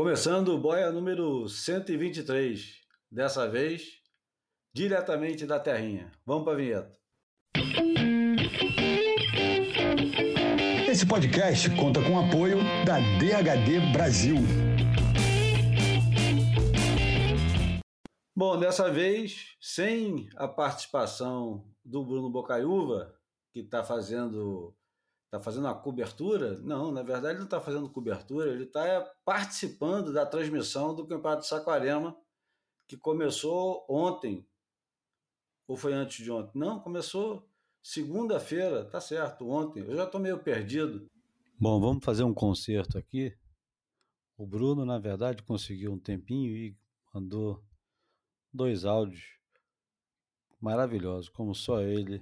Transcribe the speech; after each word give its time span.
Começando 0.00 0.54
o 0.54 0.58
boia 0.58 0.90
número 0.90 1.46
123, 1.46 2.80
dessa 3.12 3.46
vez 3.46 4.00
diretamente 4.72 5.44
da 5.44 5.60
Terrinha. 5.60 6.10
Vamos 6.24 6.44
para 6.44 6.54
a 6.54 6.56
vinheta. 6.56 6.98
Esse 10.90 11.06
podcast 11.06 11.68
conta 11.76 12.02
com 12.02 12.14
o 12.14 12.18
apoio 12.18 12.56
da 12.86 12.98
DHD 13.18 13.92
Brasil. 13.92 14.36
Bom, 18.34 18.58
dessa 18.58 18.90
vez, 18.90 19.54
sem 19.60 20.30
a 20.34 20.48
participação 20.48 21.62
do 21.84 22.06
Bruno 22.06 22.30
Bocaiúva, 22.30 23.14
que 23.52 23.60
está 23.60 23.84
fazendo 23.84 24.74
está 25.30 25.40
fazendo 25.40 25.68
a 25.68 25.74
cobertura? 25.74 26.58
Não, 26.58 26.90
na 26.90 27.04
verdade 27.04 27.34
ele 27.34 27.38
não 27.38 27.44
está 27.44 27.60
fazendo 27.60 27.88
cobertura, 27.88 28.50
ele 28.50 28.64
está 28.64 29.00
participando 29.24 30.12
da 30.12 30.26
transmissão 30.26 30.92
do 30.92 31.06
Campeonato 31.06 31.42
de 31.42 31.48
Saquarema, 31.48 32.16
que 32.88 32.96
começou 32.96 33.86
ontem. 33.88 34.44
Ou 35.68 35.76
foi 35.76 35.92
antes 35.92 36.24
de 36.24 36.32
ontem? 36.32 36.58
Não, 36.58 36.80
começou 36.80 37.48
segunda-feira, 37.80 38.84
tá 38.84 39.00
certo, 39.00 39.48
ontem. 39.48 39.84
Eu 39.84 39.94
já 39.94 40.02
estou 40.02 40.20
meio 40.20 40.42
perdido. 40.42 41.06
Bom, 41.56 41.80
vamos 41.80 42.04
fazer 42.04 42.24
um 42.24 42.34
concerto 42.34 42.98
aqui. 42.98 43.32
O 44.36 44.44
Bruno, 44.44 44.84
na 44.84 44.98
verdade, 44.98 45.44
conseguiu 45.44 45.92
um 45.92 45.98
tempinho 45.98 46.56
e 46.56 46.76
mandou 47.14 47.62
dois 48.52 48.84
áudios 48.84 49.38
maravilhosos, 50.60 51.28
como 51.28 51.54
só 51.54 51.80
ele 51.82 52.20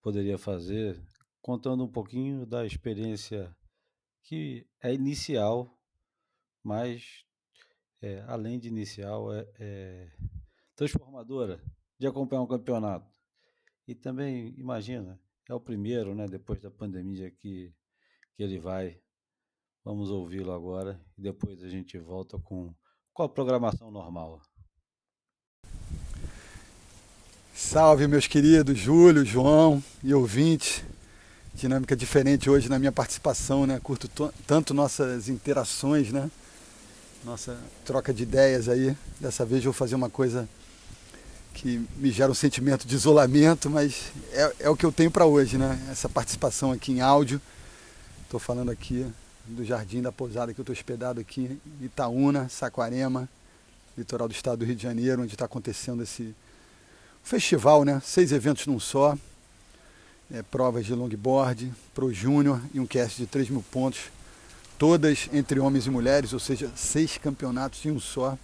poderia 0.00 0.38
fazer 0.38 0.98
contando 1.40 1.84
um 1.84 1.88
pouquinho 1.88 2.46
da 2.46 2.66
experiência 2.66 3.54
que 4.22 4.66
é 4.82 4.92
inicial, 4.92 5.78
mas 6.62 7.24
é, 8.02 8.22
além 8.28 8.58
de 8.58 8.68
inicial, 8.68 9.32
é, 9.32 9.46
é, 9.58 10.12
transformadora 10.76 11.62
de 11.98 12.06
acompanhar 12.06 12.42
um 12.42 12.46
campeonato. 12.46 13.10
E 13.86 13.94
também, 13.94 14.54
imagina, 14.58 15.18
é 15.48 15.54
o 15.54 15.60
primeiro, 15.60 16.14
né, 16.14 16.26
depois 16.26 16.60
da 16.60 16.70
pandemia 16.70 17.30
que, 17.30 17.74
que 18.34 18.42
ele 18.42 18.58
vai. 18.60 19.00
Vamos 19.84 20.10
ouvi-lo 20.10 20.52
agora 20.52 21.00
e 21.16 21.22
depois 21.22 21.62
a 21.62 21.68
gente 21.68 21.98
volta 21.98 22.38
com, 22.38 22.74
com 23.12 23.22
a 23.22 23.28
programação 23.28 23.90
normal. 23.90 24.42
Salve, 27.54 28.06
meus 28.06 28.26
queridos 28.26 28.78
Júlio, 28.78 29.24
João 29.24 29.82
e 30.04 30.12
ouvintes 30.14 30.84
dinâmica 31.58 31.96
diferente 31.96 32.48
hoje 32.48 32.68
na 32.68 32.78
minha 32.78 32.92
participação, 32.92 33.66
né? 33.66 33.80
Curto 33.82 34.08
tanto 34.46 34.72
nossas 34.72 35.28
interações, 35.28 36.12
né? 36.12 36.30
Nossa 37.24 37.58
troca 37.84 38.14
de 38.14 38.22
ideias 38.22 38.68
aí. 38.68 38.96
Dessa 39.20 39.44
vez 39.44 39.64
eu 39.64 39.72
vou 39.72 39.76
fazer 39.76 39.96
uma 39.96 40.08
coisa 40.08 40.48
que 41.52 41.84
me 41.96 42.12
gera 42.12 42.30
um 42.30 42.34
sentimento 42.34 42.86
de 42.86 42.94
isolamento, 42.94 43.68
mas 43.68 44.12
é, 44.32 44.54
é 44.60 44.70
o 44.70 44.76
que 44.76 44.86
eu 44.86 44.92
tenho 44.92 45.10
para 45.10 45.26
hoje, 45.26 45.58
né? 45.58 45.76
Essa 45.90 46.08
participação 46.08 46.70
aqui 46.70 46.92
em 46.92 47.00
áudio. 47.00 47.40
Estou 48.22 48.38
falando 48.38 48.70
aqui 48.70 49.04
do 49.44 49.64
Jardim 49.64 50.00
da 50.00 50.12
Pousada 50.12 50.54
que 50.54 50.60
eu 50.60 50.62
estou 50.62 50.72
hospedado 50.72 51.18
aqui 51.18 51.58
em 51.80 51.84
Itaúna, 51.84 52.48
Saquarema, 52.48 53.28
litoral 53.96 54.28
do 54.28 54.32
estado 54.32 54.58
do 54.58 54.64
Rio 54.64 54.76
de 54.76 54.82
Janeiro, 54.84 55.22
onde 55.22 55.34
está 55.34 55.46
acontecendo 55.46 56.04
esse 56.04 56.32
festival, 57.24 57.84
né? 57.84 58.00
Seis 58.04 58.30
eventos 58.30 58.64
num 58.66 58.78
só 58.78 59.18
é, 60.32 60.42
provas 60.42 60.84
de 60.84 60.94
longboard, 60.94 61.72
pro 61.94 62.12
júnior 62.12 62.60
e 62.74 62.80
um 62.80 62.86
cast 62.86 63.16
de 63.16 63.26
3 63.26 63.50
mil 63.50 63.64
pontos, 63.70 64.10
todas 64.78 65.28
entre 65.32 65.58
homens 65.58 65.86
e 65.86 65.90
mulheres, 65.90 66.32
ou 66.32 66.38
seja, 66.38 66.70
seis 66.76 67.18
campeonatos 67.18 67.84
em 67.84 67.90
um 67.90 68.00
só. 68.00 68.36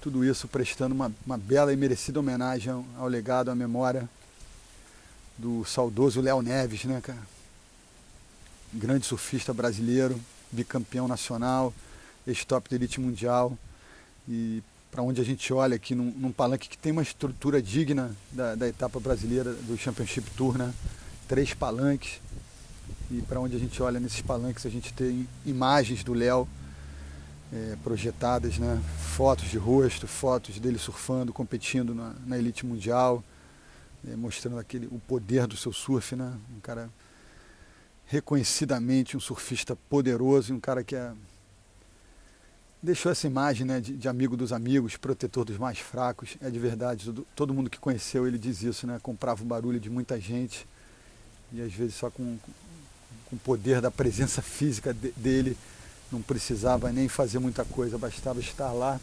Tudo 0.00 0.24
isso 0.24 0.48
prestando 0.48 0.94
uma, 0.94 1.12
uma 1.24 1.38
bela 1.38 1.72
e 1.72 1.76
merecida 1.76 2.18
homenagem 2.18 2.72
ao, 2.98 3.06
legado, 3.06 3.50
à 3.50 3.54
memória 3.54 4.08
do 5.38 5.64
saudoso 5.64 6.20
Léo 6.20 6.42
Neves, 6.42 6.84
né, 6.84 7.00
cara? 7.00 7.22
Grande 8.72 9.06
surfista 9.06 9.52
brasileiro, 9.52 10.18
bicampeão 10.50 11.06
nacional, 11.06 11.72
ex-top 12.26 12.68
de 12.68 12.74
elite 12.74 13.00
mundial 13.00 13.56
e 14.28 14.62
para 14.92 15.02
onde 15.02 15.22
a 15.22 15.24
gente 15.24 15.50
olha 15.54 15.74
aqui 15.74 15.94
num, 15.94 16.12
num, 16.14 16.30
palanque 16.30 16.68
que 16.68 16.76
tem 16.76 16.92
uma 16.92 17.00
estrutura 17.00 17.62
digna 17.62 18.14
da, 18.30 18.54
da, 18.54 18.68
etapa 18.68 19.00
brasileira 19.00 19.54
do 19.54 19.74
Championship 19.78 20.30
Tour, 20.36 20.58
né? 20.58 20.72
Três 21.26 21.54
palanques. 21.54 22.20
E 23.10 23.22
para 23.22 23.40
onde 23.40 23.56
a 23.56 23.58
gente 23.58 23.82
olha 23.82 23.98
nesses 23.98 24.20
palanques 24.20 24.66
a 24.66 24.68
gente 24.68 24.92
tem 24.92 25.26
imagens 25.46 26.04
do 26.04 26.12
Léo 26.12 26.46
é, 27.50 27.74
projetadas, 27.82 28.58
né? 28.58 28.82
Fotos 29.16 29.48
de 29.48 29.56
rosto, 29.56 30.06
fotos 30.06 30.58
dele 30.58 30.78
surfando, 30.78 31.32
competindo 31.32 31.94
na, 31.94 32.14
na 32.26 32.36
elite 32.36 32.66
mundial, 32.66 33.24
é, 34.06 34.14
mostrando 34.14 34.58
aquele, 34.58 34.88
o 34.88 34.98
poder 34.98 35.46
do 35.46 35.56
seu 35.56 35.72
surf, 35.72 36.14
né? 36.14 36.34
Um 36.54 36.60
cara 36.60 36.90
reconhecidamente 38.04 39.16
um 39.16 39.20
surfista 39.20 39.74
poderoso 39.88 40.52
e 40.52 40.54
um 40.54 40.60
cara 40.60 40.84
que 40.84 40.94
é 40.94 41.12
deixou 42.82 43.12
essa 43.12 43.26
imagem 43.26 43.64
né, 43.64 43.80
de, 43.80 43.96
de, 43.96 44.08
amigo 44.08 44.36
dos 44.36 44.52
amigos, 44.52 44.96
protetor 44.96 45.44
dos 45.44 45.56
mais 45.56 45.78
fracos. 45.78 46.36
É 46.40 46.50
de 46.50 46.58
verdade, 46.58 47.06
todo, 47.06 47.26
todo, 47.36 47.54
mundo 47.54 47.70
que 47.70 47.78
conheceu 47.78 48.26
ele 48.26 48.38
diz 48.38 48.62
isso, 48.62 48.86
né? 48.86 48.98
Comprava 49.02 49.42
o 49.42 49.46
barulho 49.46 49.78
de 49.78 49.88
muita 49.88 50.20
gente 50.20 50.66
e 51.52 51.60
às 51.60 51.72
vezes 51.72 51.94
só 51.94 52.10
com, 52.10 52.38
com 53.30 53.36
o 53.36 53.38
poder 53.38 53.80
da 53.80 53.90
presença 53.90 54.42
física 54.42 54.92
de, 54.92 55.12
dele 55.12 55.56
não 56.10 56.20
precisava 56.20 56.92
nem 56.92 57.08
fazer 57.08 57.38
muita 57.38 57.64
coisa, 57.64 57.96
bastava 57.96 58.40
estar 58.40 58.72
lá 58.72 59.00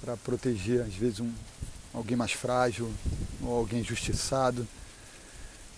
para 0.00 0.16
proteger 0.16 0.80
às 0.80 0.94
vezes 0.94 1.20
um, 1.20 1.30
alguém 1.92 2.16
mais 2.16 2.32
frágil 2.32 2.90
ou 3.42 3.58
alguém 3.58 3.80
injustiçado. 3.80 4.66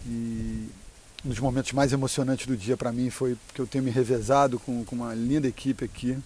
E 0.07 0.69
um 1.25 1.31
dos 1.31 1.41
momentos 1.41 1.73
mais 1.73 1.93
emocionantes 1.93 2.47
do 2.47 2.57
dia 2.57 2.77
para 2.77 2.93
mim 2.93 3.11
foi 3.11 3.37
porque 3.47 3.61
eu 3.61 3.67
tenho 3.67 3.83
me 3.83 3.91
revezado 3.91 4.61
com, 4.61 4.85
com 4.85 4.95
uma 4.95 5.15
linda 5.15 5.49
equipe 5.49 5.85
aqui, 5.85 6.17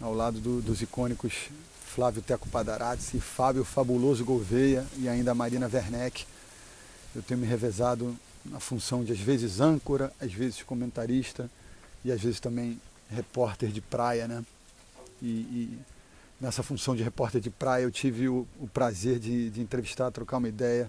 ao 0.00 0.14
lado 0.14 0.40
do, 0.40 0.60
dos 0.60 0.80
icônicos 0.80 1.50
Flávio 1.84 2.22
Teco 2.22 2.48
Padarazzi, 2.48 3.18
Fábio 3.18 3.64
Fabuloso 3.64 4.24
Gouveia 4.24 4.86
e 4.98 5.08
ainda 5.08 5.32
a 5.32 5.34
Marina 5.34 5.68
Werneck. 5.72 6.24
Eu 7.14 7.22
tenho 7.22 7.40
me 7.40 7.46
revezado 7.46 8.16
na 8.44 8.60
função 8.60 9.02
de 9.02 9.12
às 9.12 9.18
vezes 9.18 9.60
âncora, 9.60 10.12
às 10.20 10.32
vezes 10.32 10.62
comentarista 10.62 11.50
e 12.04 12.12
às 12.12 12.20
vezes 12.20 12.38
também 12.38 12.80
repórter 13.10 13.70
de 13.70 13.80
praia, 13.80 14.28
né? 14.28 14.44
E, 15.20 15.26
e 15.26 15.78
nessa 16.40 16.62
função 16.62 16.94
de 16.94 17.02
repórter 17.02 17.40
de 17.40 17.50
praia 17.50 17.82
eu 17.82 17.90
tive 17.90 18.28
o, 18.28 18.46
o 18.60 18.68
prazer 18.68 19.18
de, 19.18 19.50
de, 19.50 19.60
entrevistar, 19.60 20.10
trocar 20.12 20.36
uma 20.36 20.48
ideia 20.48 20.88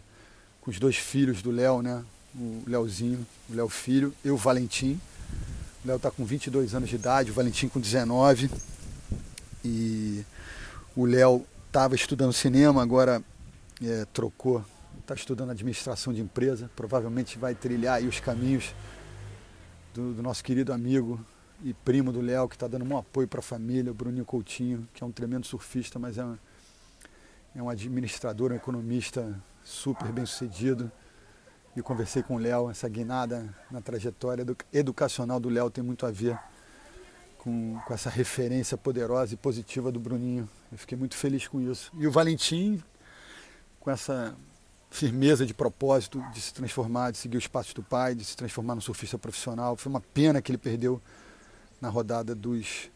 com 0.62 0.70
os 0.70 0.78
dois 0.78 0.98
filhos 0.98 1.42
do 1.42 1.50
Léo, 1.50 1.82
né? 1.82 2.04
O 2.36 2.64
Léozinho, 2.68 3.26
o 3.50 3.56
Léo 3.56 3.70
Filho 3.70 4.14
e 4.24 4.30
o 4.30 4.38
Valentim. 4.38 5.00
O 5.84 5.88
Léo 5.88 5.98
está 5.98 6.12
com 6.12 6.24
22 6.24 6.76
anos 6.76 6.90
de 6.90 6.96
idade, 6.96 7.32
o 7.32 7.34
Valentim 7.34 7.68
com 7.68 7.80
19 7.80 8.52
e 9.64 10.24
o 10.96 11.06
Léo 11.06 11.46
estava 11.68 11.96
estudando 11.96 12.34
cinema, 12.34 12.82
agora 12.82 13.24
é, 13.84 14.06
trocou, 14.14 14.64
está 15.00 15.14
estudando 15.14 15.52
administração 15.52 16.14
de 16.14 16.22
empresa, 16.22 16.70
provavelmente 16.76 17.38
vai 17.38 17.56
trilhar 17.56 18.02
os 18.04 18.20
caminhos 18.20 18.74
do, 19.94 20.14
do, 20.14 20.24
nosso 20.24 20.44
querido 20.44 20.74
amigo 20.74 21.20
e 21.64 21.74
primo 21.74 22.12
do 22.12 22.22
Léo, 22.22 22.48
que 22.48 22.56
está 22.56 22.68
dando 22.68 22.86
um 22.86 22.98
apoio 22.98 23.28
para 23.28 23.40
a 23.40 23.44
família, 23.44 23.92
o 23.92 23.96
Bruninho 23.96 24.26
Coutinho, 24.26 24.88
que 24.94 25.04
é 25.04 25.08
um 25.08 25.12
tremendo 25.12 25.46
surfista, 25.46 26.00
mas 26.00 26.18
é 26.18 26.24
é 27.56 27.64
um 27.64 27.70
administrador, 27.70 28.52
um 28.52 28.56
economista 28.56 29.36
super 29.64 30.12
bem 30.12 30.26
sucedido. 30.26 30.92
E 31.76 31.82
conversei 31.82 32.24
com 32.24 32.36
o 32.36 32.38
Léo, 32.38 32.70
essa 32.70 32.88
guinada 32.90 33.56
na 33.72 33.82
trajetória 33.82 34.46
educacional 34.74 35.40
do 35.40 35.50
Léo 35.50 35.70
tem 35.70 35.84
muito 35.84 36.06
a 36.06 36.12
ver 36.12 36.38
com, 37.50 37.80
com 37.86 37.94
essa 37.94 38.10
referência 38.10 38.78
poderosa 38.78 39.34
e 39.34 39.38
positiva 39.38 39.92
do 39.92 40.00
Bruninho. 40.00 40.48
Eu 40.72 40.78
fiquei 40.78 40.98
muito 40.98 41.16
feliz 41.16 41.48
com 41.48 41.60
isso. 41.60 41.92
E 41.98 42.06
o 42.06 42.12
Valentim, 42.12 42.82
com 43.80 43.90
essa 43.90 44.36
firmeza 44.92 45.46
de 45.46 45.54
propósito 45.54 46.24
de 46.32 46.42
se 46.42 46.54
transformar, 46.54 47.12
de 47.12 47.18
seguir 47.18 47.38
os 47.38 47.48
passos 47.48 47.74
do 47.74 47.84
pai, 47.84 48.14
de 48.14 48.24
se 48.24 48.38
transformar 48.38 48.76
num 48.76 48.82
surfista 48.82 49.18
profissional. 49.18 49.76
Foi 49.76 49.90
uma 49.90 50.02
pena 50.02 50.42
que 50.42 50.52
ele 50.52 50.58
perdeu 50.58 51.02
na 51.82 51.90
rodada 51.90 52.36
dos 52.36 52.90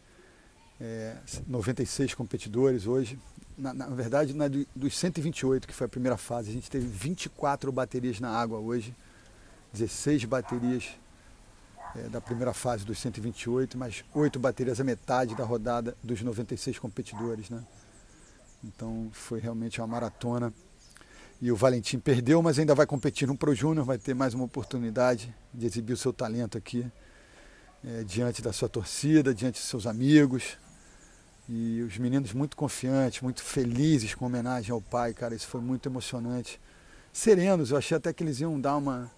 é, 0.80 1.16
96 1.46 2.14
competidores 2.14 2.86
hoje. 2.86 3.18
Na, 3.56 3.72
na 3.72 3.86
verdade, 3.86 4.34
na, 4.34 4.46
dos 4.48 4.98
128, 4.98 5.66
que 5.66 5.74
foi 5.74 5.86
a 5.86 5.90
primeira 5.90 6.16
fase, 6.16 6.50
a 6.50 6.52
gente 6.52 6.70
teve 6.70 6.86
24 6.86 7.70
baterias 7.70 8.18
na 8.18 8.30
água 8.30 8.58
hoje, 8.58 8.94
16 9.72 10.24
baterias 10.24 10.96
é, 11.96 12.08
da 12.08 12.20
primeira 12.20 12.52
fase 12.52 12.84
dos 12.84 12.98
128, 12.98 13.78
mais 13.78 14.04
oito 14.14 14.38
baterias 14.38 14.80
a 14.80 14.84
metade 14.84 15.34
da 15.34 15.44
rodada 15.44 15.96
dos 16.02 16.20
96 16.20 16.78
competidores. 16.78 17.50
Né? 17.50 17.62
Então 18.64 19.10
foi 19.12 19.40
realmente 19.40 19.80
uma 19.80 19.86
maratona. 19.86 20.52
E 21.40 21.50
o 21.52 21.56
Valentim 21.56 21.98
perdeu, 21.98 22.40
mas 22.40 22.58
ainda 22.58 22.74
vai 22.74 22.86
competir 22.86 23.28
no 23.28 23.36
Pro 23.36 23.54
Júnior, 23.54 23.84
vai 23.84 23.98
ter 23.98 24.14
mais 24.14 24.34
uma 24.34 24.44
oportunidade 24.44 25.34
de 25.52 25.66
exibir 25.66 25.92
o 25.92 25.96
seu 25.96 26.12
talento 26.12 26.56
aqui, 26.56 26.90
é, 27.84 28.02
diante 28.04 28.40
da 28.40 28.52
sua 28.52 28.68
torcida, 28.68 29.34
diante 29.34 29.60
de 29.60 29.66
seus 29.66 29.86
amigos, 29.86 30.56
E 31.46 31.82
os 31.82 31.98
meninos 31.98 32.32
muito 32.32 32.56
confiantes, 32.56 33.20
muito 33.20 33.42
felizes 33.42 34.14
com 34.14 34.24
homenagem 34.24 34.72
ao 34.72 34.80
pai, 34.80 35.12
cara, 35.12 35.34
isso 35.34 35.46
foi 35.46 35.60
muito 35.60 35.86
emocionante. 35.86 36.58
Serenos, 37.12 37.70
eu 37.70 37.76
achei 37.76 37.96
até 37.96 38.12
que 38.12 38.24
eles 38.24 38.40
iam 38.40 38.58
dar 38.58 38.76
uma. 38.76 39.10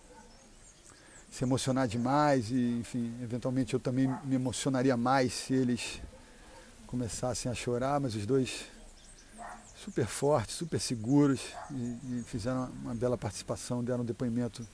Se 1.36 1.44
emocionar 1.44 1.86
demais 1.86 2.50
e, 2.50 2.78
enfim, 2.80 3.12
eventualmente 3.22 3.74
eu 3.74 3.80
também 3.80 4.08
me 4.24 4.36
emocionaria 4.36 4.96
mais 4.96 5.34
se 5.34 5.52
eles 5.52 6.00
começassem 6.86 7.52
a 7.52 7.54
chorar, 7.54 8.00
mas 8.00 8.14
os 8.14 8.24
dois 8.24 8.64
super 9.74 10.06
fortes, 10.06 10.54
super 10.54 10.80
seguros 10.80 11.42
e, 11.70 11.74
e 11.74 12.24
fizeram 12.26 12.70
uma 12.82 12.94
bela 12.94 13.18
participação, 13.18 13.84
deram 13.84 14.00
um 14.00 14.06
depoimento 14.06 14.66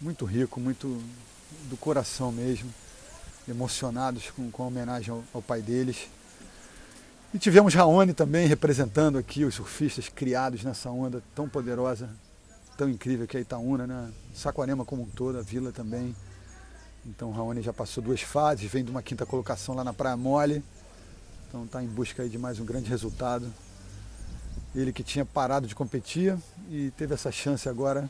muito 0.00 0.24
rico, 0.24 0.60
muito 0.60 1.02
do 1.68 1.76
coração 1.76 2.30
mesmo, 2.30 2.72
emocionados 3.48 4.30
com, 4.30 4.52
com 4.52 4.62
a 4.62 4.66
homenagem 4.66 5.10
ao, 5.10 5.24
ao 5.34 5.42
pai 5.42 5.62
deles. 5.62 6.08
E 7.34 7.40
tivemos 7.40 7.74
Raoni 7.74 8.14
também 8.14 8.46
representando 8.46 9.18
aqui 9.18 9.44
os 9.44 9.56
surfistas 9.56 10.08
criados 10.08 10.62
nessa 10.62 10.90
onda 10.90 11.20
tão 11.34 11.48
poderosa, 11.48 12.08
tão 12.76 12.88
incrível 12.88 13.26
que 13.26 13.36
é 13.36 13.40
Itaúna, 13.40 13.86
né? 13.86 14.10
Saquarema 14.34 14.84
como 14.84 15.02
um 15.02 15.06
todo, 15.06 15.38
a 15.38 15.42
vila 15.42 15.72
também. 15.72 16.14
Então 17.04 17.30
o 17.30 17.32
Raoni 17.32 17.62
já 17.62 17.72
passou 17.72 18.02
duas 18.02 18.22
fases, 18.22 18.70
vem 18.70 18.84
de 18.84 18.90
uma 18.90 19.02
quinta 19.02 19.26
colocação 19.26 19.74
lá 19.74 19.82
na 19.82 19.92
Praia 19.92 20.16
Mole. 20.16 20.62
Então 21.48 21.64
está 21.64 21.82
em 21.82 21.88
busca 21.88 22.28
de 22.28 22.38
mais 22.38 22.58
um 22.60 22.64
grande 22.64 22.88
resultado. 22.88 23.52
Ele 24.74 24.92
que 24.92 25.02
tinha 25.02 25.24
parado 25.24 25.66
de 25.66 25.74
competir 25.74 26.36
e 26.70 26.90
teve 26.96 27.12
essa 27.12 27.30
chance 27.30 27.68
agora 27.68 28.08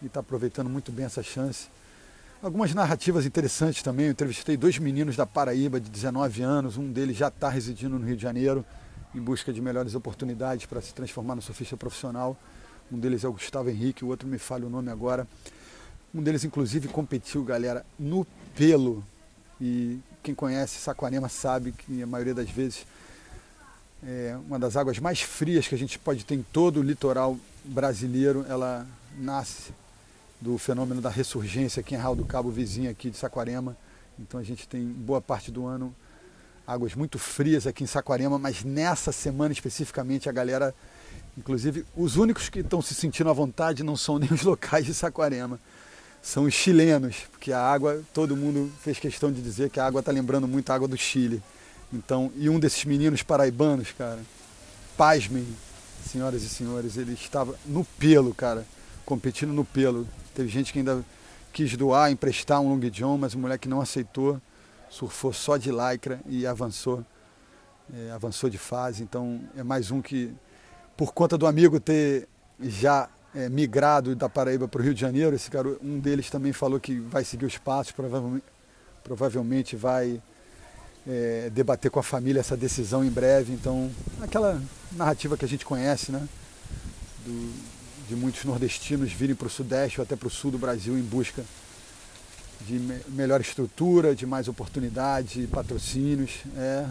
e 0.00 0.06
está 0.06 0.20
aproveitando 0.20 0.70
muito 0.70 0.90
bem 0.90 1.04
essa 1.04 1.22
chance. 1.22 1.68
Algumas 2.42 2.72
narrativas 2.72 3.26
interessantes 3.26 3.82
também. 3.82 4.06
Eu 4.06 4.12
entrevistei 4.12 4.56
dois 4.56 4.78
meninos 4.78 5.14
da 5.14 5.26
Paraíba 5.26 5.78
de 5.78 5.90
19 5.90 6.40
anos. 6.40 6.78
Um 6.78 6.90
deles 6.90 7.16
já 7.16 7.28
está 7.28 7.50
residindo 7.50 7.98
no 7.98 8.06
Rio 8.06 8.16
de 8.16 8.22
Janeiro 8.22 8.64
em 9.14 9.20
busca 9.20 9.52
de 9.52 9.60
melhores 9.60 9.94
oportunidades 9.94 10.64
para 10.64 10.80
se 10.80 10.94
transformar 10.94 11.34
no 11.34 11.42
surfista 11.42 11.76
profissional. 11.76 12.36
Um 12.90 12.98
deles 12.98 13.24
é 13.24 13.28
o 13.28 13.32
Gustavo 13.32 13.70
Henrique, 13.70 14.04
o 14.04 14.08
outro 14.08 14.26
me 14.26 14.38
falha 14.38 14.66
o 14.66 14.70
nome 14.70 14.90
agora. 14.90 15.26
Um 16.14 16.22
deles, 16.22 16.44
inclusive, 16.44 16.88
competiu, 16.88 17.44
galera, 17.44 17.84
no 17.98 18.26
pelo. 18.56 19.04
E 19.60 19.98
quem 20.22 20.34
conhece 20.34 20.78
Saquarema 20.78 21.28
sabe 21.28 21.72
que 21.72 22.02
a 22.02 22.06
maioria 22.06 22.34
das 22.34 22.50
vezes 22.50 22.86
é 24.02 24.36
uma 24.46 24.58
das 24.58 24.76
águas 24.76 24.98
mais 24.98 25.20
frias 25.20 25.68
que 25.68 25.74
a 25.74 25.78
gente 25.78 25.98
pode 25.98 26.24
ter 26.24 26.34
em 26.34 26.42
todo 26.42 26.80
o 26.80 26.82
litoral 26.82 27.38
brasileiro. 27.64 28.44
Ela 28.48 28.86
nasce 29.18 29.72
do 30.40 30.58
fenômeno 30.58 31.00
da 31.00 31.10
ressurgência 31.10 31.80
aqui 31.80 31.94
em 31.94 31.98
Real 31.98 32.16
do 32.16 32.24
Cabo, 32.24 32.50
vizinho 32.50 32.90
aqui 32.90 33.10
de 33.10 33.16
Saquarema. 33.16 33.76
Então 34.18 34.40
a 34.40 34.42
gente 34.42 34.66
tem 34.66 34.84
boa 34.84 35.20
parte 35.20 35.50
do 35.50 35.66
ano 35.66 35.94
águas 36.70 36.94
muito 36.94 37.18
frias 37.18 37.66
aqui 37.66 37.82
em 37.82 37.86
Saquarema, 37.86 38.38
mas 38.38 38.62
nessa 38.62 39.10
semana 39.10 39.52
especificamente 39.52 40.28
a 40.28 40.32
galera, 40.32 40.72
inclusive 41.36 41.84
os 41.96 42.16
únicos 42.16 42.48
que 42.48 42.60
estão 42.60 42.80
se 42.82 42.94
sentindo 42.94 43.30
à 43.30 43.32
vontade 43.32 43.82
não 43.82 43.96
são 43.96 44.18
nem 44.20 44.30
os 44.32 44.42
locais 44.42 44.86
de 44.86 44.94
Saquarema, 44.94 45.58
são 46.22 46.44
os 46.44 46.54
chilenos, 46.54 47.16
porque 47.30 47.52
a 47.52 47.60
água, 47.60 48.02
todo 48.12 48.36
mundo 48.36 48.70
fez 48.80 48.98
questão 48.98 49.32
de 49.32 49.40
dizer 49.40 49.70
que 49.70 49.80
a 49.80 49.86
água 49.86 50.00
está 50.00 50.12
lembrando 50.12 50.46
muito 50.46 50.70
a 50.70 50.74
água 50.74 50.86
do 50.86 50.96
Chile. 50.96 51.42
Então, 51.92 52.30
e 52.36 52.48
um 52.48 52.60
desses 52.60 52.84
meninos 52.84 53.22
paraibanos, 53.22 53.90
cara, 53.92 54.20
pasmem, 54.96 55.46
senhoras 56.06 56.42
e 56.42 56.48
senhores, 56.48 56.96
ele 56.96 57.14
estava 57.14 57.58
no 57.66 57.84
pelo, 57.84 58.34
cara, 58.34 58.66
competindo 59.04 59.52
no 59.52 59.64
pelo. 59.64 60.06
Teve 60.34 60.48
gente 60.48 60.72
que 60.72 60.78
ainda 60.78 61.04
quis 61.52 61.76
doar, 61.76 62.10
emprestar 62.10 62.60
um 62.60 62.68
long 62.68 62.80
john, 62.90 63.18
mas 63.18 63.34
o 63.34 63.38
moleque 63.38 63.68
não 63.68 63.80
aceitou, 63.80 64.40
surfou 64.88 65.32
só 65.32 65.56
de 65.56 65.70
lycra 65.70 66.20
e 66.26 66.46
avançou, 66.46 67.04
é, 67.92 68.10
avançou 68.10 68.48
de 68.48 68.58
fase. 68.58 69.02
Então 69.02 69.40
é 69.56 69.62
mais 69.62 69.90
um 69.90 70.00
que, 70.00 70.32
por 71.00 71.14
conta 71.14 71.38
do 71.38 71.46
amigo 71.46 71.80
ter 71.80 72.28
já 72.60 73.08
é, 73.34 73.48
migrado 73.48 74.14
da 74.14 74.28
Paraíba 74.28 74.68
para 74.68 74.82
o 74.82 74.84
Rio 74.84 74.92
de 74.92 75.00
Janeiro, 75.00 75.34
esse 75.34 75.50
cara, 75.50 75.74
um 75.82 75.98
deles 75.98 76.28
também 76.28 76.52
falou 76.52 76.78
que 76.78 77.00
vai 77.00 77.24
seguir 77.24 77.46
os 77.46 77.56
passos, 77.56 77.90
provavelmente, 77.92 78.44
provavelmente 79.02 79.76
vai 79.76 80.20
é, 81.08 81.48
debater 81.54 81.90
com 81.90 81.98
a 81.98 82.02
família 82.02 82.40
essa 82.40 82.54
decisão 82.54 83.02
em 83.02 83.08
breve. 83.08 83.50
Então, 83.50 83.90
aquela 84.20 84.60
narrativa 84.92 85.38
que 85.38 85.44
a 85.46 85.48
gente 85.48 85.64
conhece, 85.64 86.12
né? 86.12 86.28
Do, 87.24 87.54
de 88.06 88.14
muitos 88.14 88.44
nordestinos 88.44 89.10
virem 89.10 89.34
para 89.34 89.46
o 89.46 89.50
sudeste 89.50 90.00
ou 90.00 90.04
até 90.04 90.16
para 90.16 90.28
o 90.28 90.30
sul 90.30 90.50
do 90.50 90.58
Brasil 90.58 90.98
em 90.98 91.02
busca 91.02 91.42
de 92.66 92.74
me 92.74 93.00
melhor 93.08 93.40
estrutura, 93.40 94.14
de 94.14 94.26
mais 94.26 94.48
oportunidade, 94.48 95.48
patrocínios. 95.50 96.40
É, 96.58 96.84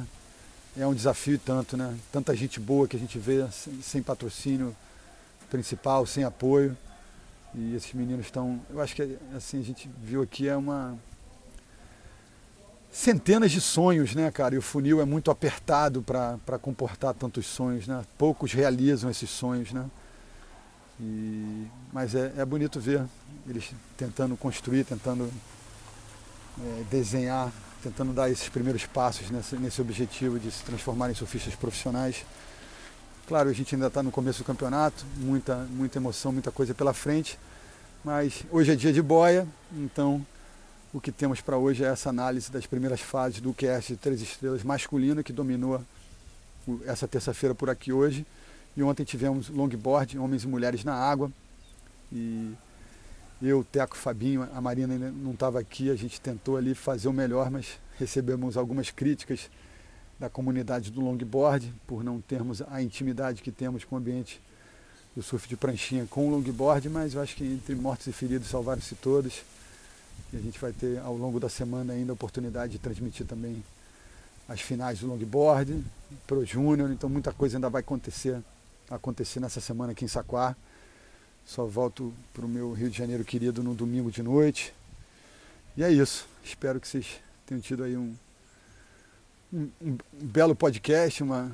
é 0.79 0.87
um 0.87 0.93
desafio 0.93 1.37
tanto, 1.37 1.75
né? 1.75 1.93
Tanta 2.11 2.35
gente 2.35 2.59
boa 2.59 2.87
que 2.87 2.95
a 2.95 2.99
gente 2.99 3.19
vê 3.19 3.45
sem, 3.51 3.81
sem 3.81 4.01
patrocínio 4.01 4.75
principal, 5.49 6.05
sem 6.05 6.23
apoio. 6.23 6.75
E 7.53 7.75
esses 7.75 7.93
meninos 7.93 8.25
estão. 8.25 8.59
Eu 8.69 8.79
acho 8.81 8.95
que 8.95 9.17
assim, 9.35 9.59
a 9.59 9.63
gente 9.63 9.89
viu 10.01 10.21
aqui 10.21 10.47
é 10.47 10.55
uma. 10.55 10.97
Centenas 12.91 13.51
de 13.51 13.61
sonhos, 13.61 14.15
né, 14.15 14.31
cara? 14.31 14.55
E 14.55 14.57
o 14.57 14.61
funil 14.61 15.01
é 15.01 15.05
muito 15.05 15.29
apertado 15.29 16.01
para 16.01 16.57
comportar 16.59 17.13
tantos 17.13 17.45
sonhos, 17.45 17.87
né? 17.87 18.03
Poucos 18.17 18.53
realizam 18.53 19.09
esses 19.09 19.29
sonhos, 19.29 19.71
né? 19.71 19.85
E, 20.99 21.67
mas 21.93 22.15
é, 22.15 22.33
é, 22.37 22.45
bonito 22.45 22.79
ver 22.79 23.05
eles 23.47 23.71
tentando 23.97 24.35
construir, 24.35 24.83
tentando 24.83 25.31
é, 26.61 26.83
desenhar, 26.89 27.51
tentando 27.83 28.13
dar 28.13 28.29
esses 28.29 28.49
primeiros 28.49 28.85
passos 28.85 29.29
nesse, 29.29 29.55
nesse 29.57 29.81
objetivo 29.81 30.39
de 30.39 30.51
se 30.51 30.63
transformar 30.63 31.09
em 31.09 31.13
surfistas 31.13 31.55
profissionais. 31.55 32.25
Claro, 33.27 33.49
a 33.49 33.53
gente 33.53 33.75
ainda 33.75 33.87
está 33.87 34.01
no 34.01 34.11
começo 34.11 34.39
do 34.39 34.45
campeonato, 34.45 35.05
muita, 35.17 35.55
muita 35.71 35.97
emoção, 35.97 36.31
muita 36.31 36.51
coisa 36.51 36.73
pela 36.73 36.93
frente, 36.93 37.37
mas 38.03 38.43
hoje 38.51 38.71
é 38.71 38.75
dia 38.75 38.91
de 38.91 39.01
boia, 39.01 39.47
então 39.71 40.25
o 40.91 40.99
que 40.99 41.11
temos 41.11 41.39
para 41.39 41.55
hoje 41.55 41.83
é 41.83 41.87
essa 41.87 42.09
análise 42.09 42.51
das 42.51 42.65
primeiras 42.65 42.99
fases 42.99 43.39
do 43.39 43.53
QS 43.53 43.87
de 43.87 43.97
Três 43.97 44.21
Estrelas 44.21 44.63
masculino 44.63 45.23
que 45.23 45.31
dominou 45.31 45.83
essa 46.85 47.07
terça-feira 47.07 47.53
por 47.53 47.69
aqui 47.69 47.93
hoje. 47.93 48.25
E 48.75 48.81
ontem 48.81 49.03
tivemos 49.03 49.49
longboard, 49.49 50.17
homens 50.17 50.43
e 50.43 50.47
mulheres 50.47 50.83
na 50.83 50.93
água. 50.93 51.31
E 52.11 52.53
eu, 53.41 53.63
Teco, 53.63 53.95
Fabinho, 53.95 54.47
a 54.53 54.61
Marina 54.61 54.93
ainda 54.93 55.11
não 55.11 55.31
estava 55.31 55.59
aqui, 55.59 55.89
a 55.89 55.95
gente 55.95 56.19
tentou 56.19 56.57
ali 56.57 56.75
fazer 56.75 57.07
o 57.07 57.13
melhor, 57.13 57.49
mas 57.49 57.79
recebemos 57.97 58.57
algumas 58.57 58.91
críticas 58.91 59.49
da 60.19 60.29
comunidade 60.29 60.91
do 60.91 60.99
longboard 60.99 61.73
por 61.87 62.03
não 62.03 62.19
termos 62.19 62.61
a 62.61 62.81
intimidade 62.81 63.41
que 63.41 63.51
temos 63.51 63.85
com 63.85 63.95
o 63.95 63.97
ambiente 63.97 64.41
do 65.15 65.23
surf 65.23 65.47
de 65.47 65.55
pranchinha 65.55 66.05
com 66.09 66.27
o 66.27 66.31
longboard, 66.31 66.89
mas 66.89 67.13
eu 67.13 67.21
acho 67.21 67.35
que 67.35 67.45
entre 67.45 67.73
mortos 67.75 68.07
e 68.07 68.11
feridos 68.11 68.49
salvaram-se 68.49 68.95
todos. 68.95 69.43
E 70.33 70.37
a 70.37 70.39
gente 70.39 70.59
vai 70.59 70.73
ter 70.73 70.99
ao 70.99 71.15
longo 71.15 71.39
da 71.39 71.49
semana 71.49 71.93
ainda 71.93 72.11
a 72.11 72.13
oportunidade 72.13 72.73
de 72.73 72.79
transmitir 72.79 73.25
também 73.25 73.63
as 74.47 74.59
finais 74.61 74.99
do 74.99 75.07
longboard, 75.07 75.83
pro 76.27 76.45
Júnior, 76.45 76.91
então 76.91 77.09
muita 77.09 77.31
coisa 77.31 77.57
ainda 77.57 77.69
vai 77.69 77.81
acontecer 77.81 78.41
acontecer 78.89 79.39
nessa 79.39 79.61
semana 79.61 79.91
aqui 79.91 80.03
em 80.03 80.07
Saquá. 80.07 80.55
Só 81.49 81.65
volto 81.65 82.13
para 82.31 82.45
o 82.45 82.47
meu 82.47 82.73
Rio 82.73 82.91
de 82.91 82.97
Janeiro 82.99 83.25
querido 83.25 83.63
no 83.63 83.73
domingo 83.73 84.11
de 84.11 84.21
noite. 84.21 84.71
E 85.75 85.83
é 85.83 85.91
isso. 85.91 86.27
Espero 86.43 86.79
que 86.79 86.87
vocês 86.87 87.19
tenham 87.47 87.59
tido 87.59 87.83
aí 87.83 87.97
um, 87.97 88.15
um, 89.51 89.67
um 89.81 89.97
belo 90.11 90.53
podcast, 90.53 91.23
uma, 91.23 91.51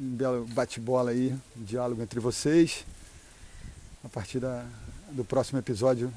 um 0.00 0.16
belo 0.16 0.46
bate-bola 0.46 1.10
aí, 1.10 1.36
um 1.58 1.62
diálogo 1.62 2.00
entre 2.00 2.18
vocês. 2.18 2.86
A 4.02 4.08
partir 4.08 4.40
da, 4.40 4.64
do 5.10 5.26
próximo 5.26 5.58
episódio, 5.58 6.10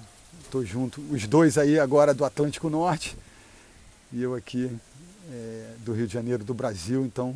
estou 0.45 0.65
junto, 0.65 1.01
os 1.11 1.27
dois 1.27 1.57
aí 1.57 1.77
agora 1.77 2.13
do 2.13 2.23
Atlântico 2.23 2.69
Norte 2.69 3.17
e 4.13 4.21
eu 4.21 4.35
aqui 4.35 4.71
é, 5.29 5.75
do 5.79 5.91
Rio 5.91 6.07
de 6.07 6.13
Janeiro, 6.13 6.45
do 6.45 6.53
Brasil. 6.53 7.05
Então, 7.05 7.35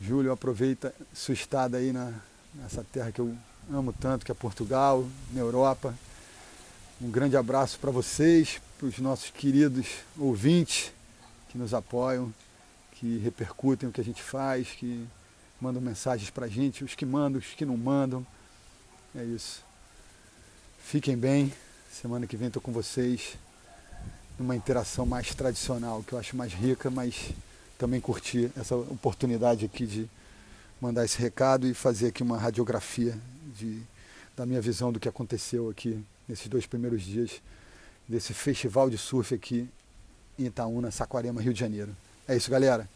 Júlio, 0.00 0.32
aproveita 0.32 0.94
sua 1.12 1.34
estada 1.34 1.76
aí 1.76 1.92
na, 1.92 2.14
nessa 2.54 2.82
terra 2.82 3.12
que 3.12 3.20
eu 3.20 3.36
amo 3.72 3.92
tanto, 3.92 4.24
que 4.24 4.32
é 4.32 4.34
Portugal, 4.34 5.06
na 5.32 5.40
Europa. 5.40 5.94
Um 7.00 7.10
grande 7.10 7.36
abraço 7.36 7.78
para 7.78 7.90
vocês, 7.90 8.60
para 8.78 8.86
os 8.86 8.98
nossos 8.98 9.30
queridos 9.30 9.86
ouvintes 10.18 10.92
que 11.48 11.56
nos 11.56 11.72
apoiam, 11.72 12.32
que 12.92 13.18
repercutem 13.18 13.88
o 13.88 13.92
que 13.92 14.00
a 14.00 14.04
gente 14.04 14.22
faz, 14.22 14.68
que 14.68 15.06
mandam 15.60 15.80
mensagens 15.80 16.30
para 16.30 16.46
a 16.46 16.48
gente, 16.48 16.84
os 16.84 16.94
que 16.94 17.06
mandam, 17.06 17.38
os 17.38 17.46
que 17.46 17.64
não 17.64 17.76
mandam. 17.76 18.26
É 19.14 19.22
isso. 19.24 19.62
Fiquem 20.84 21.16
bem. 21.16 21.52
Semana 21.92 22.26
que 22.26 22.36
vem 22.36 22.48
estou 22.48 22.62
com 22.62 22.72
vocês 22.72 23.36
numa 24.38 24.56
interação 24.56 25.04
mais 25.04 25.34
tradicional, 25.34 26.02
que 26.02 26.12
eu 26.12 26.18
acho 26.18 26.36
mais 26.36 26.52
rica, 26.52 26.90
mas 26.90 27.30
também 27.78 28.00
curtir 28.00 28.50
essa 28.56 28.74
oportunidade 28.74 29.64
aqui 29.64 29.86
de 29.86 30.08
mandar 30.80 31.04
esse 31.04 31.18
recado 31.18 31.66
e 31.66 31.74
fazer 31.74 32.08
aqui 32.08 32.22
uma 32.22 32.38
radiografia 32.38 33.18
de, 33.56 33.82
da 34.36 34.46
minha 34.46 34.60
visão 34.60 34.92
do 34.92 35.00
que 35.00 35.08
aconteceu 35.08 35.68
aqui 35.68 36.02
nesses 36.28 36.48
dois 36.48 36.66
primeiros 36.66 37.02
dias 37.02 37.42
desse 38.08 38.32
festival 38.34 38.90
de 38.90 38.98
surf 38.98 39.34
aqui 39.34 39.68
em 40.38 40.46
Itaúna, 40.46 40.90
Saquarema, 40.90 41.40
Rio 41.40 41.52
de 41.52 41.60
Janeiro. 41.60 41.94
É 42.26 42.36
isso, 42.36 42.50
galera. 42.50 42.88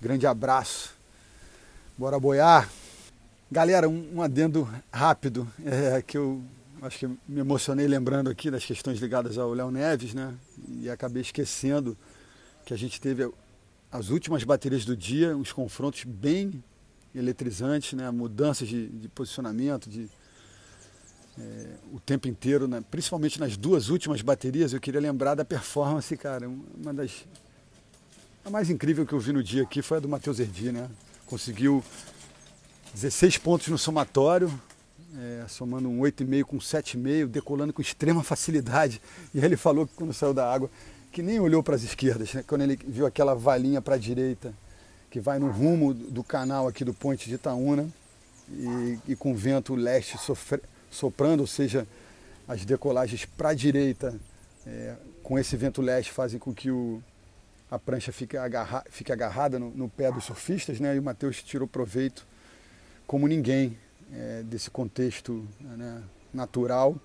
Grande 0.00 0.26
abraço. 0.26 0.94
Bora 1.96 2.18
boiar. 2.18 2.68
Galera, 3.50 3.88
um, 3.88 4.16
um 4.16 4.22
adendo 4.22 4.68
rápido, 4.92 5.48
é, 5.64 6.02
que 6.02 6.16
eu 6.16 6.42
acho 6.82 6.98
que 6.98 7.06
me 7.06 7.40
emocionei 7.40 7.86
lembrando 7.86 8.30
aqui 8.30 8.50
das 8.50 8.64
questões 8.64 8.98
ligadas 9.00 9.38
ao 9.38 9.52
Léo 9.52 9.70
Neves, 9.70 10.14
né? 10.14 10.34
E 10.68 10.88
acabei 10.88 11.22
esquecendo 11.22 11.96
que 12.64 12.74
a 12.74 12.76
gente 12.76 13.00
teve 13.00 13.30
as 13.90 14.10
últimas 14.10 14.44
baterias 14.44 14.84
do 14.84 14.96
dia, 14.96 15.36
uns 15.36 15.52
confrontos 15.52 16.04
bem 16.04 16.62
eletrizantes, 17.18 17.92
né? 17.94 18.10
mudanças 18.10 18.68
de, 18.68 18.86
de 18.86 19.08
posicionamento, 19.08 19.88
de, 19.88 20.08
é, 21.38 21.66
o 21.92 22.00
tempo 22.00 22.28
inteiro, 22.28 22.66
né? 22.66 22.82
principalmente 22.90 23.38
nas 23.38 23.56
duas 23.56 23.88
últimas 23.88 24.22
baterias, 24.22 24.72
eu 24.72 24.80
queria 24.80 25.00
lembrar 25.00 25.34
da 25.34 25.44
performance, 25.44 26.16
cara. 26.16 26.48
Uma 26.48 26.94
das. 26.94 27.26
A 28.44 28.50
mais 28.50 28.70
incrível 28.70 29.04
que 29.04 29.12
eu 29.12 29.20
vi 29.20 29.32
no 29.32 29.42
dia 29.42 29.62
aqui 29.62 29.82
foi 29.82 29.98
a 29.98 30.00
do 30.00 30.08
Matheus 30.08 30.40
Erdi, 30.40 30.72
né? 30.72 30.88
Conseguiu 31.26 31.84
16 32.94 33.38
pontos 33.38 33.68
no 33.68 33.76
somatório, 33.76 34.50
é, 35.16 35.44
somando 35.48 35.88
um 35.88 36.00
8,5 36.00 36.44
com 36.44 36.58
7,5, 36.58 37.26
decolando 37.26 37.72
com 37.72 37.82
extrema 37.82 38.22
facilidade. 38.22 39.00
E 39.34 39.38
ele 39.38 39.56
falou 39.56 39.86
que 39.86 39.94
quando 39.94 40.12
saiu 40.12 40.32
da 40.32 40.50
água, 40.50 40.70
que 41.12 41.22
nem 41.22 41.38
olhou 41.38 41.62
para 41.62 41.76
as 41.76 41.82
esquerdas, 41.82 42.32
né? 42.32 42.44
quando 42.46 42.62
ele 42.62 42.78
viu 42.86 43.06
aquela 43.06 43.34
valinha 43.34 43.80
para 43.82 43.94
a 43.96 43.98
direita, 43.98 44.54
que 45.10 45.20
vai 45.20 45.38
no 45.38 45.50
rumo 45.50 45.94
do 45.94 46.22
canal 46.22 46.68
aqui 46.68 46.84
do 46.84 46.92
Ponte 46.92 47.28
de 47.28 47.34
Itaúna, 47.34 47.88
e, 48.50 48.98
e 49.08 49.16
com 49.16 49.34
vento 49.34 49.74
leste 49.74 50.18
sofre, 50.18 50.60
soprando, 50.90 51.40
ou 51.40 51.46
seja, 51.46 51.86
as 52.46 52.64
decolagens 52.64 53.24
para 53.24 53.50
a 53.50 53.54
direita, 53.54 54.18
é, 54.66 54.94
com 55.22 55.38
esse 55.38 55.56
vento 55.56 55.82
leste, 55.82 56.12
fazem 56.12 56.38
com 56.38 56.54
que 56.54 56.70
o, 56.70 57.02
a 57.70 57.78
prancha 57.78 58.10
fique, 58.10 58.36
agarra, 58.36 58.82
fique 58.90 59.12
agarrada 59.12 59.58
no, 59.58 59.70
no, 59.70 59.88
pé 59.88 60.10
dos 60.10 60.24
surfistas, 60.24 60.80
né? 60.80 60.96
e 60.96 60.98
o 60.98 61.02
Matheus 61.02 61.42
tirou 61.42 61.68
proveito 61.68 62.26
como 63.06 63.26
ninguém 63.26 63.76
é, 64.12 64.42
desse 64.42 64.70
contexto 64.70 65.46
né, 65.60 66.02
natual. 66.32 66.96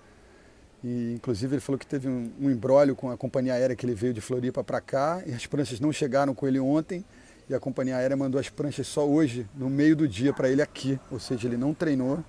E, 0.82 1.14
inclusive, 1.14 1.54
ele 1.54 1.60
falou 1.60 1.78
que 1.78 1.86
teve 1.86 2.08
um, 2.08 2.30
um 2.38 2.94
com 2.94 3.10
a 3.10 3.16
companhia 3.16 3.54
aérea 3.54 3.74
que 3.74 3.86
ele 3.86 3.94
veio 3.94 4.12
de 4.12 4.20
Floripa 4.20 4.62
para 4.62 4.80
cá, 4.80 5.22
e 5.26 5.32
as 5.32 5.46
pranchas 5.46 5.80
não 5.80 5.92
chegaram 5.92 6.34
com 6.34 6.46
ele 6.46 6.60
ontem, 6.60 7.04
e 7.48 7.54
a 7.54 7.60
companhia 7.60 7.96
aérea 7.96 8.16
mandou 8.16 8.40
as 8.40 8.48
pranchas 8.48 8.86
só 8.86 9.06
hoje, 9.06 9.46
no 9.54 9.68
meio 9.68 9.94
do 9.94 10.08
dia, 10.08 10.32
para 10.32 10.48
ele 10.48 10.62
aqui. 10.62 10.98
Ou 11.10 11.18
seja, 11.18 11.46
ele 11.46 11.56
não 11.56 11.74
treinou, 11.74 12.24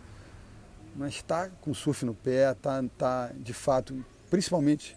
mas 0.95 1.15
está 1.15 1.50
com 1.62 1.74
surf 1.74 2.05
no 2.05 2.13
pé, 2.13 2.51
está 2.51 2.84
tá, 2.98 3.31
de 3.38 3.53
fato, 3.53 4.05
principalmente 4.29 4.95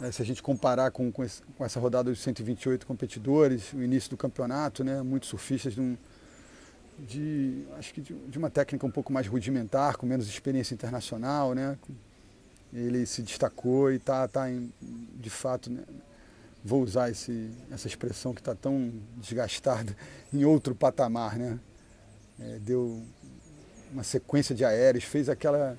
né, 0.00 0.10
se 0.10 0.20
a 0.20 0.24
gente 0.24 0.42
comparar 0.42 0.90
com, 0.90 1.10
com, 1.12 1.22
esse, 1.22 1.42
com, 1.56 1.64
essa 1.64 1.78
rodada 1.78 2.10
dos 2.10 2.20
128 2.20 2.86
competidores, 2.86 3.72
o 3.72 3.82
início 3.82 4.10
do 4.10 4.16
campeonato, 4.16 4.82
né, 4.82 5.02
muitos 5.02 5.28
surfistas 5.28 5.74
de 5.74 5.80
um, 5.80 5.96
de 6.98 7.66
acho 7.78 7.92
que 7.92 8.00
de, 8.00 8.14
de, 8.14 8.38
uma 8.38 8.50
técnica 8.50 8.86
um 8.86 8.90
pouco 8.90 9.12
mais 9.12 9.26
rudimentar, 9.26 9.96
com 9.96 10.06
menos 10.06 10.28
experiência 10.28 10.74
internacional, 10.74 11.54
né? 11.54 11.76
Ele 12.72 13.06
se 13.06 13.22
destacou 13.22 13.92
e 13.92 13.96
está 13.96 14.26
tá, 14.26 14.46
de 14.80 15.30
fato, 15.30 15.70
né? 15.70 15.82
Vou 16.64 16.82
usar 16.82 17.10
esse, 17.10 17.50
essa 17.70 17.86
expressão 17.86 18.32
que 18.32 18.40
está 18.40 18.54
tão 18.54 18.92
desgastada, 19.16 19.94
em 20.32 20.44
outro 20.44 20.74
patamar, 20.74 21.36
né? 21.36 21.58
É, 22.40 22.58
deu 22.58 23.02
uma 23.92 24.02
sequência 24.02 24.54
de 24.54 24.64
aéreos, 24.64 25.04
fez 25.04 25.28
aquela 25.28 25.78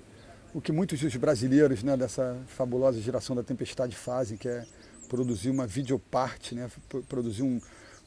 o 0.54 0.62
que 0.62 0.72
muitos 0.72 1.02
dos 1.02 1.14
brasileiros, 1.18 1.84
né, 1.84 1.98
dessa 1.98 2.42
fabulosa 2.48 3.02
geração 3.02 3.36
da 3.36 3.44
tempestade 3.44 3.94
fazem, 3.94 4.38
que 4.38 4.48
é 4.48 4.66
produzir 5.10 5.50
uma 5.50 5.68
videoparte, 5.68 6.56
né, 6.56 6.72
produzir 7.10 7.44
um, 7.44 7.60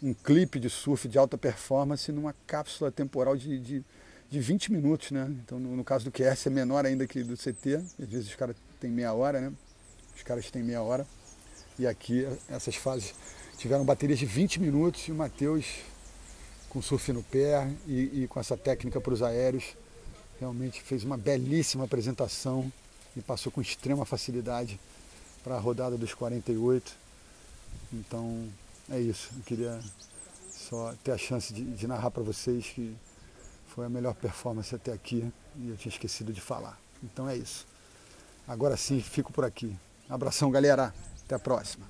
um 0.03 0.15
clipe 0.15 0.59
de 0.59 0.71
surf 0.71 1.07
de 1.07 1.19
alta 1.19 1.37
performance 1.37 2.11
numa 2.11 2.35
cápsula 2.47 2.91
temporal 2.91 3.37
de, 3.37 3.59
de, 3.59 3.85
de 4.31 4.41
20 4.41 4.73
minutos, 4.73 5.11
né? 5.11 5.29
Então, 5.45 5.59
no, 5.59 5.77
no 5.77 5.85
caso 5.85 6.07
do 6.07 6.11
QS 6.11 6.47
é 6.47 6.51
menor 6.51 6.87
ainda 6.87 7.07
que 7.07 7.23
do 7.23 7.37
CT, 7.37 7.77
às 7.77 8.09
vezes 8.09 8.29
os 8.29 8.35
caras 8.35 8.57
têm 8.81 8.91
meia 8.91 9.13
hora, 9.13 9.43
né? 9.43 9.53
Os 10.17 10.23
caras 10.23 10.51
têm 10.51 10.63
meia 10.63 10.81
hora. 10.81 11.07
E 11.79 11.87
aqui, 11.87 12.27
essas 12.49 12.75
fases 12.75 13.15
tiveram 13.57 13.85
baterias 13.85 14.19
de 14.19 14.27
20 14.27 14.61
minutos 14.61 15.07
e 15.09 15.13
o 15.13 15.15
Matheus 15.15 15.67
com 16.69 16.83
surf 16.83 17.13
no 17.13 17.23
pé 17.23 17.71
e, 17.87 18.23
e 18.23 18.29
com 18.29 18.39
essa 18.39 18.57
técnica 18.57 19.01
para 19.01 19.13
os 19.13 19.23
aéreos, 19.23 19.77
realmente 20.39 20.83
fez 20.83 21.05
uma 21.05 21.17
belíssima 21.17 21.85
apresentação 21.85 22.71
e 23.17 23.21
passou 23.21 23.51
com 23.51 23.61
extrema 23.61 24.05
facilidade 24.05 24.79
para 25.43 25.57
a 25.57 25.59
rodada 25.59 25.97
dos 25.97 26.15
48. 26.15 26.95
Então, 27.93 28.49
é 28.91 29.01
isso. 29.01 29.31
Eu 29.37 29.43
queria 29.45 29.81
só 30.51 30.95
ter 31.03 31.13
a 31.13 31.19
chance 31.19 31.53
de, 31.53 31.65
de 31.65 31.87
narrar 31.87 32.11
para 32.11 32.23
vocês 32.23 32.67
que 32.67 32.95
foi 33.69 33.87
a 33.87 33.89
melhor 33.89 34.15
performance 34.15 34.75
até 34.75 34.93
aqui 34.93 35.33
e 35.57 35.69
eu 35.69 35.77
tinha 35.77 35.93
esquecido 35.93 36.33
de 36.33 36.41
falar. 36.41 36.79
Então 37.03 37.29
é 37.29 37.37
isso. 37.37 37.67
Agora 38.47 38.77
sim, 38.77 39.01
fico 39.01 39.33
por 39.33 39.45
aqui. 39.45 39.75
Abração, 40.09 40.51
galera. 40.51 40.93
Até 41.29 41.35
a 41.35 41.39
próxima. 41.39 41.87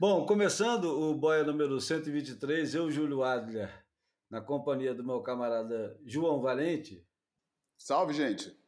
Bom, 0.00 0.24
começando 0.24 0.84
o 0.84 1.14
boia 1.14 1.44
número 1.44 1.78
123, 1.78 2.74
eu, 2.76 2.90
Júlio 2.90 3.22
Adler, 3.22 3.70
na 4.30 4.40
companhia 4.40 4.94
do 4.94 5.04
meu 5.04 5.20
camarada 5.20 5.94
João 6.06 6.40
Valente. 6.40 7.06
Salve, 7.76 8.14
gente! 8.14 8.58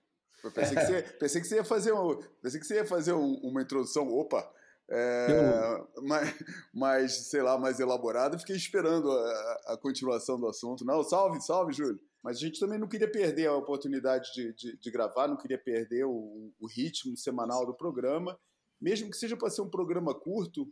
Eu 0.45 0.53
pensei 0.53 0.77
que 0.77 0.85
você, 0.85 1.03
pensei 1.03 1.41
que 1.41 1.47
você 1.47 1.57
ia 1.57 1.65
fazer, 1.65 1.93
um, 1.95 2.21
pensei 2.43 2.61
que 2.61 2.67
você 2.67 2.75
ia 2.75 2.85
fazer 2.85 3.15
um, 3.15 3.37
uma 3.43 3.63
introdução. 3.63 4.07
Opa! 4.13 4.53
é, 4.91 5.85
mais, 6.03 6.35
mais, 6.75 7.13
sei 7.29 7.43
lá, 7.43 7.57
mais 7.57 7.79
elaborado. 7.79 8.39
Fiquei 8.39 8.57
esperando 8.57 9.11
a, 9.11 9.61
a, 9.69 9.79
continuação 9.79 10.39
do 10.39 10.49
assunto. 10.49 10.85
Não, 10.85 11.03
salve, 11.05 11.41
salve, 11.41 11.73
Júlio. 11.73 12.01
Mas 12.23 12.37
a 12.37 12.41
gente 12.41 12.61
também 12.61 12.79
não 12.79 12.89
queria 12.89 13.11
perder 13.11 13.47
a 13.47 13.57
oportunidade 13.57 14.31
de, 14.35 14.53
de, 14.53 14.77
de 14.77 14.91
gravar, 14.91 15.29
não 15.29 15.37
queria 15.37 15.57
perder 15.57 16.05
o, 16.05 16.53
o, 16.59 16.67
ritmo 16.67 17.17
semanal 17.17 17.65
do 17.65 17.75
programa, 17.75 18.39
mesmo 18.81 19.11
que 19.11 19.17
seja 19.17 19.37
para 19.37 19.51
ser 19.51 19.63
um 19.63 19.71
programa 19.71 20.15
curto, 20.15 20.71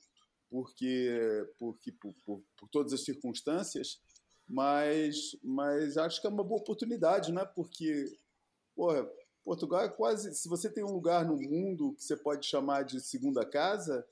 porque, 0.51 1.47
porque 1.59 1.93
por, 1.93 2.15
por, 2.25 2.43
por, 2.57 2.69
todas 2.71 2.93
as 2.93 3.05
circunstâncias, 3.05 4.01
mas, 4.49 5.37
mas 5.43 5.97
acho 5.99 6.21
que 6.21 6.27
é 6.27 6.31
uma 6.31 6.45
boa 6.45 6.61
oportunidade, 6.61 7.33
né? 7.33 7.45
Porque, 7.45 8.07
porra, 8.75 9.07
Portugal 9.45 9.83
é 9.83 9.89
quase. 9.89 10.35
Se 10.35 10.49
você 10.49 10.71
tem 10.71 10.85
um 10.85 10.93
lugar 10.93 11.25
no 11.25 11.37
mundo 11.37 11.95
que 11.95 12.03
você 12.03 12.17
pode 12.17 12.47
chamar 12.47 12.85
de 12.85 13.01
segunda 13.01 13.45
casa, 13.45 14.07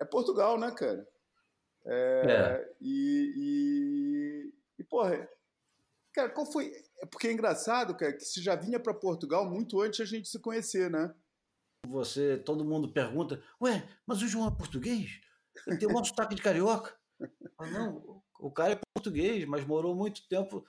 é 0.00 0.04
Portugal, 0.04 0.58
né, 0.58 0.70
cara? 0.70 1.06
É, 1.84 2.24
é. 2.26 2.74
E, 2.80 3.32
e, 3.36 4.52
e, 4.78 4.84
porra, 4.84 5.28
cara, 6.12 6.28
qual 6.30 6.46
foi. 6.46 6.72
É 7.00 7.06
porque 7.06 7.28
é 7.28 7.32
engraçado, 7.32 7.96
cara, 7.96 8.12
que 8.12 8.24
você 8.24 8.40
já 8.40 8.54
vinha 8.56 8.78
para 8.78 8.94
Portugal 8.94 9.48
muito 9.48 9.80
antes 9.80 10.00
a 10.00 10.04
gente 10.04 10.28
se 10.28 10.38
conhecer, 10.38 10.90
né? 10.90 11.14
Você, 11.90 12.36
todo 12.38 12.64
mundo 12.64 12.92
pergunta, 12.92 13.42
ué, 13.60 13.88
mas 14.06 14.22
o 14.22 14.28
João 14.28 14.48
é 14.48 14.50
português? 14.50 15.20
Ele 15.66 15.78
tem 15.78 15.88
um 15.88 16.04
sotaque 16.04 16.34
de 16.34 16.42
carioca. 16.42 16.94
Ah, 17.58 17.66
não, 17.70 18.22
o 18.38 18.50
cara 18.50 18.72
é 18.72 18.80
português, 18.94 19.44
mas 19.46 19.66
morou 19.66 19.94
muito 19.94 20.26
tempo 20.28 20.64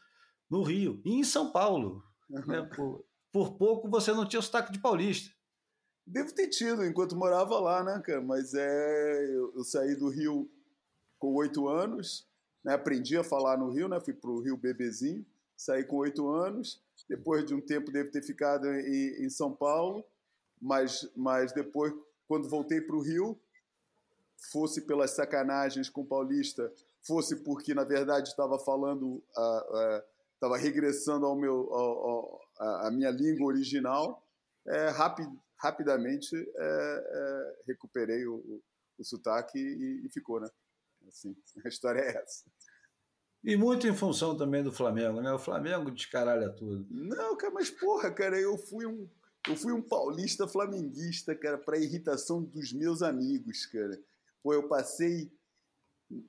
no 0.50 0.64
Rio 0.64 1.02
e 1.06 1.14
em 1.14 1.24
São 1.24 1.52
Paulo. 1.52 2.04
Né? 2.30 2.64
Por, 2.76 3.06
por 3.32 3.58
pouco 3.58 3.90
você 3.90 4.12
não 4.12 4.28
tinha 4.28 4.40
o 4.40 4.44
sotaque 4.44 4.72
de 4.72 4.80
paulista. 4.80 5.34
Devo 6.06 6.34
ter 6.34 6.48
tido 6.48 6.84
enquanto 6.84 7.16
morava 7.16 7.60
lá, 7.60 7.84
né, 7.84 8.02
cara? 8.04 8.22
Mas 8.22 8.54
é. 8.56 9.26
Eu, 9.30 9.54
eu 9.56 9.64
saí 9.64 9.96
do 9.96 10.10
Rio 10.10 10.50
com 11.20 11.36
oito 11.36 11.68
anos, 11.68 12.28
né? 12.64 12.74
aprendi 12.74 13.16
a 13.16 13.24
falar 13.24 13.58
no 13.58 13.70
Rio, 13.70 13.88
né? 13.88 14.00
Fui 14.00 14.14
pro 14.14 14.40
Rio 14.40 14.58
bebezinho, 14.58 15.24
saí 15.56 15.84
com 15.84 15.98
oito 15.98 16.28
anos. 16.28 16.82
Depois 17.08 17.46
de 17.46 17.54
um 17.54 17.62
tempo, 17.62 17.92
devo 17.92 18.10
ter 18.10 18.24
ficado 18.24 18.68
em, 18.68 19.24
em 19.24 19.30
São 19.30 19.56
Paulo, 19.56 20.04
mas, 20.62 21.10
mas 21.16 21.52
depois, 21.52 21.94
quando 22.28 22.50
voltei 22.50 22.82
para 22.82 22.96
o 22.96 23.02
Rio, 23.02 23.40
fosse 24.52 24.82
pelas 24.82 25.12
sacanagens 25.12 25.90
com 25.90 26.02
o 26.02 26.08
paulista, 26.08 26.72
fosse 27.02 27.38
porque, 27.44 27.74
na 27.74 27.84
verdade, 27.84 28.30
estava 28.30 28.58
falando. 28.60 29.24
Uh, 29.36 29.98
uh, 29.98 30.20
estava 30.40 30.58
regressando 30.58 31.26
ao 31.26 31.36
meu, 31.36 31.72
ao, 31.74 32.10
ao, 32.10 32.42
a, 32.86 32.92
minha 32.92 33.12
língua 33.12 33.48
original, 33.48 34.26
é, 34.66 34.88
rapid, 34.88 35.28
rapidamente 35.58 36.34
é, 36.34 36.44
é, 36.58 37.56
recuperei 37.68 38.26
o, 38.26 38.36
o, 38.36 38.64
o 38.98 39.04
sotaque 39.04 39.60
e, 39.60 40.06
e, 40.06 40.10
ficou, 40.10 40.40
né? 40.40 40.50
Assim, 41.08 41.36
a 41.64 41.68
história 41.68 42.00
é 42.00 42.18
essa. 42.18 42.46
E 43.44 43.56
muito 43.56 43.88
em 43.88 43.96
função 43.96 44.38
também 44.38 44.64
do 44.64 44.72
Flamengo, 44.72 45.22
né? 45.22 45.32
O 45.34 45.40
Flamengo 45.40 45.92
descaralha 45.92 46.50
tudo. 46.50 46.88
Não, 46.90 47.36
cara, 47.36 47.54
mas 47.54 47.70
porra, 47.70 48.10
cara, 48.12 48.40
eu 48.40 48.58
fui 48.58 48.86
um, 48.86 49.10
eu 49.48 49.56
fui 49.56 49.72
um 49.72 49.82
paulista 49.82 50.48
flamenguista, 50.48 51.36
cara, 51.36 51.58
para 51.58 51.78
irritação 51.78 52.44
dos 52.44 52.74
meus 52.74 53.02
amigos, 53.02 53.66
cara. 53.66 54.00
Pô, 54.44 54.54
eu 54.54 54.68
passei 54.68 55.32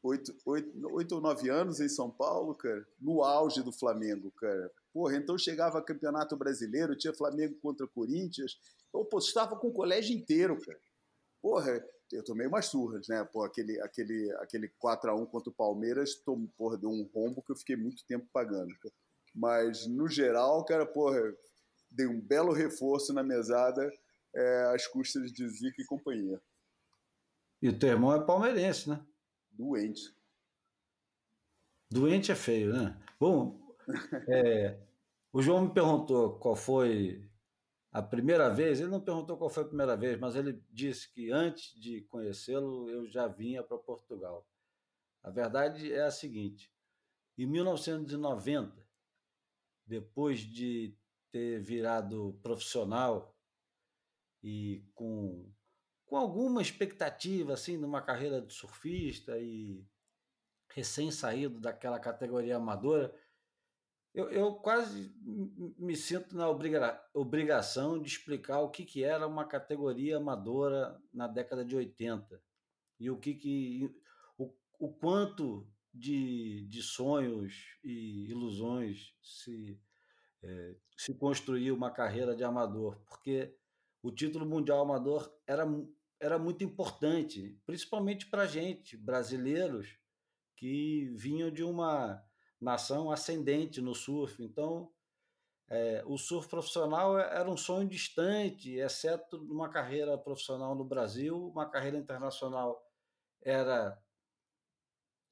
oito, 0.02 0.34
oito, 0.44 0.88
oito 0.92 1.14
ou 1.14 1.20
nove 1.20 1.48
anos 1.48 1.80
em 1.80 1.88
São 1.88 2.10
Paulo, 2.10 2.54
cara, 2.54 2.86
no 3.00 3.22
auge 3.22 3.62
do 3.62 3.72
Flamengo, 3.72 4.30
cara. 4.32 4.70
Porra, 4.92 5.16
então 5.16 5.38
chegava 5.38 5.82
Campeonato 5.82 6.36
Brasileiro, 6.36 6.96
tinha 6.96 7.14
Flamengo 7.14 7.54
contra 7.60 7.86
Corinthians, 7.86 8.58
eu 8.92 9.04
postava 9.04 9.56
com 9.56 9.68
o 9.68 9.72
colégio 9.72 10.16
inteiro, 10.16 10.58
cara. 10.60 10.80
Porra, 11.40 11.84
eu 12.12 12.24
tomei 12.24 12.46
umas 12.46 12.66
surras, 12.66 13.08
né? 13.08 13.24
Pô, 13.24 13.44
aquele, 13.44 13.80
aquele, 13.80 14.30
aquele 14.38 14.68
4x1 14.68 15.26
contra 15.26 15.50
o 15.50 15.54
Palmeiras, 15.54 16.16
tom, 16.16 16.46
porra, 16.58 16.76
deu 16.76 16.90
um 16.90 17.08
rombo 17.14 17.42
que 17.42 17.52
eu 17.52 17.56
fiquei 17.56 17.76
muito 17.76 18.04
tempo 18.04 18.26
pagando. 18.32 18.74
Mas, 19.34 19.86
no 19.86 20.08
geral, 20.08 20.64
cara, 20.64 20.84
porra, 20.84 21.20
dei 21.90 22.06
um 22.06 22.20
belo 22.20 22.52
reforço 22.52 23.12
na 23.12 23.22
mesada 23.22 23.90
é, 24.34 24.72
às 24.74 24.86
custas 24.86 25.32
de 25.32 25.48
Zica 25.48 25.82
e 25.82 25.86
companhia. 25.86 26.40
E 27.60 27.68
o 27.68 27.78
teu 27.78 27.90
irmão 27.90 28.14
é 28.14 28.24
palmeirense, 28.24 28.88
né? 28.88 29.04
Doente. 29.50 30.14
Doente 31.90 32.32
é 32.32 32.36
feio, 32.36 32.72
né? 32.72 32.96
Bom, 33.18 33.60
é, 34.28 34.78
o 35.32 35.42
João 35.42 35.66
me 35.66 35.74
perguntou 35.74 36.38
qual 36.38 36.56
foi 36.56 37.28
a 37.92 38.00
primeira 38.00 38.48
vez. 38.48 38.80
Ele 38.80 38.90
não 38.90 39.00
perguntou 39.00 39.36
qual 39.36 39.50
foi 39.50 39.64
a 39.64 39.66
primeira 39.66 39.96
vez, 39.96 40.18
mas 40.18 40.36
ele 40.36 40.62
disse 40.70 41.12
que 41.12 41.30
antes 41.30 41.78
de 41.78 42.02
conhecê-lo 42.02 42.88
eu 42.88 43.06
já 43.08 43.26
vinha 43.26 43.62
para 43.62 43.76
Portugal. 43.76 44.46
A 45.22 45.30
verdade 45.30 45.92
é 45.92 46.02
a 46.02 46.10
seguinte: 46.10 46.72
em 47.36 47.46
1990, 47.46 48.86
depois 49.84 50.40
de 50.40 50.96
ter 51.30 51.60
virado 51.60 52.38
profissional 52.42 53.36
e 54.42 54.84
com, 54.94 55.50
com 56.06 56.16
alguma 56.16 56.62
expectativa 56.62 57.52
assim 57.54 57.76
numa 57.76 58.02
carreira 58.02 58.40
de 58.40 58.52
surfista 58.52 59.38
e 59.38 59.84
recém 60.72 61.10
saído 61.10 61.60
daquela 61.60 61.98
categoria 61.98 62.56
amadora, 62.56 63.14
eu, 64.12 64.28
eu 64.30 64.54
quase 64.54 65.14
me 65.78 65.96
sinto 65.96 66.36
na 66.36 66.48
obriga, 66.48 67.00
obrigação 67.14 68.00
de 68.00 68.08
explicar 68.08 68.60
o 68.60 68.70
que, 68.70 68.84
que 68.84 69.04
era 69.04 69.26
uma 69.26 69.44
categoria 69.44 70.16
amadora 70.16 71.00
na 71.12 71.28
década 71.28 71.64
de 71.64 71.76
80 71.76 72.42
e 72.98 73.08
o 73.10 73.18
que, 73.18 73.34
que 73.34 73.88
o, 74.36 74.52
o 74.78 74.92
quanto 74.92 75.66
de, 75.94 76.66
de 76.68 76.82
sonhos 76.82 77.78
e 77.84 78.30
ilusões 78.30 79.14
se 79.22 79.80
é, 80.42 80.74
se 80.96 81.14
construir 81.14 81.72
uma 81.72 81.90
carreira 81.90 82.34
de 82.34 82.44
amador, 82.44 83.00
porque 83.06 83.54
o 84.02 84.10
título 84.10 84.46
mundial 84.46 84.80
amador 84.80 85.30
era, 85.46 85.64
era 86.18 86.38
muito 86.38 86.64
importante, 86.64 87.58
principalmente 87.66 88.26
para 88.26 88.42
a 88.42 88.46
gente, 88.46 88.96
brasileiros, 88.96 89.98
que 90.56 91.10
vinham 91.16 91.50
de 91.50 91.62
uma 91.62 92.22
nação 92.60 93.10
ascendente 93.10 93.80
no 93.80 93.94
surf. 93.94 94.42
Então, 94.42 94.92
é, 95.68 96.02
o 96.06 96.18
surf 96.18 96.48
profissional 96.48 97.18
era 97.18 97.50
um 97.50 97.56
sonho 97.56 97.88
distante, 97.88 98.74
exceto 98.74 99.36
uma 99.44 99.68
carreira 99.68 100.18
profissional 100.18 100.74
no 100.74 100.84
Brasil, 100.84 101.48
uma 101.48 101.68
carreira 101.68 101.96
internacional 101.96 102.84
era 103.42 103.98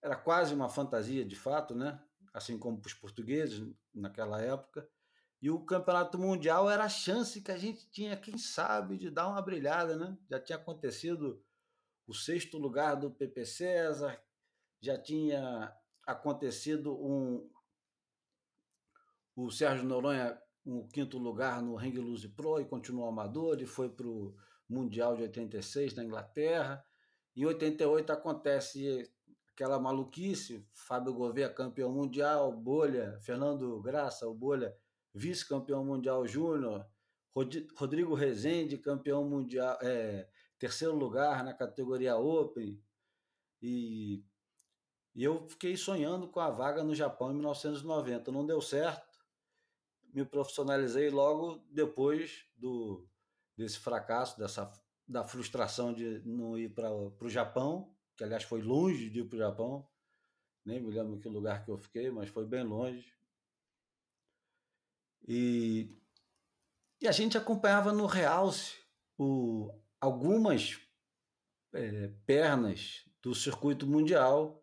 era 0.01 0.17
quase 0.17 0.55
uma 0.55 0.69
fantasia 0.69 1.25
de 1.25 1.35
fato, 1.35 1.75
né? 1.75 2.01
Assim 2.33 2.57
como 2.57 2.81
para 2.81 2.87
os 2.87 2.95
portugueses 2.95 3.69
naquela 3.93 4.41
época. 4.41 4.89
E 5.41 5.51
o 5.51 5.61
campeonato 5.61 6.19
mundial 6.19 6.69
era 6.69 6.85
a 6.85 6.89
chance 6.89 7.41
que 7.41 7.53
a 7.53 7.57
gente 7.57 7.89
tinha, 7.91 8.17
quem 8.17 8.37
sabe, 8.37 8.97
de 8.97 9.11
dar 9.11 9.29
uma 9.29 9.41
brilhada, 9.41 9.97
né? 9.97 10.19
Já 10.29 10.41
tinha 10.41 10.59
acontecido 10.59 11.43
o 12.07 12.15
sexto 12.15 12.59
lugar 12.59 12.97
do 12.97 13.11
PP 13.11 13.45
César, 13.45 14.21
já 14.81 14.99
tinha 15.01 15.73
acontecido 16.07 16.95
um 16.95 17.49
o 19.37 19.51
Sérgio 19.53 19.85
Noronha 19.85 20.37
um 20.67 20.87
quinto 20.89 21.17
lugar 21.17 21.63
no 21.63 21.79
Hang 21.79 21.97
Loose 21.99 22.29
Pro 22.29 22.61
e 22.61 22.65
continuou 22.65 23.09
amador 23.09 23.63
e 23.63 23.67
foi 23.67 23.89
para 23.89 24.07
o 24.07 24.35
Mundial 24.69 25.17
de 25.17 25.23
86 25.23 25.95
na 25.95 26.05
Inglaterra. 26.05 26.85
Em 27.35 27.47
88 27.47 28.13
acontece 28.13 29.11
aquela 29.53 29.79
maluquice, 29.79 30.67
Fábio 30.73 31.15
Gouveia 31.15 31.49
campeão 31.49 31.91
mundial, 31.91 32.53
Bolha, 32.53 33.19
Fernando 33.23 33.81
Graça, 33.81 34.29
o 34.29 34.35
Bolha 34.35 34.77
vice-campeão 35.19 35.85
mundial 35.85 36.27
júnior, 36.27 36.87
Rodrigo 37.77 38.15
Rezende, 38.15 38.79
campeão 38.79 39.25
mundial, 39.29 39.79
é, 39.83 40.29
terceiro 40.59 40.95
lugar 40.95 41.45
na 41.45 41.53
categoria 41.53 42.17
Open, 42.17 42.81
e, 43.61 44.25
e 45.15 45.25
eu 45.25 45.49
fiquei 45.49 45.77
sonhando 45.77 46.29
com 46.29 46.41
a 46.41 46.51
vaga 46.51 46.83
no 46.85 46.95
Japão 46.95 47.31
em 47.31 47.35
1990. 47.35 48.31
Não 48.31 48.47
deu 48.47 48.61
certo, 48.61 49.19
me 50.15 50.25
profissionalizei 50.25 51.11
logo 51.11 51.65
depois 51.71 52.47
do 52.57 53.07
desse 53.57 53.81
fracasso, 53.81 54.39
dessa 54.39 54.71
da 55.07 55.25
frustração 55.25 55.93
de 55.93 56.21
não 56.25 56.57
ir 56.57 56.69
para 56.69 56.93
o 56.93 57.29
Japão, 57.29 57.93
que 58.17 58.23
aliás 58.23 58.45
foi 58.45 58.61
longe 58.61 59.09
de 59.09 59.21
ir 59.21 59.25
para 59.25 59.37
o 59.37 59.39
Japão, 59.39 59.89
nem 60.65 60.81
me 60.81 60.93
lembro 60.93 61.19
que 61.19 61.29
lugar 61.29 61.65
que 61.65 61.71
eu 61.71 61.79
fiquei, 61.79 62.11
mas 62.11 62.29
foi 62.29 62.45
bem 62.45 62.63
longe. 62.63 63.18
E, 65.27 65.97
e 67.01 67.09
a 67.09 67.13
gente 67.13 67.37
acompanhava 67.37 67.93
no 67.93 68.07
realce 68.07 68.77
o, 69.19 69.73
algumas 70.01 70.81
é, 71.73 72.09
pernas 72.25 73.05
do 73.21 73.35
circuito 73.35 73.87
mundial 73.87 74.63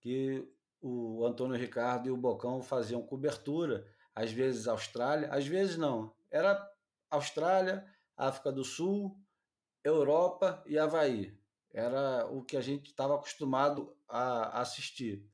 que 0.00 0.46
o 0.80 1.24
Antônio 1.24 1.56
Ricardo 1.56 2.08
e 2.08 2.12
o 2.12 2.16
Bocão 2.16 2.62
faziam 2.62 3.02
cobertura, 3.02 3.86
às 4.14 4.30
vezes 4.30 4.68
Austrália, 4.68 5.32
às 5.32 5.46
vezes 5.46 5.78
não. 5.78 6.14
Era 6.30 6.70
Austrália, 7.10 7.86
África 8.16 8.52
do 8.52 8.64
Sul, 8.64 9.18
Europa 9.82 10.62
e 10.66 10.78
Havaí. 10.78 11.38
Era 11.72 12.26
o 12.26 12.44
que 12.44 12.56
a 12.56 12.60
gente 12.60 12.90
estava 12.90 13.14
acostumado 13.14 13.96
a 14.08 14.60
assistir. 14.60 15.26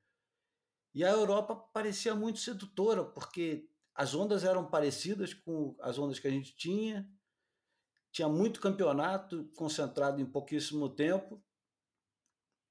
E 0.94 1.04
a 1.04 1.10
Europa 1.10 1.54
parecia 1.72 2.14
muito 2.14 2.38
sedutora, 2.38 3.04
porque 3.04 3.69
as 4.00 4.14
ondas 4.14 4.44
eram 4.44 4.64
parecidas 4.64 5.34
com 5.34 5.76
as 5.78 5.98
ondas 5.98 6.18
que 6.18 6.26
a 6.26 6.30
gente 6.30 6.56
tinha, 6.56 7.06
tinha 8.10 8.30
muito 8.30 8.58
campeonato 8.58 9.44
concentrado 9.54 10.22
em 10.22 10.24
pouquíssimo 10.24 10.88
tempo 10.88 11.44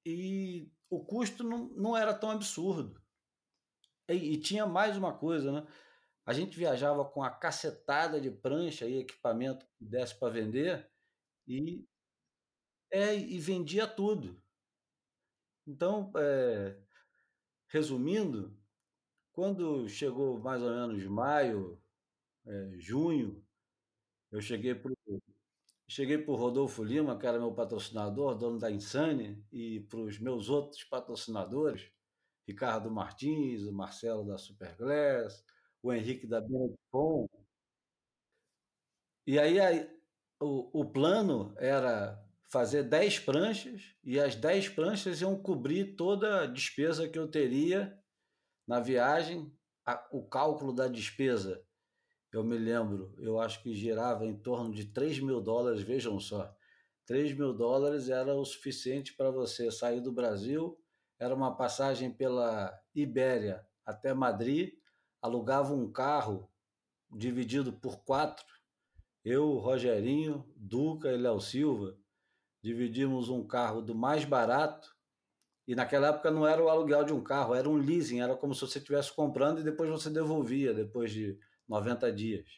e 0.04 0.74
o 0.90 1.06
custo 1.06 1.44
não, 1.44 1.70
não 1.70 1.96
era 1.96 2.16
tão 2.16 2.32
absurdo. 2.32 3.00
E, 4.10 4.34
e 4.34 4.42
tinha 4.42 4.66
mais 4.66 4.98
uma 4.98 5.16
coisa, 5.16 5.52
né? 5.52 5.68
A 6.26 6.34
gente 6.34 6.58
viajava 6.58 7.06
com 7.06 7.22
a 7.22 7.30
cacetada 7.30 8.20
de 8.20 8.32
prancha 8.32 8.88
e 8.88 8.98
equipamento 8.98 9.68
que 9.78 9.86
desse 9.86 10.18
para 10.18 10.34
vender 10.34 10.92
e, 11.48 11.88
é, 12.92 13.16
e 13.16 13.38
vendia 13.38 13.86
tudo. 13.86 14.42
Então, 15.68 16.12
é, 16.18 16.76
resumindo, 17.68 18.59
quando 19.40 19.88
chegou 19.88 20.38
mais 20.38 20.62
ou 20.62 20.70
menos 20.70 21.02
maio, 21.06 21.82
é, 22.46 22.72
junho, 22.78 23.42
eu 24.34 24.42
cheguei 24.42 24.76
para 24.76 24.92
cheguei 25.88 26.22
o 26.28 26.36
Rodolfo 26.36 26.84
Lima, 26.84 27.18
que 27.18 27.26
era 27.26 27.40
meu 27.40 27.54
patrocinador, 27.54 28.36
dono 28.38 28.60
da 28.60 28.70
Insane, 28.70 29.42
e 29.50 29.80
para 29.80 30.02
os 30.02 30.20
meus 30.20 30.50
outros 30.50 30.84
patrocinadores, 30.84 31.90
Ricardo 32.46 32.92
Martins, 32.92 33.64
o 33.64 33.72
Marcelo 33.72 34.28
da 34.28 34.38
Superglass, 34.38 35.42
o 35.82 35.94
Henrique 35.94 36.28
da 36.28 36.42
Benetton. 36.42 37.30
E 39.26 39.40
aí, 39.40 39.58
aí 39.58 39.90
o, 40.42 40.82
o 40.82 40.86
plano 40.92 41.54
era 41.56 42.22
fazer 42.50 42.84
10 42.84 43.20
pranchas 43.20 43.96
e 44.04 44.20
as 44.20 44.36
10 44.36 44.68
pranchas 44.70 45.22
iam 45.22 45.42
cobrir 45.42 45.96
toda 45.96 46.42
a 46.42 46.46
despesa 46.46 47.08
que 47.08 47.18
eu 47.18 47.30
teria 47.30 47.98
na 48.70 48.80
viagem, 48.80 49.52
a, 49.84 50.08
o 50.12 50.22
cálculo 50.22 50.72
da 50.72 50.88
despesa, 50.88 51.60
eu 52.32 52.44
me 52.44 52.56
lembro, 52.56 53.16
eu 53.18 53.40
acho 53.40 53.64
que 53.64 53.74
girava 53.74 54.28
em 54.28 54.38
torno 54.38 54.72
de 54.72 54.86
3 54.86 55.22
mil 55.22 55.42
dólares, 55.42 55.82
vejam 55.82 56.20
só. 56.20 56.56
3 57.08 57.34
mil 57.34 57.52
dólares 57.52 58.10
era 58.10 58.36
o 58.36 58.46
suficiente 58.46 59.16
para 59.16 59.32
você 59.32 59.72
sair 59.72 60.02
do 60.02 60.12
Brasil, 60.12 60.80
era 61.18 61.34
uma 61.34 61.56
passagem 61.56 62.12
pela 62.12 62.72
Ibéria 62.94 63.68
até 63.84 64.14
Madrid, 64.14 64.76
alugava 65.20 65.74
um 65.74 65.92
carro 65.92 66.48
dividido 67.10 67.74
por 67.74 68.04
quatro, 68.04 68.46
eu, 69.26 69.58
Rogerinho, 69.58 70.48
Duca 70.56 71.12
e 71.12 71.18
Léo 71.18 71.42
Silva, 71.42 71.98
dividimos 72.62 73.30
um 73.30 73.44
carro 73.48 73.82
do 73.82 73.96
mais 73.96 74.26
barato 74.26 74.96
e 75.70 75.76
naquela 75.76 76.08
época 76.08 76.32
não 76.32 76.48
era 76.48 76.64
o 76.64 76.68
aluguel 76.68 77.04
de 77.04 77.14
um 77.14 77.24
carro, 77.24 77.54
era 77.54 77.70
um 77.70 77.78
leasing, 77.78 78.22
era 78.22 78.36
como 78.36 78.56
se 78.56 78.62
você 78.62 78.80
estivesse 78.80 79.14
comprando 79.14 79.60
e 79.60 79.64
depois 79.64 79.88
você 79.88 80.10
devolvia 80.10 80.74
depois 80.74 81.12
de 81.12 81.40
90 81.68 82.12
dias. 82.12 82.50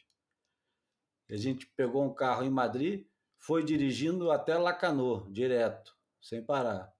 E 1.28 1.34
a 1.34 1.36
gente 1.36 1.66
pegou 1.76 2.02
um 2.02 2.14
carro 2.14 2.42
em 2.42 2.48
Madrid, 2.48 3.06
foi 3.36 3.62
dirigindo 3.62 4.30
até 4.30 4.56
Lacanau, 4.56 5.30
direto, 5.30 5.94
sem 6.22 6.42
parar. 6.42 6.90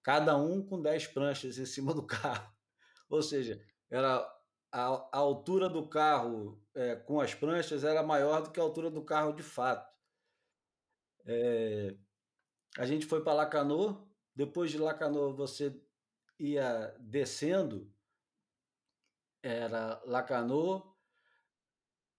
Cada 0.00 0.36
um 0.36 0.64
com 0.64 0.80
10 0.80 1.08
pranchas 1.08 1.58
em 1.58 1.66
cima 1.66 1.92
do 1.92 2.06
carro. 2.06 2.54
Ou 3.10 3.20
seja, 3.20 3.60
era 3.90 4.18
a, 4.70 5.08
a 5.12 5.18
altura 5.18 5.68
do 5.68 5.88
carro 5.88 6.62
é, 6.72 6.94
com 6.94 7.20
as 7.20 7.34
pranchas 7.34 7.82
era 7.82 8.00
maior 8.04 8.42
do 8.42 8.52
que 8.52 8.60
a 8.60 8.62
altura 8.62 8.92
do 8.92 9.04
carro 9.04 9.32
de 9.32 9.42
fato. 9.42 9.92
É, 11.26 11.96
a 12.78 12.86
gente 12.86 13.06
foi 13.06 13.24
para 13.24 13.32
Lacanau. 13.32 14.07
Depois 14.38 14.70
de 14.70 14.78
Lacanau, 14.78 15.34
você 15.34 15.76
ia 16.38 16.94
descendo. 17.00 17.92
Era 19.42 20.00
Lacanau, 20.06 20.96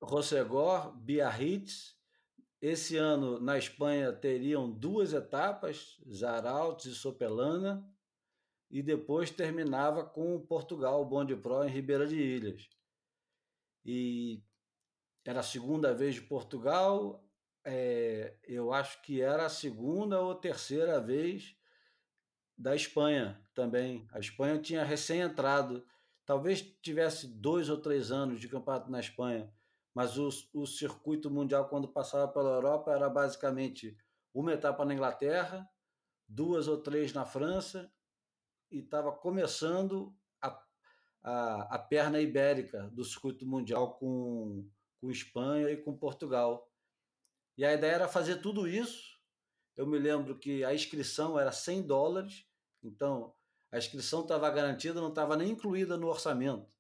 Rossegor, 0.04 0.98
Biarritz. 0.98 1.98
Esse 2.62 2.98
ano, 2.98 3.40
na 3.40 3.58
Espanha, 3.58 4.12
teriam 4.12 4.70
duas 4.70 5.14
etapas, 5.14 5.98
Zaraltes 6.12 6.88
e 6.88 6.94
Sopelana. 6.96 7.90
E 8.70 8.84
depois 8.84 9.32
terminava 9.32 10.04
com 10.04 10.46
Portugal, 10.46 11.06
Bonde 11.06 11.38
Pro, 11.38 11.64
em 11.64 11.70
Ribeira 11.70 12.06
de 12.06 12.18
Ilhas. 12.18 12.70
E 13.86 14.44
era 15.24 15.40
a 15.40 15.44
segunda 15.44 15.94
vez 15.94 16.16
de 16.16 16.22
Portugal, 16.24 17.26
é, 17.64 18.38
eu 18.44 18.74
acho 18.74 19.02
que 19.04 19.22
era 19.22 19.46
a 19.46 19.50
segunda 19.50 20.20
ou 20.22 20.36
terceira 20.36 21.00
vez 21.00 21.58
da 22.60 22.76
Espanha 22.76 23.42
também. 23.54 24.06
A 24.12 24.20
Espanha 24.20 24.60
tinha 24.60 24.84
recém 24.84 25.22
entrado, 25.22 25.88
talvez 26.26 26.62
tivesse 26.82 27.26
dois 27.26 27.70
ou 27.70 27.78
três 27.78 28.12
anos 28.12 28.42
de 28.42 28.50
campeonato 28.50 28.92
na 28.92 29.00
Espanha, 29.00 29.50
mas 29.96 30.18
o, 30.18 30.30
o 30.54 30.68
circuito 30.68 31.32
mundial, 31.32 31.70
quando 31.70 31.88
passava 31.88 32.28
pela 32.28 32.50
Europa, 32.50 32.92
era 32.92 33.10
basicamente 33.10 33.98
uma 34.34 34.52
etapa 34.52 34.84
na 34.84 34.94
Inglaterra, 34.94 35.68
duas 36.28 36.68
ou 36.68 36.78
três 36.78 37.14
na 37.14 37.26
França, 37.26 37.90
e 38.70 38.80
estava 38.80 39.12
começando 39.14 40.14
a, 40.42 40.62
a, 41.24 41.76
a 41.76 41.80
perna 41.80 42.20
ibérica 42.20 42.90
do 42.90 43.06
circuito 43.06 43.48
mundial 43.48 43.94
com, 43.96 44.70
com 45.00 45.10
Espanha 45.10 45.72
e 45.72 45.78
com 45.78 45.98
Portugal. 45.98 46.70
E 47.58 47.64
a 47.64 47.74
ideia 47.74 47.94
era 47.94 48.08
fazer 48.08 48.42
tudo 48.42 48.68
isso. 48.68 49.18
Eu 49.78 49.88
me 49.88 49.98
lembro 49.98 50.38
que 50.38 50.64
a 50.64 50.74
inscrição 50.74 51.40
era 51.40 51.52
100 51.52 51.84
dólares, 51.84 52.49
então 52.84 53.34
a 53.72 53.78
inscrição 53.78 54.22
estava 54.22 54.50
garantida, 54.50 55.00
não 55.00 55.10
estava 55.10 55.38
nem 55.38 55.52
incluída 55.52 55.96
no 55.98 56.08
orçamento. 56.08 56.74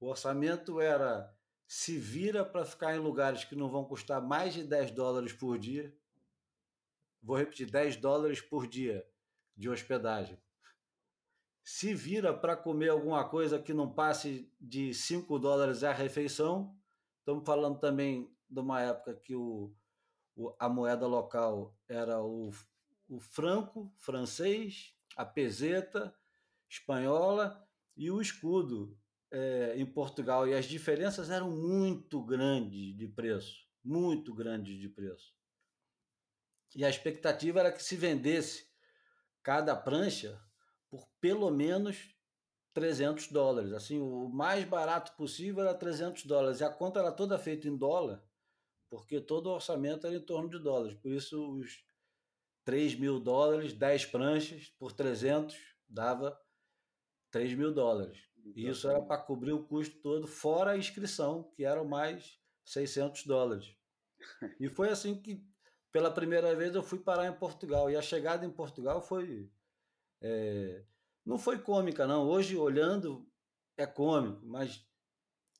O 0.00 0.08
orçamento 0.08 0.80
era 0.80 1.34
se 1.66 1.98
vira 1.98 2.44
para 2.44 2.64
ficar 2.64 2.94
em 2.94 2.98
lugares 2.98 3.44
que 3.44 3.56
não 3.56 3.68
vão 3.68 3.84
custar 3.84 4.22
mais 4.22 4.54
de 4.54 4.64
10 4.64 4.92
dólares 4.92 5.32
por 5.32 5.58
dia. 5.58 5.94
Vou 7.22 7.36
repetir, 7.36 7.70
10 7.70 7.96
dólares 7.96 8.40
por 8.40 8.66
dia 8.66 9.06
de 9.56 9.68
hospedagem. 9.68 10.38
Se 11.62 11.94
vira 11.94 12.34
para 12.34 12.56
comer 12.56 12.90
alguma 12.90 13.26
coisa 13.28 13.58
que 13.58 13.72
não 13.72 13.90
passe 13.90 14.52
de 14.60 14.92
5 14.92 15.38
dólares 15.38 15.82
a 15.82 15.92
refeição. 15.92 16.76
Estamos 17.20 17.44
falando 17.44 17.78
também 17.78 18.30
de 18.48 18.60
uma 18.60 18.82
época 18.82 19.14
que 19.14 19.34
o, 19.34 19.74
a 20.58 20.68
moeda 20.68 21.06
local 21.06 21.74
era 21.88 22.22
o, 22.22 22.50
o 23.08 23.18
franco 23.18 23.90
francês, 23.96 24.94
a 25.16 25.24
peseta 25.24 26.14
espanhola 26.68 27.66
e 27.96 28.10
o 28.10 28.20
escudo 28.20 28.98
é, 29.30 29.74
em 29.76 29.86
Portugal. 29.86 30.46
E 30.48 30.54
as 30.54 30.64
diferenças 30.66 31.30
eram 31.30 31.50
muito 31.50 32.22
grandes 32.22 32.96
de 32.96 33.08
preço, 33.08 33.66
muito 33.82 34.34
grandes 34.34 34.78
de 34.78 34.88
preço. 34.88 35.34
E 36.74 36.84
a 36.84 36.90
expectativa 36.90 37.60
era 37.60 37.72
que 37.72 37.82
se 37.82 37.96
vendesse 37.96 38.66
cada 39.42 39.76
prancha 39.76 40.40
por 40.90 41.06
pelo 41.20 41.50
menos 41.50 42.14
300 42.72 43.28
dólares. 43.28 43.72
Assim, 43.72 44.00
o 44.00 44.28
mais 44.28 44.64
barato 44.64 45.14
possível 45.16 45.62
era 45.62 45.74
300 45.74 46.24
dólares. 46.24 46.60
E 46.60 46.64
a 46.64 46.70
conta 46.70 47.00
era 47.00 47.12
toda 47.12 47.38
feita 47.38 47.68
em 47.68 47.76
dólar 47.76 48.22
porque 48.94 49.20
todo 49.20 49.48
o 49.48 49.54
orçamento 49.54 50.06
era 50.06 50.14
em 50.14 50.20
torno 50.20 50.48
de 50.48 50.58
dólares. 50.58 50.96
Por 50.96 51.10
isso, 51.10 51.58
os 51.58 51.84
3 52.64 52.94
mil 52.96 53.20
dólares, 53.20 53.72
10 53.72 54.06
pranchas 54.06 54.68
por 54.78 54.92
300, 54.92 55.56
dava 55.88 56.38
3 57.30 57.54
mil 57.54 57.72
dólares. 57.72 58.18
E 58.54 58.68
isso 58.68 58.88
era 58.88 59.00
para 59.00 59.20
cobrir 59.20 59.52
o 59.52 59.64
custo 59.64 59.96
todo, 60.00 60.26
fora 60.26 60.72
a 60.72 60.76
inscrição, 60.76 61.50
que 61.54 61.64
eram 61.64 61.84
mais 61.84 62.38
600 62.64 63.24
dólares. 63.24 63.74
E 64.60 64.68
foi 64.68 64.88
assim 64.88 65.20
que, 65.20 65.44
pela 65.92 66.10
primeira 66.10 66.54
vez, 66.54 66.74
eu 66.74 66.82
fui 66.82 66.98
parar 66.98 67.26
em 67.26 67.32
Portugal. 67.32 67.90
E 67.90 67.96
a 67.96 68.02
chegada 68.02 68.46
em 68.46 68.50
Portugal 68.50 69.02
foi. 69.02 69.50
É, 70.22 70.84
não 71.24 71.38
foi 71.38 71.58
cômica, 71.58 72.06
não. 72.06 72.26
Hoje, 72.26 72.56
olhando, 72.56 73.28
é 73.76 73.86
cômico, 73.86 74.40
mas 74.46 74.86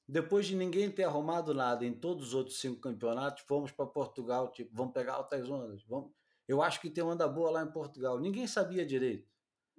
depois 0.07 0.47
de 0.47 0.55
ninguém 0.55 0.91
ter 0.91 1.05
arrumado 1.05 1.55
nada 1.55 1.85
em 1.85 1.93
todos 1.93 2.29
os 2.29 2.35
outros 2.35 2.61
cinco 2.61 2.81
campeonatos, 2.81 3.43
fomos 3.45 3.73
para 3.73 3.87
Portugal, 3.87 4.51
tipo, 4.53 4.75
vamos 4.75 4.93
pegar 4.93 5.15
altas 5.15 5.49
ondas. 5.51 5.83
Vamos... 5.85 6.13
Eu 6.47 6.63
acho 6.63 6.81
que 6.81 6.91
tem 6.91 7.03
onda 7.03 7.27
boa 7.27 7.51
lá 7.51 7.63
em 7.63 7.71
Portugal. 7.71 8.21
Ninguém 8.21 8.47
sabia 8.47 8.85
direito. 8.85 9.29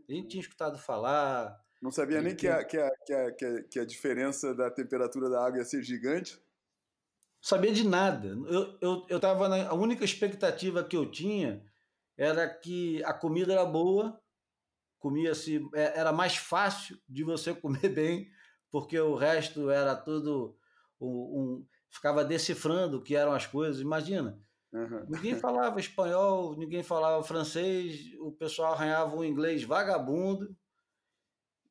A 0.09 0.13
gente 0.13 0.27
tinha 0.29 0.41
escutado 0.41 0.77
falar. 0.77 1.59
Não 1.81 1.91
sabia 1.91 2.21
nem 2.21 2.35
que, 2.35 2.47
a, 2.47 2.63
que, 2.63 2.77
a, 2.77 2.91
que, 3.05 3.13
a, 3.13 3.31
que, 3.31 3.45
a, 3.45 3.63
que 3.63 3.79
a 3.79 3.85
diferença 3.85 4.53
da 4.53 4.69
temperatura 4.71 5.29
da 5.29 5.45
água 5.45 5.59
ia 5.59 5.65
ser 5.65 5.83
gigante? 5.83 6.39
Sabia 7.41 7.71
de 7.71 7.87
nada. 7.87 8.29
Eu, 8.29 8.77
eu, 8.81 9.05
eu 9.07 9.19
tava 9.19 9.47
na... 9.47 9.67
A 9.69 9.73
única 9.73 10.03
expectativa 10.03 10.83
que 10.83 10.97
eu 10.97 11.09
tinha 11.09 11.63
era 12.17 12.47
que 12.47 13.03
a 13.03 13.13
comida 13.13 13.53
era 13.53 13.65
boa, 13.65 14.19
comia-se. 14.97 15.67
É, 15.73 15.99
era 15.99 16.11
mais 16.11 16.35
fácil 16.37 16.99
de 17.07 17.23
você 17.23 17.53
comer 17.55 17.89
bem 17.89 18.31
porque 18.75 18.99
o 18.99 19.15
resto 19.15 19.69
era 19.69 19.95
tudo 19.95 20.57
um, 20.99 21.07
um 21.07 21.65
ficava 21.89 22.25
decifrando 22.25 22.97
o 22.97 23.01
que 23.01 23.15
eram 23.15 23.31
as 23.31 23.47
coisas. 23.47 23.79
Imagina, 23.79 24.37
uhum. 24.75 25.05
ninguém 25.09 25.35
falava 25.35 25.79
espanhol, 25.79 26.55
ninguém 26.57 26.83
falava 26.83 27.23
francês, 27.23 28.13
o 28.19 28.31
pessoal 28.31 28.73
arranhava 28.73 29.15
um 29.15 29.23
inglês 29.23 29.63
vagabundo. 29.63 30.55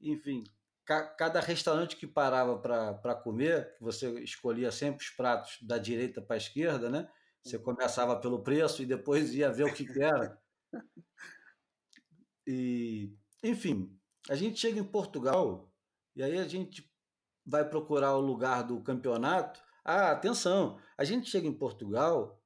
Enfim, 0.00 0.44
ca, 0.84 1.06
cada 1.14 1.40
restaurante 1.40 1.96
que 1.96 2.06
parava 2.06 2.58
para 2.58 3.14
comer, 3.14 3.76
você 3.80 4.08
escolhia 4.20 4.70
sempre 4.70 5.04
os 5.04 5.10
pratos 5.10 5.58
da 5.62 5.78
direita 5.78 6.20
para 6.20 6.36
a 6.36 6.38
esquerda, 6.38 6.90
né? 6.90 7.08
Você 7.42 7.58
começava 7.58 8.18
pelo 8.18 8.42
preço 8.42 8.82
e 8.82 8.86
depois 8.86 9.34
ia 9.34 9.52
ver 9.52 9.64
o 9.64 9.74
que, 9.74 9.84
que 9.84 10.02
era. 10.02 10.38
E, 12.46 13.16
enfim, 13.42 13.98
a 14.28 14.34
gente 14.34 14.60
chega 14.60 14.78
em 14.78 14.84
Portugal 14.84 15.72
e 16.14 16.22
aí 16.22 16.38
a 16.38 16.46
gente 16.46 16.92
vai 17.44 17.66
procurar 17.66 18.14
o 18.16 18.20
lugar 18.20 18.62
do 18.62 18.82
campeonato. 18.82 19.62
Ah, 19.84 20.10
atenção, 20.10 20.78
a 20.96 21.04
gente 21.04 21.30
chega 21.30 21.46
em 21.46 21.56
Portugal, 21.56 22.38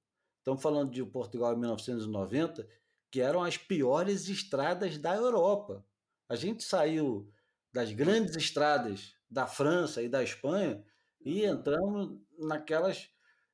estamos 0.49 0.63
falando 0.63 0.91
de 0.91 1.05
Portugal 1.05 1.55
em 1.55 1.59
1990, 1.59 2.67
que 3.11 3.21
eram 3.21 3.43
as 3.43 3.57
piores 3.57 4.29
estradas 4.29 4.97
da 4.97 5.15
Europa. 5.15 5.85
A 6.29 6.37
gente 6.37 6.65
saiu 6.65 7.31
das 7.73 7.93
grandes 7.93 8.35
estradas 8.37 9.15
da 9.31 9.47
França 9.47 10.03
e 10.03 10.09
da 10.09 10.23
Espanha 10.23 10.83
e 11.21 11.45
entramos 11.45 12.19
naquelas 12.39 13.11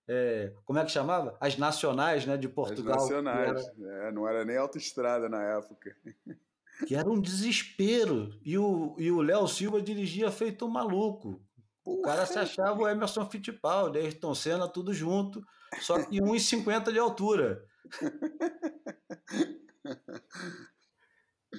é, 0.07 0.53
como 0.65 0.79
é 0.79 0.85
que 0.85 0.91
chamava? 0.91 1.37
As 1.41 1.57
nacionais 1.57 2.27
né, 2.27 2.37
de 2.37 2.49
Portugal. 2.49 2.97
As 2.97 3.03
nacionais, 3.03 3.67
era... 3.79 4.09
é, 4.09 4.13
não 4.13 4.29
era 4.29 4.45
nem 4.45 4.57
autoestrada 4.57 5.29
na 5.29 5.43
época. 5.43 5.97
que 6.87 6.95
era 6.95 7.09
um 7.09 7.21
desespero. 7.21 8.39
E 8.45 8.59
o 8.59 8.95
e 8.99 9.11
o 9.11 9.23
Léo 9.23 9.49
Silva 9.49 9.81
dirigia 9.81 10.31
feito 10.31 10.67
um 10.67 10.71
maluco. 10.71 11.41
O 11.85 12.03
cara 12.03 12.27
se 12.27 12.39
achava 12.39 12.83
o 12.83 12.89
Emerson 12.89 13.29
Fittipaldi, 13.29 13.99
Ayrton 13.99 14.35
Senna, 14.35 14.69
tudo 14.69 14.93
junto, 14.93 15.45
só 15.81 16.03
que 16.03 16.21
1,50 16.21 16.93
de 16.93 16.99
altura. 16.99 17.65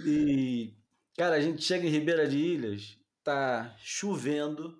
E, 0.03 0.75
cara, 1.17 1.35
a 1.35 1.39
gente 1.39 1.61
chega 1.61 1.87
em 1.87 1.89
Ribeira 1.89 2.27
de 2.27 2.37
Ilhas, 2.37 2.99
tá 3.23 3.73
chovendo, 3.79 4.77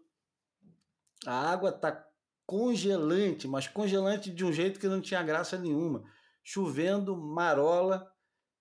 a 1.25 1.51
água 1.51 1.71
tá 1.71 2.05
congelante, 2.45 3.47
mas 3.47 3.67
congelante 3.67 4.29
de 4.29 4.43
um 4.43 4.51
jeito 4.51 4.79
que 4.79 4.87
não 4.87 5.01
tinha 5.01 5.23
graça 5.23 5.57
nenhuma. 5.57 6.03
Chovendo, 6.43 7.15
marola, 7.15 8.11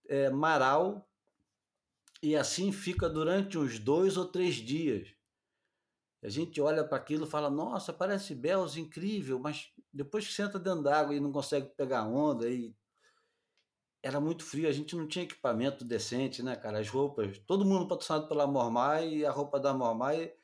é, 0.09 0.31
maral, 0.31 1.09
e 2.23 2.35
assim 2.35 2.73
fica 2.73 3.09
durante 3.09 3.59
uns 3.59 3.79
dois 3.79 4.17
ou 4.17 4.25
três 4.27 4.55
dias. 4.55 5.09
A 6.23 6.29
gente 6.31 6.59
olha 6.59 6.83
para 6.83 6.97
aquilo 6.97 7.27
e 7.27 7.31
fala: 7.31 7.51
nossa, 7.51 7.93
parece 7.93 8.35
Bells, 8.35 8.81
incrível, 8.81 9.39
mas 9.39 9.71
depois 9.95 10.27
que 10.27 10.33
senta 10.33 10.59
dentro 10.59 10.83
d'água 10.83 11.15
e 11.15 11.21
não 11.21 11.31
consegue 11.31 11.69
pegar 11.77 12.07
onda, 12.07 12.49
e 12.49 12.75
era 14.03 14.21
muito 14.21 14.45
frio, 14.45 14.69
a 14.69 14.73
gente 14.73 14.95
não 14.97 15.07
tinha 15.07 15.25
equipamento 15.25 15.85
decente, 15.85 16.43
né, 16.43 16.57
cara? 16.57 16.81
As 16.81 16.89
roupas, 16.91 17.39
todo 17.47 17.65
mundo 17.65 17.89
patrocinado 17.89 18.29
pela 18.29 18.47
Mormai 18.47 19.09
e 19.09 19.25
a 19.25 19.31
roupa 19.31 19.59
da 19.59 19.73
Mormai 19.73 20.35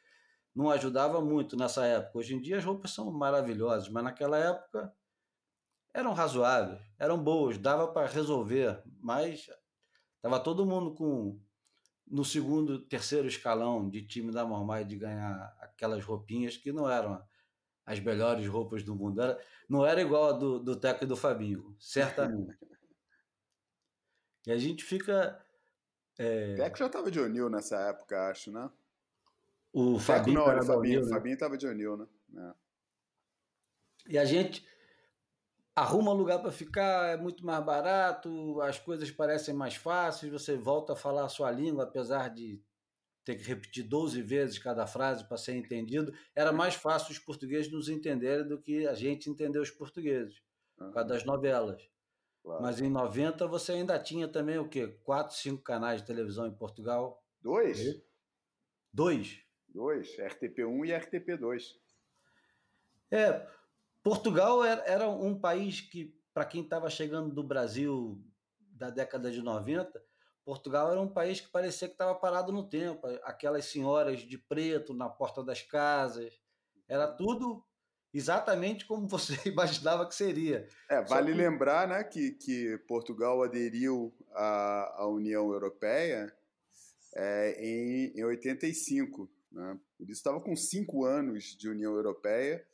não 0.55 0.71
ajudava 0.71 1.21
muito 1.21 1.57
nessa 1.57 1.85
época. 1.85 2.19
Hoje 2.19 2.35
em 2.35 2.41
dia 2.41 2.57
as 2.59 2.65
roupas 2.65 2.93
são 2.93 3.11
maravilhosas, 3.13 3.89
mas 3.89 4.05
naquela 4.05 4.39
época 4.39 4.95
eram 5.93 6.13
razoáveis, 6.13 6.81
eram 6.99 7.23
boas, 7.23 7.59
dava 7.59 7.89
para 7.89 8.07
resolver, 8.07 8.83
mas 9.01 9.51
estava 10.17 10.41
todo 10.41 10.65
mundo 10.65 10.95
com 10.95 11.39
no 12.07 12.25
segundo, 12.25 12.81
terceiro 12.87 13.29
escalão 13.29 13.89
de 13.89 14.07
time 14.07 14.33
da 14.33 14.45
Mormai 14.45 14.85
de 14.85 14.97
ganhar 14.97 15.57
aquelas 15.61 16.05
roupinhas 16.05 16.57
que 16.57 16.73
não 16.73 16.91
eram 16.91 17.23
as 17.91 17.99
melhores 17.99 18.47
roupas 18.47 18.85
do 18.85 18.95
mundo. 18.95 19.21
Era, 19.21 19.41
não 19.69 19.85
era 19.85 20.01
igual 20.01 20.29
a 20.29 20.33
do, 20.33 20.61
do 20.61 20.77
Teco 20.77 21.03
e 21.03 21.07
do 21.07 21.17
Fabinho, 21.17 21.75
certamente. 21.79 22.57
E 24.47 24.51
a 24.51 24.57
gente 24.57 24.83
fica. 24.83 25.39
É... 26.19 26.55
Teco 26.55 26.79
já 26.79 26.87
estava 26.87 27.11
de 27.11 27.21
O'Neill 27.21 27.51
nessa 27.51 27.77
época, 27.77 28.31
acho, 28.31 28.51
né? 28.51 28.71
O 29.71 29.93
Teco 29.93 30.01
Fabinho. 30.01 30.39
Não, 30.39 30.51
era 30.51 30.63
o 30.63 30.67
Fabinho. 30.67 31.01
O 31.03 31.05
né? 31.05 31.11
Fabinho 31.11 31.35
estava 31.35 31.59
de 31.59 31.67
O'Neill, 31.67 31.97
né? 31.99 32.07
É. 32.37 32.55
E 34.15 34.19
a 34.19 34.25
gente 34.25 34.67
arruma 35.77 36.15
lugar 36.15 36.39
para 36.41 36.51
ficar, 36.51 37.11
é 37.11 37.17
muito 37.19 37.45
mais 37.45 37.63
barato, 37.63 38.63
as 38.63 38.79
coisas 38.79 39.11
parecem 39.11 39.53
mais 39.53 39.77
fáceis, 39.77 40.33
você 40.33 40.57
volta 40.57 40.95
a 40.95 40.97
falar 40.97 41.27
a 41.27 41.29
sua 41.29 41.51
língua, 41.51 41.85
apesar 41.85 42.31
de 42.31 42.63
ter 43.25 43.37
que 43.37 43.45
repetir 43.45 43.85
12 43.85 44.23
vezes 44.23 44.59
cada 44.59 44.87
frase 44.87 45.27
para 45.27 45.37
ser 45.37 45.55
entendido, 45.55 46.13
era 46.35 46.53
mais 46.53 46.75
fácil 46.75 47.13
os 47.13 47.19
portugueses 47.19 47.71
nos 47.71 47.89
entenderem 47.89 48.47
do 48.47 48.61
que 48.61 48.87
a 48.87 48.95
gente 48.95 49.29
entender 49.29 49.59
os 49.59 49.71
portugueses, 49.71 50.43
por 50.77 50.93
causa 50.93 51.09
das 51.09 51.25
novelas. 51.25 51.83
Claro. 52.43 52.63
Mas 52.63 52.81
em 52.81 52.89
90 52.89 53.47
você 53.47 53.73
ainda 53.73 53.99
tinha 53.99 54.27
também 54.27 54.59
o 54.59 54.69
quê? 54.69 54.89
Quatro, 55.05 55.37
cinco 55.37 55.63
canais 55.63 56.01
de 56.01 56.07
televisão 56.07 56.47
em 56.47 56.55
Portugal? 56.55 57.23
Dois? 57.41 58.03
Dois. 58.93 59.45
Dois, 59.69 60.17
RTP1 60.17 60.87
e 60.87 60.91
RTP2. 60.91 61.77
É, 63.11 63.47
Portugal 64.03 64.65
era 64.65 65.09
um 65.09 65.39
país 65.39 65.81
que, 65.81 66.17
para 66.33 66.45
quem 66.45 66.63
estava 66.63 66.89
chegando 66.89 67.33
do 67.33 67.43
Brasil 67.43 68.21
da 68.59 68.91
década 68.91 69.31
de 69.31 69.43
90, 69.43 70.03
Portugal 70.45 70.91
era 70.91 71.01
um 71.01 71.09
país 71.09 71.41
que 71.41 71.49
parecia 71.49 71.89
que 71.89 71.95
estava 71.95 72.15
parado 72.15 72.53
no 72.53 72.69
tempo. 72.69 73.07
Aquelas 73.23 73.67
senhoras 73.67 74.21
de 74.21 74.39
preto 74.39 74.95
na 74.95 75.09
porta 75.09 75.43
das 75.43 75.63
casas, 75.63 76.41
era 76.89 77.07
tudo 77.07 77.65
exatamente 78.13 78.85
como 78.87 79.07
você 79.07 79.35
imaginava 79.49 80.07
que 80.07 80.15
seria. 80.15 80.67
É, 80.89 81.03
vale 81.03 81.33
que... 81.33 81.39
lembrar 81.39 81.87
né, 81.87 82.03
que, 82.03 82.33
que 82.33 82.79
Portugal 82.89 83.43
aderiu 83.43 84.13
à, 84.33 85.03
à 85.03 85.07
União 85.07 85.53
Europeia 85.53 86.35
é, 87.15 87.65
em, 87.65 88.19
em 88.19 88.25
85. 88.25 89.31
Né? 89.53 89.79
Por 89.97 90.05
isso 90.05 90.19
estava 90.19 90.41
com 90.41 90.57
cinco 90.57 91.05
anos 91.05 91.57
de 91.57 91.69
União 91.69 91.93
Europeia 91.95 92.67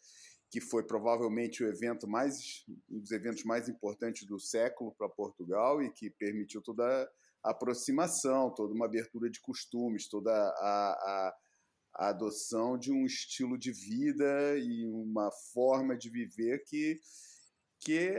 que 0.51 0.61
foi 0.61 0.85
provavelmente 0.85 1.63
o 1.63 1.69
evento 1.69 2.07
mais 2.07 2.65
um 2.89 2.99
dos 3.01 3.11
eventos 3.11 3.45
mais 3.45 3.69
importantes 3.69 4.27
do 4.27 4.39
século 4.39 4.95
para 4.97 5.09
Portugal 5.09 5.83
e 5.83 5.91
que 5.91 6.09
permitiu 6.09 6.63
toda 6.63 6.85
a 6.85 7.09
aproximação, 7.51 8.51
toda 8.51 8.75
uma 8.75 8.87
abertura 8.87 9.31
de 9.31 9.41
costumes, 9.41 10.09
toda 10.09 10.33
a, 10.33 10.53
a, 10.61 11.37
a 11.95 12.09
adoção 12.09 12.79
de 12.79 12.93
um 12.93 13.05
estilo 13.05 13.57
de 13.59 13.73
vida 13.73 14.59
e 14.59 14.87
uma 14.87 15.31
forma 15.53 15.97
de 15.97 16.11
viver 16.11 16.65
que 16.65 17.01
que 17.79 18.11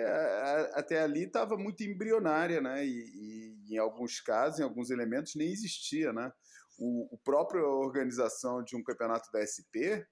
até 0.76 1.02
ali 1.02 1.24
estava 1.24 1.58
muito 1.58 1.84
embrionária, 1.84 2.62
né? 2.62 2.86
E, 2.86 3.58
e, 3.68 3.74
em 3.74 3.78
alguns 3.78 4.22
casos, 4.22 4.60
em 4.60 4.64
alguns 4.64 4.90
elementos, 4.90 5.36
nem 5.36 5.52
existia, 5.52 6.14
né? 6.14 6.32
O, 6.78 7.14
o 7.14 7.18
própria 7.18 7.62
organização 7.66 8.64
de 8.64 8.78
um 8.78 8.84
campeonato 8.84 9.30
da 9.32 9.42
SP 9.44 10.08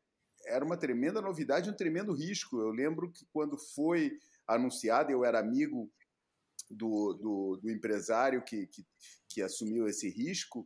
era 0.48 0.66
uma 0.66 0.76
tremenda 0.76 1.22
novidade, 1.22 1.70
um 1.70 1.76
tremendo 1.76 2.12
risco. 2.12 2.60
Eu 2.60 2.70
lembro 2.70 3.12
que 3.12 3.26
quando 3.32 3.58
foi 3.58 4.12
anunciado, 4.48 5.12
eu 5.12 5.24
era 5.24 5.40
amigo 5.40 5.92
do, 6.70 7.14
do, 7.14 7.60
do 7.62 7.70
empresário 7.70 8.44
que, 8.44 8.68
que, 8.68 8.86
que, 9.30 9.42
assumiu 9.42 9.88
esse 9.88 10.10
risco. 10.10 10.66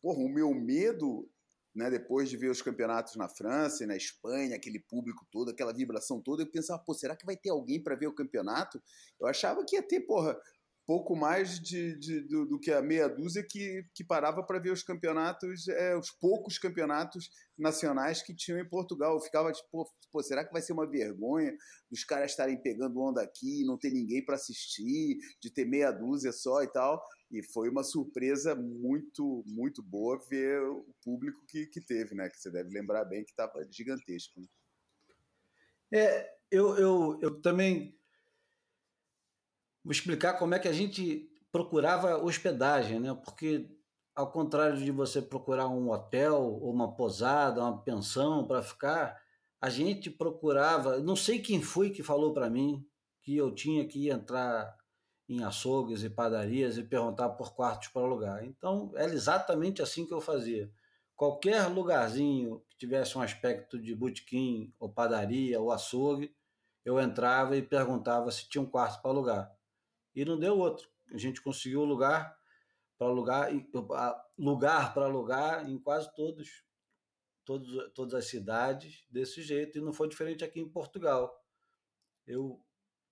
Porra, 0.00 0.18
o 0.18 0.28
meu 0.28 0.52
medo, 0.54 1.28
né, 1.74 1.90
depois 1.90 2.28
de 2.28 2.36
ver 2.36 2.50
os 2.50 2.62
campeonatos 2.62 3.16
na 3.16 3.28
França 3.28 3.84
e 3.84 3.86
na 3.86 3.96
Espanha, 3.96 4.56
aquele 4.56 4.78
público 4.78 5.26
todo, 5.30 5.50
aquela 5.50 5.72
vibração 5.72 6.20
toda, 6.20 6.42
eu 6.42 6.50
pensava, 6.50 6.82
pô, 6.82 6.94
será 6.94 7.16
que 7.16 7.26
vai 7.26 7.36
ter 7.36 7.50
alguém 7.50 7.82
para 7.82 7.96
ver 7.96 8.06
o 8.06 8.14
campeonato? 8.14 8.82
Eu 9.20 9.26
achava 9.26 9.64
que 9.64 9.76
ia 9.76 9.82
ter, 9.82 10.00
porra, 10.00 10.38
pouco 10.88 11.14
mais 11.14 11.60
de, 11.60 11.98
de 11.98 12.22
do, 12.22 12.46
do, 12.46 12.58
que 12.58 12.72
a 12.72 12.80
meia 12.80 13.06
dúzia 13.10 13.44
que, 13.46 13.84
que 13.92 14.02
parava 14.02 14.42
para 14.42 14.58
ver 14.58 14.72
os 14.72 14.82
campeonatos, 14.82 15.68
é, 15.68 15.94
os 15.94 16.10
poucos 16.10 16.58
campeonatos 16.58 17.30
nacionais 17.58 18.22
que 18.22 18.34
tinham 18.34 18.58
em 18.58 18.66
Portugal. 18.66 19.12
Eu 19.12 19.20
ficava 19.20 19.52
tipo, 19.52 19.86
pô, 20.10 20.22
será 20.22 20.46
que 20.46 20.50
vai 20.50 20.62
ser 20.62 20.72
uma 20.72 20.88
vergonha 20.88 21.54
dos 21.90 22.04
caras 22.04 22.30
estarem 22.30 22.56
pegando 22.62 22.98
onda 23.02 23.20
aqui, 23.20 23.66
não 23.66 23.76
ter 23.76 23.90
ninguém 23.90 24.24
para 24.24 24.36
assistir, 24.36 25.18
de 25.42 25.50
ter 25.52 25.66
meia 25.66 25.92
dúzia 25.92 26.32
só 26.32 26.62
e 26.62 26.68
tal? 26.68 27.06
E 27.30 27.42
foi 27.52 27.68
uma 27.68 27.84
surpresa 27.84 28.54
muito, 28.54 29.44
muito 29.46 29.82
boa 29.82 30.18
ver 30.30 30.62
o 30.62 30.86
público 31.04 31.44
que, 31.46 31.66
que 31.66 31.82
teve, 31.82 32.14
né? 32.14 32.30
Que 32.30 32.40
você 32.40 32.50
deve 32.50 32.70
lembrar 32.70 33.04
bem 33.04 33.22
que 33.24 33.30
estava 33.32 33.62
gigantesco. 33.70 34.40
Né? 34.40 34.46
É, 35.92 36.30
eu, 36.50 36.78
eu, 36.78 37.18
eu 37.20 37.42
também 37.42 37.97
explicar 39.88 40.34
como 40.34 40.54
é 40.54 40.58
que 40.58 40.68
a 40.68 40.72
gente 40.72 41.28
procurava 41.50 42.22
hospedagem, 42.22 43.00
né? 43.00 43.14
Porque 43.24 43.68
ao 44.14 44.30
contrário 44.30 44.76
de 44.76 44.90
você 44.90 45.22
procurar 45.22 45.68
um 45.68 45.90
hotel 45.90 46.42
ou 46.42 46.72
uma 46.72 46.94
posada, 46.94 47.60
uma 47.60 47.82
pensão 47.82 48.46
para 48.46 48.62
ficar, 48.62 49.16
a 49.60 49.70
gente 49.70 50.10
procurava. 50.10 50.98
Não 50.98 51.14
sei 51.14 51.38
quem 51.38 51.62
foi 51.62 51.90
que 51.90 52.02
falou 52.02 52.32
para 52.32 52.50
mim 52.50 52.84
que 53.22 53.36
eu 53.36 53.54
tinha 53.54 53.86
que 53.86 54.10
entrar 54.10 54.76
em 55.28 55.42
açougues 55.42 56.02
e 56.02 56.10
padarias 56.10 56.78
e 56.78 56.82
perguntar 56.82 57.28
por 57.30 57.54
quartos 57.54 57.88
para 57.88 58.02
alugar. 58.02 58.44
Então, 58.44 58.90
era 58.96 59.12
exatamente 59.12 59.82
assim 59.82 60.06
que 60.06 60.14
eu 60.14 60.20
fazia. 60.20 60.70
Qualquer 61.14 61.66
lugarzinho 61.68 62.62
que 62.70 62.78
tivesse 62.78 63.18
um 63.18 63.22
aspecto 63.22 63.78
de 63.78 63.94
botequim, 63.94 64.72
ou 64.78 64.88
padaria, 64.88 65.60
ou 65.60 65.70
açougue, 65.70 66.34
eu 66.84 66.98
entrava 66.98 67.56
e 67.56 67.62
perguntava 67.62 68.30
se 68.30 68.48
tinha 68.48 68.62
um 68.62 68.66
quarto 68.66 69.02
para 69.02 69.10
alugar 69.10 69.57
e 70.14 70.24
não 70.24 70.38
deu 70.38 70.58
outro. 70.58 70.88
A 71.12 71.16
gente 71.16 71.40
conseguiu 71.40 71.84
lugar 71.84 72.36
para 72.98 73.06
alugar, 73.06 73.48
lugar 74.36 74.94
para 74.94 75.04
alugar 75.04 75.68
em 75.68 75.78
quase 75.78 76.12
todos, 76.14 76.64
todos, 77.44 77.92
todas 77.94 78.14
as 78.14 78.26
cidades 78.26 79.06
desse 79.08 79.42
jeito, 79.42 79.78
e 79.78 79.80
não 79.80 79.92
foi 79.92 80.08
diferente 80.08 80.44
aqui 80.44 80.60
em 80.60 80.68
Portugal. 80.68 81.32
Eu 82.26 82.60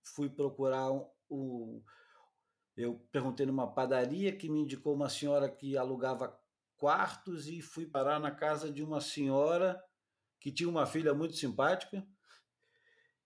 fui 0.02 0.28
procurar 0.28 0.90
um, 0.90 1.08
um 1.30 1.82
eu 2.76 2.98
perguntei 3.10 3.46
numa 3.46 3.72
padaria 3.72 4.36
que 4.36 4.50
me 4.50 4.60
indicou 4.60 4.94
uma 4.94 5.08
senhora 5.08 5.48
que 5.48 5.78
alugava 5.78 6.38
quartos 6.76 7.48
e 7.48 7.62
fui 7.62 7.86
parar 7.86 8.20
na 8.20 8.30
casa 8.30 8.70
de 8.70 8.82
uma 8.82 9.00
senhora 9.00 9.82
que 10.38 10.52
tinha 10.52 10.68
uma 10.68 10.84
filha 10.84 11.14
muito 11.14 11.34
simpática 11.34 12.06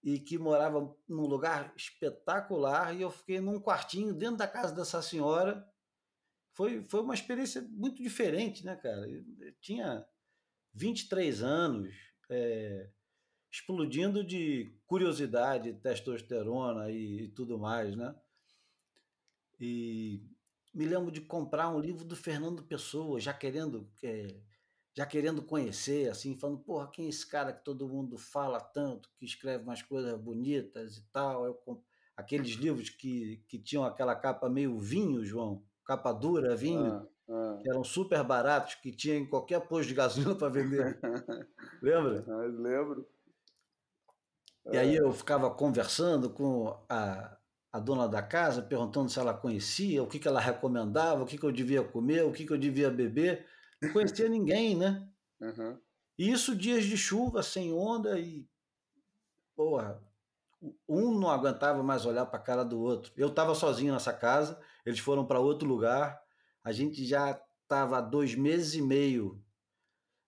e 0.03 0.19
que 0.19 0.39
morava 0.39 0.97
num 1.09 1.27
lugar 1.27 1.73
espetacular 1.77 2.95
e 2.97 3.03
eu 3.03 3.11
fiquei 3.11 3.41
num 3.41 3.61
quartinho 3.61 4.15
dentro 4.15 4.37
da 4.37 4.49
casa 4.49 4.75
dessa 4.75 5.03
senhora. 5.03 5.67
Foi, 6.53 6.85
foi 6.89 7.01
uma 7.01 7.15
experiência 7.15 7.63
muito 7.71 8.03
diferente, 8.03 8.65
né, 8.65 8.77
cara? 8.77 9.09
Eu, 9.09 9.23
eu 9.41 9.53
tinha 9.61 10.07
23 10.75 11.43
anos, 11.43 11.95
é, 12.29 12.91
explodindo 13.51 14.25
de 14.25 14.75
curiosidade, 14.87 15.75
testosterona 15.75 16.91
e, 16.91 17.25
e, 17.25 17.29
tudo 17.29 17.59
mais, 17.59 17.95
né? 17.97 18.15
E 19.61 20.23
me 20.73 20.87
lembro 20.87 21.11
de 21.11 21.21
comprar 21.21 21.69
um 21.69 21.81
livro 21.81 22.05
do 22.05 22.17
Fernando 22.17 22.63
Pessoa, 22.63 23.21
já 23.21 23.35
querendo 23.35 23.91
é, 24.03 24.41
já 24.95 25.07
querendo 25.07 25.43
conhecer, 25.43 26.11
assim, 26.11 26.37
falando, 26.37 26.59
porra, 26.59 26.91
quem 26.91 27.07
é 27.07 27.09
esse 27.09 27.27
cara 27.27 27.53
que 27.53 27.65
todo 27.65 27.89
mundo 27.89 28.19
fala 28.19 28.61
tanto, 28.61 29.09
que 29.17 29.25
escreve 29.25 29.63
umas 29.63 29.83
coisas 29.83 30.19
bonitas 30.21 30.97
e 30.97 31.03
tal? 31.13 31.45
Eu, 31.45 31.83
aqueles 32.17 32.51
livros 32.57 32.91
que, 32.91 33.43
que 33.49 33.59
tinham 33.59 33.85
aquela 33.85 34.15
capa 34.15 34.49
meio 34.49 34.79
vinho, 34.79 35.25
João, 35.25 35.63
capa 35.85 36.13
dura, 36.13 36.57
vinho, 36.57 36.93
ah, 36.93 37.07
ah. 37.29 37.59
que 37.63 37.71
eram 37.71 37.85
super 37.85 38.23
baratos, 38.25 38.75
que 38.77 38.93
tinha 38.93 39.17
em 39.17 39.27
qualquer 39.27 39.61
posto 39.61 39.89
de 39.89 39.95
gasolina 39.95 40.35
para 40.37 40.49
vender. 40.49 40.99
Lembra? 41.81 42.25
Ah, 42.29 42.47
lembro. 42.47 43.09
E 44.73 44.77
aí 44.77 44.95
eu 44.95 45.11
ficava 45.11 45.51
conversando 45.51 46.31
com 46.31 46.79
a, 46.89 47.37
a 47.73 47.81
dona 47.81 48.07
da 48.07 48.23
casa, 48.23 48.61
perguntando 48.61 49.09
se 49.09 49.19
ela 49.19 49.33
conhecia, 49.33 50.03
o 50.03 50.07
que, 50.07 50.19
que 50.19 50.29
ela 50.29 50.39
recomendava, 50.39 51.23
o 51.23 51.27
que, 51.27 51.39
que 51.39 51.45
eu 51.45 51.51
devia 51.51 51.83
comer, 51.83 52.25
o 52.25 52.33
que, 52.33 52.45
que 52.45 52.53
eu 52.53 52.59
devia 52.59 52.91
beber 52.91 53.47
não 53.81 53.93
conhecia 53.93 54.29
ninguém, 54.29 54.77
né? 54.77 55.09
Uhum. 55.41 55.79
Isso 56.19 56.55
dias 56.55 56.85
de 56.85 56.97
chuva, 56.97 57.43
sem 57.43 57.73
onda 57.73 58.19
e. 58.19 58.47
Porra, 59.57 60.03
um 60.89 61.19
não 61.19 61.31
aguentava 61.31 61.83
mais 61.83 62.05
olhar 62.05 62.27
para 62.27 62.39
a 62.39 62.43
cara 62.43 62.65
do 62.65 62.81
outro. 62.81 63.13
Eu 63.17 63.29
estava 63.29 63.55
sozinho 63.55 63.93
nessa 63.93 64.13
casa, 64.13 64.61
eles 64.85 64.99
foram 64.99 65.25
para 65.25 65.41
outro 65.41 65.67
lugar, 65.67 66.21
a 66.63 66.73
gente 66.73 67.05
já 67.05 67.41
estava 67.63 68.01
dois 68.01 68.35
meses 68.35 68.75
e 68.75 68.83
meio. 68.83 69.43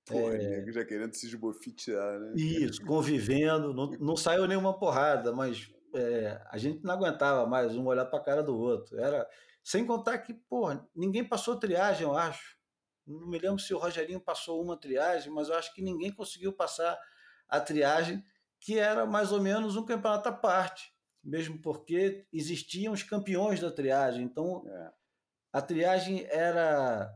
Pô, 0.06 0.30
é... 0.30 0.64
já 0.72 0.84
querendo 0.84 1.14
se 1.14 1.26
esbofitear, 1.26 2.18
né? 2.18 2.32
Isso, 2.36 2.84
convivendo, 2.84 3.72
não, 3.72 3.90
não 3.92 4.16
saiu 4.16 4.46
nenhuma 4.46 4.78
porrada, 4.78 5.32
mas 5.32 5.70
é, 5.94 6.40
a 6.50 6.58
gente 6.58 6.82
não 6.82 6.94
aguentava 6.94 7.46
mais 7.46 7.76
um 7.76 7.86
olhar 7.86 8.06
para 8.06 8.18
a 8.18 8.24
cara 8.24 8.42
do 8.42 8.56
outro. 8.56 8.98
Era 8.98 9.28
sem 9.62 9.86
contar 9.86 10.18
que, 10.18 10.34
porra, 10.34 10.88
ninguém 10.94 11.22
passou 11.22 11.58
triagem, 11.58 12.06
eu 12.06 12.16
acho. 12.16 12.56
Não 13.06 13.26
me 13.26 13.38
lembro 13.38 13.58
se 13.58 13.74
o 13.74 13.78
Rogerinho 13.78 14.20
passou 14.20 14.62
uma 14.62 14.76
triagem, 14.76 15.32
mas 15.32 15.48
eu 15.48 15.54
acho 15.54 15.74
que 15.74 15.82
ninguém 15.82 16.12
conseguiu 16.12 16.52
passar 16.52 16.98
a 17.48 17.60
triagem, 17.60 18.24
que 18.60 18.78
era 18.78 19.04
mais 19.04 19.32
ou 19.32 19.40
menos 19.40 19.76
um 19.76 19.84
campeonato 19.84 20.28
à 20.28 20.32
parte, 20.32 20.92
mesmo 21.22 21.60
porque 21.60 22.26
existiam 22.32 22.92
os 22.92 23.02
campeões 23.02 23.60
da 23.60 23.70
triagem. 23.70 24.24
Então, 24.24 24.64
é. 24.66 24.92
a 25.52 25.60
triagem 25.60 26.24
era 26.30 27.12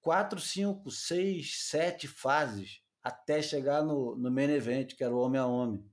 quatro, 0.00 0.40
cinco, 0.40 0.90
seis, 0.90 1.66
sete 1.68 2.08
fases 2.08 2.82
até 3.02 3.40
chegar 3.40 3.82
no, 3.82 4.16
no 4.16 4.30
main 4.30 4.50
event, 4.50 4.94
que 4.94 5.04
era 5.04 5.14
o 5.14 5.20
homem 5.20 5.40
a 5.40 5.46
homem. 5.46 5.88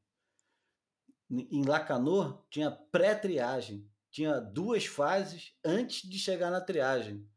Em 1.29 1.63
Lacanô 1.65 2.45
tinha 2.49 2.71
pré-triagem, 2.71 3.89
tinha 4.11 4.39
duas 4.39 4.85
fases 4.85 5.53
antes 5.63 6.07
de 6.09 6.17
chegar 6.19 6.49
na 6.49 6.61
triagem. 6.61 7.27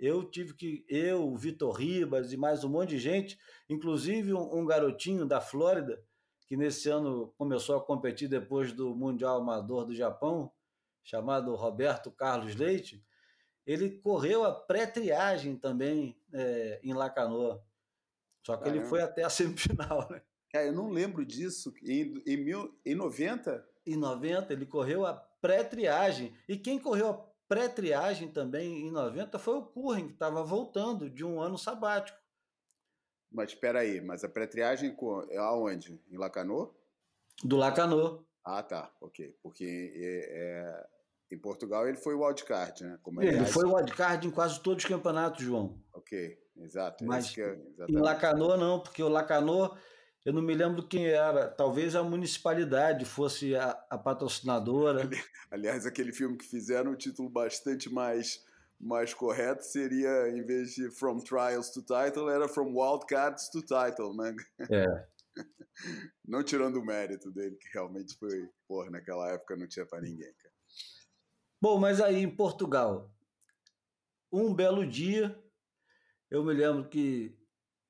Eu 0.00 0.24
tive 0.24 0.54
que, 0.54 0.82
eu, 0.88 1.30
o 1.30 1.36
Vitor 1.36 1.72
Ribas 1.72 2.32
e 2.32 2.36
mais 2.38 2.64
um 2.64 2.70
monte 2.70 2.90
de 2.90 2.98
gente, 2.98 3.38
inclusive 3.68 4.32
um, 4.32 4.60
um 4.60 4.64
garotinho 4.64 5.26
da 5.26 5.42
Flórida, 5.42 6.02
que 6.46 6.56
nesse 6.56 6.88
ano 6.88 7.34
começou 7.36 7.76
a 7.76 7.84
competir 7.84 8.26
depois 8.26 8.72
do 8.72 8.96
Mundial 8.96 9.36
Amador 9.36 9.84
do 9.84 9.94
Japão, 9.94 10.50
chamado 11.04 11.54
Roberto 11.54 12.10
Carlos 12.10 12.56
Leite, 12.56 13.04
ele 13.66 13.90
correu 13.90 14.42
a 14.42 14.54
pré-triagem 14.54 15.54
também 15.54 16.18
é, 16.32 16.80
em 16.82 16.94
Lacanô. 16.94 17.60
Só 18.42 18.56
que 18.56 18.64
Caramba. 18.64 18.80
ele 18.80 18.88
foi 18.88 19.02
até 19.02 19.22
a 19.22 19.28
semifinal, 19.28 20.08
né? 20.10 20.22
Cara, 20.50 20.64
eu 20.64 20.72
não 20.72 20.88
lembro 20.88 21.26
disso. 21.26 21.74
Em, 21.82 22.14
em, 22.26 22.36
mil, 22.38 22.74
em 22.86 22.94
90? 22.94 23.64
Em 23.86 23.96
90, 23.96 24.52
ele 24.52 24.64
correu 24.64 25.04
a 25.04 25.12
pré-triagem. 25.12 26.34
E 26.48 26.56
quem 26.56 26.78
correu 26.78 27.10
a 27.10 27.29
pré-triagem 27.50 28.28
também 28.28 28.86
em 28.86 28.92
90 28.92 29.36
foi 29.36 29.56
o 29.56 29.64
Curren, 29.64 30.06
que 30.06 30.12
estava 30.12 30.40
voltando 30.44 31.10
de 31.10 31.24
um 31.24 31.40
ano 31.40 31.58
sabático. 31.58 32.16
Mas 33.28 33.50
espera 33.50 33.80
aí, 33.80 34.00
mas 34.00 34.22
a 34.22 34.28
pré-triagem 34.28 34.96
é 35.30 35.36
aonde? 35.36 36.00
Em 36.08 36.16
Lacanô? 36.16 36.72
Do 37.42 37.56
Lacanô. 37.56 38.24
Ah, 38.44 38.62
tá, 38.62 38.92
ok. 39.00 39.36
Porque 39.42 39.64
é, 39.96 40.28
é, 40.32 41.34
em 41.34 41.38
Portugal 41.38 41.88
ele 41.88 41.96
foi 41.96 42.14
o 42.14 42.24
wildcard, 42.24 42.84
né? 42.84 42.98
Como, 43.02 43.20
ele 43.20 43.44
foi 43.44 43.64
o 43.64 43.74
wildcard 43.74 44.28
em 44.28 44.30
quase 44.30 44.60
todos 44.60 44.84
os 44.84 44.88
campeonatos, 44.88 45.44
João. 45.44 45.82
Ok, 45.92 46.38
exato. 46.56 47.02
É 47.02 47.06
Mas 47.06 47.36
é, 47.36 47.58
em 47.88 47.96
Lacanô 47.96 48.56
não, 48.56 48.78
porque 48.78 49.02
o 49.02 49.08
Lacanô, 49.08 49.76
eu 50.24 50.32
não 50.32 50.42
me 50.42 50.54
lembro 50.54 50.86
quem 50.86 51.06
era. 51.06 51.48
Talvez 51.48 51.94
a 51.94 52.02
municipalidade 52.02 53.04
fosse 53.04 53.54
a, 53.54 53.70
a 53.88 53.98
patrocinadora. 53.98 55.08
Aliás, 55.50 55.86
aquele 55.86 56.12
filme 56.12 56.36
que 56.36 56.44
fizeram, 56.44 56.92
o 56.92 56.96
título 56.96 57.28
bastante 57.28 57.90
mais 57.92 58.44
mais 58.80 59.12
correto 59.12 59.62
seria, 59.62 60.30
em 60.30 60.42
vez 60.42 60.74
de 60.74 60.90
From 60.90 61.18
Trials 61.18 61.68
to 61.68 61.82
Title, 61.82 62.30
era 62.30 62.48
From 62.48 62.74
Wildcards 62.74 63.50
to 63.50 63.60
Title, 63.60 64.16
né? 64.16 64.34
É. 64.70 65.06
Não 66.24 66.42
tirando 66.42 66.76
o 66.76 66.84
mérito 66.84 67.30
dele, 67.30 67.56
que 67.56 67.68
realmente 67.74 68.16
foi, 68.16 68.48
porra, 68.66 68.90
naquela 68.90 69.30
época 69.32 69.56
não 69.56 69.68
tinha 69.68 69.84
para 69.84 70.00
ninguém, 70.00 70.32
cara. 70.34 70.54
Bom, 71.60 71.78
mas 71.78 72.00
aí 72.00 72.22
em 72.22 72.34
Portugal, 72.34 73.14
um 74.32 74.54
belo 74.54 74.86
dia, 74.86 75.38
eu 76.30 76.42
me 76.44 76.54
lembro 76.54 76.88
que 76.88 77.36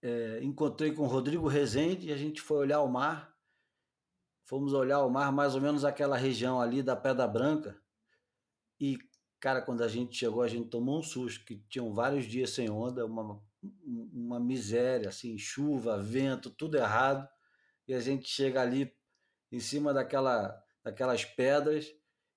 é, 0.02 0.40
encontrei 0.42 0.92
com 0.92 1.02
o 1.02 1.06
Rodrigo 1.06 1.46
Rezende 1.46 2.08
e 2.08 2.12
a 2.12 2.16
gente 2.16 2.40
foi 2.40 2.58
olhar 2.58 2.80
o 2.80 2.88
mar. 2.88 3.34
Fomos 4.44 4.72
olhar 4.72 5.04
o 5.04 5.10
mar, 5.10 5.30
mais 5.30 5.54
ou 5.54 5.60
menos 5.60 5.84
aquela 5.84 6.16
região 6.16 6.60
ali 6.60 6.82
da 6.82 6.96
Pedra 6.96 7.26
Branca. 7.28 7.80
E, 8.80 8.98
cara, 9.38 9.62
quando 9.62 9.82
a 9.82 9.88
gente 9.88 10.16
chegou, 10.16 10.42
a 10.42 10.48
gente 10.48 10.68
tomou 10.68 10.98
um 10.98 11.02
susto, 11.02 11.44
que 11.44 11.56
tinham 11.68 11.92
vários 11.92 12.24
dias 12.24 12.50
sem 12.50 12.68
onda, 12.68 13.06
uma, 13.06 13.40
uma 14.12 14.40
miséria, 14.40 15.08
assim, 15.08 15.38
chuva, 15.38 16.02
vento, 16.02 16.50
tudo 16.50 16.76
errado. 16.76 17.28
E 17.86 17.94
a 17.94 18.00
gente 18.00 18.28
chega 18.28 18.60
ali 18.60 18.92
em 19.52 19.60
cima 19.60 19.92
daquela, 19.92 20.60
daquelas 20.82 21.24
pedras 21.24 21.94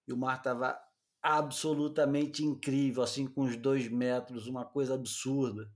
e 0.08 0.13
o 0.13 0.17
mar 0.17 0.38
estava 0.38 0.78
absolutamente 1.21 2.43
incrível, 2.43 3.02
assim, 3.02 3.26
com 3.26 3.43
uns 3.43 3.56
dois 3.56 3.88
metros, 3.88 4.45
uma 4.45 4.65
coisa 4.65 4.93
absurda. 4.93 5.71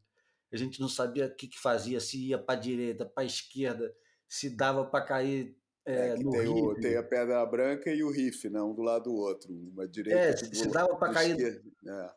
A 0.52 0.58
gente 0.58 0.80
não 0.80 0.90
sabia 0.90 1.26
o 1.26 1.36
que, 1.36 1.48
que 1.48 1.60
fazia, 1.60 2.00
se 2.00 2.28
ia 2.28 2.38
para 2.38 2.56
a 2.56 2.62
direita, 2.62 3.06
para 3.06 3.24
a 3.24 3.26
esquerda, 3.26 3.94
se 4.28 4.50
dava 4.50 4.86
para 4.86 5.04
cair 5.04 5.58
é, 5.88 6.10
é, 6.10 6.16
tem, 6.16 6.48
o, 6.50 6.76
tem, 6.76 6.98
a 6.98 7.04
Pedra 7.04 7.46
Branca 7.46 7.90
e 7.90 8.04
o 8.04 8.12
Riff, 8.12 8.50
né? 8.50 8.62
um 8.62 8.74
do 8.74 8.82
lado 8.82 9.06
do 9.06 9.16
outro. 9.16 9.54
Uma 9.54 9.88
direita. 9.88 10.20
É, 10.20 10.36
se 10.36 10.68
dava 10.68 10.94
para 10.98 11.14
cair. 11.14 11.62
É. 11.88 12.10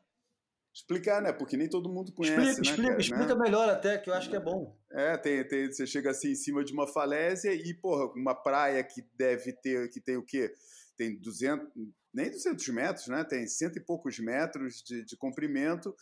Explicar, 0.74 1.22
né? 1.22 1.32
Porque 1.32 1.56
nem 1.56 1.68
todo 1.68 1.88
mundo 1.88 2.12
conhece. 2.12 2.60
Explica, 2.60 2.82
né, 2.82 2.98
explica, 2.98 3.00
explica 3.00 3.34
né? 3.36 3.40
melhor 3.40 3.68
até, 3.68 3.96
que 3.96 4.10
eu 4.10 4.14
acho 4.14 4.28
que 4.28 4.34
é 4.34 4.40
bom. 4.40 4.76
É, 4.90 5.16
tem, 5.16 5.46
tem, 5.46 5.70
você 5.70 5.86
chega 5.86 6.10
assim 6.10 6.32
em 6.32 6.34
cima 6.34 6.64
de 6.64 6.72
uma 6.72 6.88
falésia 6.88 7.54
e, 7.54 7.72
porra, 7.72 8.06
uma 8.16 8.34
praia 8.34 8.82
que 8.82 9.06
deve 9.16 9.52
ter, 9.52 9.88
que 9.88 10.00
tem 10.00 10.16
o 10.16 10.24
quê? 10.24 10.52
Tem 10.96 11.16
200, 11.20 11.68
nem 12.12 12.28
200 12.28 12.68
metros, 12.70 13.06
né? 13.06 13.22
Tem 13.22 13.46
cento 13.46 13.76
e 13.76 13.80
poucos 13.80 14.18
metros 14.18 14.82
de, 14.82 15.04
de 15.04 15.16
comprimento. 15.16 15.94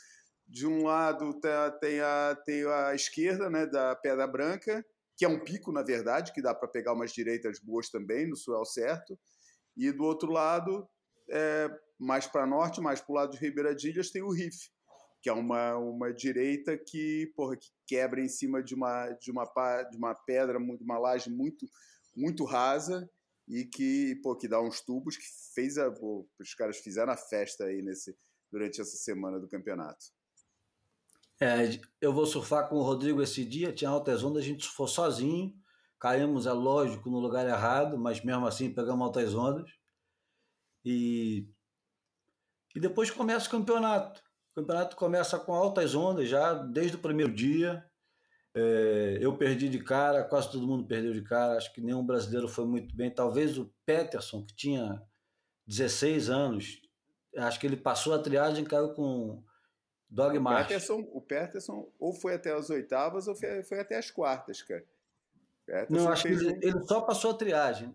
De 0.49 0.67
um 0.67 0.85
lado 0.85 1.39
tá, 1.41 1.71
tem, 1.73 2.01
a, 2.01 2.37
tem 2.45 2.65
a 2.65 2.95
esquerda, 2.95 3.51
né, 3.51 3.67
da 3.67 3.95
Pedra 3.95 4.27
Branca, 4.27 4.85
que 5.17 5.25
é 5.25 5.29
um 5.29 5.43
pico, 5.43 5.71
na 5.71 5.83
verdade, 5.83 6.33
que 6.33 6.41
dá 6.41 6.55
para 6.55 6.69
pegar 6.69 6.95
umas 6.95 7.13
direitas 7.13 7.59
boas 7.59 7.91
também, 7.91 8.27
no 8.27 8.37
suel 8.37 8.65
certo. 8.65 9.19
E 9.77 9.93
do 9.93 10.05
outro 10.05 10.31
lado, 10.31 10.89
é, 11.31 11.69
mais 11.99 12.27
para 12.27 12.47
norte, 12.47 12.81
mais 12.81 13.01
para 13.01 13.13
o 13.13 13.15
lado 13.17 13.33
de 13.33 13.39
Ribeiradilhas, 13.39 14.11
tem 14.11 14.23
o 14.23 14.31
Riff, 14.31 14.71
que 15.21 15.29
é 15.29 15.33
uma, 15.33 15.77
uma 15.77 16.13
direita 16.13 16.79
que, 16.79 17.31
porra, 17.37 17.57
que 17.57 17.69
quebra 17.87 18.21
em 18.21 18.29
cima 18.29 18.63
de 18.63 18.75
uma, 18.75 19.11
de 19.13 19.31
uma, 19.31 19.45
de 19.91 19.97
uma 19.97 20.15
pedra, 20.15 20.59
de 20.59 20.85
uma 20.85 20.99
laje 20.99 21.29
muito, 21.29 21.67
muito 22.17 22.45
rasa 22.45 23.09
e 23.49 23.65
que, 23.65 24.15
pô, 24.23 24.37
que 24.37 24.47
dá 24.47 24.61
uns 24.61 24.81
tubos 24.81 25.17
que 25.17 25.25
fez 25.55 25.79
a, 25.79 25.91
pô, 25.91 26.29
os 26.39 26.55
caras 26.55 26.79
fizeram 26.79 27.13
a 27.13 27.17
festa 27.17 27.65
aí 27.65 27.83
nesse, 27.83 28.17
durante 28.51 28.81
essa 28.81 28.97
semana 28.97 29.41
do 29.41 29.49
campeonato. 29.49 30.05
É, 31.40 31.79
eu 32.01 32.12
vou 32.12 32.27
surfar 32.27 32.68
com 32.68 32.77
o 32.77 32.83
Rodrigo 32.83 33.22
esse 33.22 33.44
dia, 33.44 33.72
tinha 33.72 33.90
altas 33.90 34.24
ondas, 34.24 34.42
a 34.42 34.46
gente 34.46 34.64
surfou 34.64 34.88
sozinho, 34.88 35.55
caímos, 35.98 36.46
é 36.46 36.53
lógico, 36.53 37.09
no 37.09 37.20
lugar 37.20 37.46
errado, 37.46 37.96
mas 37.96 38.22
mesmo 38.24 38.46
assim 38.46 38.72
pegamos 38.72 39.07
altas 39.07 39.35
ondas. 39.35 39.70
E, 40.85 41.48
e 42.74 42.81
depois 42.81 43.11
começa 43.11 43.46
o 43.46 43.51
campeonato. 43.51 44.20
O 44.53 44.61
campeonato 44.61 44.96
começa 44.96 45.38
com 45.38 45.53
altas 45.55 45.94
ondas 45.94 46.29
já 46.29 46.55
desde 46.55 46.96
o 46.96 47.01
primeiro 47.01 47.33
dia. 47.33 47.85
É, 48.55 49.18
eu 49.20 49.37
perdi 49.37 49.68
de 49.68 49.79
cara, 49.79 50.24
quase 50.24 50.51
todo 50.51 50.66
mundo 50.66 50.87
perdeu 50.88 51.12
de 51.12 51.22
cara, 51.22 51.57
acho 51.57 51.72
que 51.72 51.81
nenhum 51.81 52.05
brasileiro 52.05 52.48
foi 52.48 52.64
muito 52.64 52.96
bem. 52.96 53.11
Talvez 53.11 53.57
o 53.59 53.72
Peterson, 53.87 54.44
que 54.44 54.57
tinha 54.57 55.01
16 55.66 56.31
anos, 56.31 56.81
acho 57.37 57.61
que 57.61 57.66
ele 57.66 57.77
passou 57.77 58.14
a 58.14 58.18
triagem 58.18 58.64
caiu 58.64 58.94
com 58.94 59.44
dog 60.11 60.38
o 60.38 60.44
Peterson, 60.44 61.09
o 61.12 61.21
Peterson 61.21 61.92
ou 61.99 62.12
foi 62.12 62.35
até 62.35 62.53
as 62.53 62.71
oitavas 62.71 63.29
ou 63.29 63.35
foi, 63.35 63.62
foi 63.62 63.81
até 63.81 63.97
as 63.97 64.11
quartas, 64.11 64.62
cara. 64.62 64.85
Peterson 65.66 65.94
não, 65.94 66.12
acho 66.12 66.23
que 66.23 66.29
ele, 66.29 66.49
um... 66.49 66.61
ele, 66.62 66.85
só 66.85 67.01
passou 67.03 67.31
a 67.33 67.35
triagem. 67.35 67.94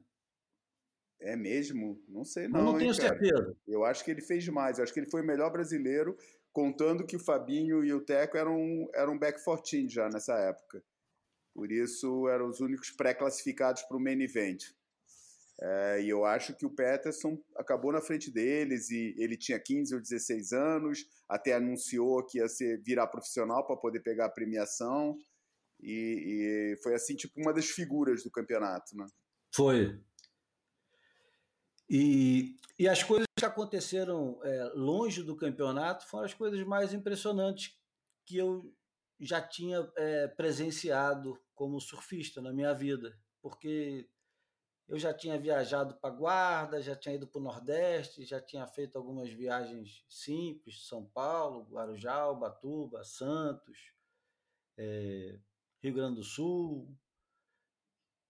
É 1.20 1.36
mesmo? 1.36 2.02
Não 2.08 2.26
sei 2.26 2.48
não. 2.48 2.60
Eu 2.60 2.66
não 2.66 2.72
hein, 2.74 2.80
tenho 2.80 2.98
cara. 2.98 3.10
certeza. 3.10 3.58
Eu 3.68 3.86
acho 3.86 4.04
que 4.04 4.12
ele 4.12 4.22
fez 4.22 4.48
mais. 4.50 4.78
Eu 4.78 4.84
acho 4.84 4.94
que 4.94 5.00
ele 5.00 5.10
foi 5.10 5.22
o 5.22 5.26
melhor 5.26 5.52
brasileiro 5.52 6.18
contando 6.52 7.06
que 7.06 7.16
o 7.16 7.20
Fabinho 7.20 7.84
e 7.84 7.92
o 7.92 8.02
Teco 8.02 8.38
eram, 8.38 8.88
eram 8.94 9.18
back 9.18 9.44
14 9.44 9.90
já 9.90 10.08
nessa 10.10 10.38
época. 10.38 10.84
Por 11.54 11.72
isso 11.72 12.28
eram 12.28 12.48
os 12.48 12.60
únicos 12.60 12.92
pré-classificados 12.92 13.84
para 13.84 13.98
o 13.98 14.00
main 14.00 14.22
event. 14.22 14.64
É, 15.66 16.02
e 16.02 16.10
eu 16.10 16.26
acho 16.26 16.54
que 16.54 16.66
o 16.66 16.70
Peterson 16.70 17.42
acabou 17.56 17.94
na 17.94 18.02
frente 18.02 18.30
deles 18.30 18.90
e 18.90 19.16
ele 19.18 19.38
tinha 19.38 19.58
15 19.58 19.96
ou 19.96 20.02
16 20.02 20.52
anos, 20.52 21.06
até 21.30 21.54
anunciou 21.54 22.26
que 22.26 22.40
ia 22.40 22.50
ser, 22.50 22.84
virar 22.84 23.08
profissional 23.08 23.66
para 23.66 23.78
poder 23.78 24.02
pegar 24.02 24.26
a 24.26 24.30
premiação. 24.30 25.18
E, 25.80 26.74
e, 26.76 26.84
foi 26.84 26.94
assim, 26.96 27.16
tipo, 27.16 27.40
uma 27.40 27.54
das 27.54 27.68
figuras 27.68 28.24
do 28.24 28.30
campeonato, 28.30 28.94
né? 28.98 29.06
Foi. 29.56 30.02
E, 31.90 32.58
e 32.78 32.86
as 32.86 33.02
coisas 33.02 33.28
que 33.40 33.46
aconteceram 33.46 34.42
é, 34.44 34.72
longe 34.76 35.24
do 35.24 35.36
campeonato 35.36 36.06
foram 36.10 36.26
as 36.26 36.34
coisas 36.34 36.62
mais 36.66 36.94
impressionantes 36.94 37.74
que 38.26 38.36
eu 38.36 38.70
já 39.18 39.42
tinha 39.42 39.90
é, 39.96 40.28
presenciado 40.28 41.40
como 41.56 41.80
surfista 41.80 42.42
na 42.42 42.52
minha 42.52 42.74
vida, 42.74 43.18
porque 43.42 44.10
eu 44.88 45.00
já 45.00 45.14
tinha 45.14 45.40
viajado 45.40 45.96
para 45.96 46.14
Guarda, 46.14 46.82
já 46.82 46.96
tinha 46.96 47.16
ido 47.16 47.28
para 47.28 47.40
o 47.40 47.44
Nordeste, 47.44 48.26
já 48.26 48.42
tinha 48.42 48.68
feito 48.68 48.98
algumas 48.98 49.30
viagens 49.30 50.04
simples, 50.08 50.88
São 50.88 51.06
Paulo, 51.06 51.68
Guarujá, 51.70 52.30
Ubatuba, 52.30 53.04
Santos, 53.04 53.94
é, 54.78 55.40
Rio 55.82 55.94
Grande 55.94 56.18
do 56.18 56.24
Sul, 56.24 56.96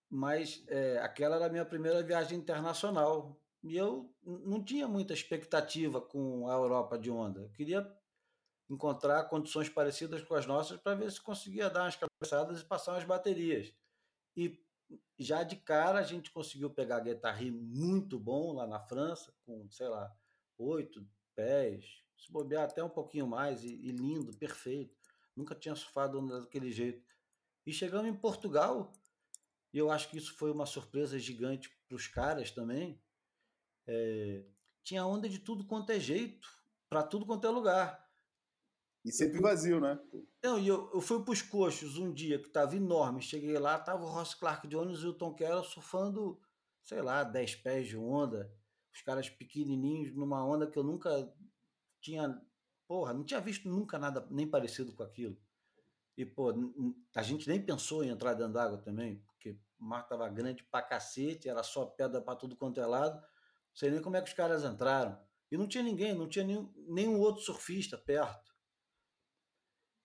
mas 0.09 0.63
é, 0.67 0.99
aquela 0.99 1.37
era 1.37 1.47
a 1.47 1.49
minha 1.49 1.65
primeira 1.65 2.03
viagem 2.03 2.37
internacional 2.37 3.39
e 3.63 3.75
eu 3.75 4.13
não 4.21 4.63
tinha 4.63 4.87
muita 4.87 5.13
expectativa 5.13 5.99
com 5.99 6.47
a 6.47 6.53
Europa 6.53 6.99
de 6.99 7.09
onda. 7.09 7.41
Eu 7.41 7.49
queria 7.49 7.89
encontrar 8.69 9.23
condições 9.25 9.69
parecidas 9.69 10.21
com 10.21 10.35
as 10.35 10.45
nossas 10.45 10.79
para 10.79 10.95
ver 10.95 11.11
se 11.11 11.21
conseguia 11.21 11.69
dar 11.69 11.83
umas 11.83 11.95
cabeçadas 11.95 12.61
e 12.61 12.65
passar 12.65 12.93
umas 12.93 13.05
baterias. 13.05 13.73
E 14.35 14.61
já 15.17 15.43
de 15.43 15.55
cara 15.55 15.99
a 15.99 16.03
gente 16.03 16.31
conseguiu 16.31 16.69
pegar 16.69 16.99
guitarra 16.99 17.43
muito 17.51 18.19
bom 18.19 18.53
lá 18.53 18.67
na 18.67 18.79
França, 18.79 19.33
com, 19.45 19.69
sei 19.69 19.87
lá, 19.87 20.13
oito 20.57 21.07
pés, 21.35 22.03
se 22.17 22.31
bobear 22.31 22.63
até 22.63 22.83
um 22.83 22.89
pouquinho 22.89 23.27
mais, 23.27 23.63
e, 23.63 23.73
e 23.73 23.91
lindo, 23.91 24.35
perfeito. 24.37 24.95
Nunca 25.35 25.55
tinha 25.55 25.75
surfado 25.75 26.25
daquele 26.27 26.71
jeito. 26.71 27.03
E 27.65 27.73
chegamos 27.73 28.09
em 28.09 28.15
Portugal, 28.15 28.91
e 29.73 29.77
eu 29.77 29.89
acho 29.89 30.09
que 30.09 30.17
isso 30.17 30.35
foi 30.35 30.51
uma 30.51 30.65
surpresa 30.65 31.17
gigante 31.17 31.69
para 31.87 31.95
os 31.95 32.07
caras 32.07 32.51
também. 32.51 33.01
É, 33.87 34.45
tinha 34.83 35.05
onda 35.05 35.27
de 35.27 35.39
tudo 35.39 35.65
quanto 35.65 35.91
é 35.91 35.99
jeito, 35.99 36.47
para 36.89 37.03
tudo 37.03 37.25
quanto 37.25 37.47
é 37.47 37.49
lugar. 37.49 38.02
E 39.03 39.11
sempre 39.11 39.41
vazio, 39.41 39.81
né? 39.81 39.99
Não, 40.41 40.57
e 40.57 40.67
eu, 40.67 40.89
eu 40.93 41.01
fui 41.01 41.21
para 41.23 41.33
os 41.33 41.41
coxos 41.41 41.97
um 41.97 42.13
dia 42.13 42.39
que 42.39 42.47
estava 42.47 42.75
enorme. 42.75 43.21
Cheguei 43.21 43.57
lá, 43.57 43.77
tava 43.77 44.03
o 44.03 44.07
Ross 44.07 44.33
Clark 44.33 44.67
Jones 44.67 44.99
e 44.99 45.07
o 45.07 45.13
Tom 45.13 45.33
Carroll 45.33 45.63
surfando, 45.63 46.39
sei 46.81 47.01
lá, 47.01 47.23
10 47.23 47.55
pés 47.55 47.87
de 47.87 47.97
onda. 47.97 48.51
Os 48.93 49.01
caras 49.01 49.29
pequenininhos 49.29 50.15
numa 50.15 50.45
onda 50.45 50.67
que 50.67 50.77
eu 50.77 50.83
nunca 50.83 51.31
tinha. 51.99 52.41
Porra, 52.87 53.13
não 53.13 53.23
tinha 53.25 53.41
visto 53.41 53.67
nunca 53.67 53.99
nada 53.99 54.25
nem 54.29 54.47
parecido 54.47 54.93
com 54.93 55.03
aquilo. 55.03 55.37
E, 56.17 56.25
pô, 56.25 56.53
a 57.15 57.23
gente 57.23 57.47
nem 57.47 57.61
pensou 57.61 58.03
em 58.03 58.09
entrar 58.09 58.35
dentro 58.35 58.53
d'água 58.53 58.77
também, 58.77 59.17
porque 59.25 59.57
o 59.79 59.83
mar 59.83 60.03
tava 60.07 60.29
grande 60.29 60.63
pra 60.63 60.81
cacete, 60.81 61.49
era 61.49 61.63
só 61.63 61.85
pedra 61.85 62.21
para 62.21 62.35
tudo 62.35 62.55
quanto 62.55 62.79
é 62.79 62.85
lado. 62.85 63.15
Não 63.15 63.75
sei 63.75 63.89
nem 63.89 64.01
como 64.01 64.15
é 64.15 64.21
que 64.21 64.29
os 64.29 64.35
caras 64.35 64.63
entraram. 64.63 65.19
E 65.51 65.57
não 65.57 65.67
tinha 65.67 65.83
ninguém, 65.83 66.13
não 66.13 66.29
tinha 66.29 66.45
nenhum, 66.45 66.71
nenhum 66.87 67.19
outro 67.19 67.41
surfista 67.41 67.97
perto. 67.97 68.52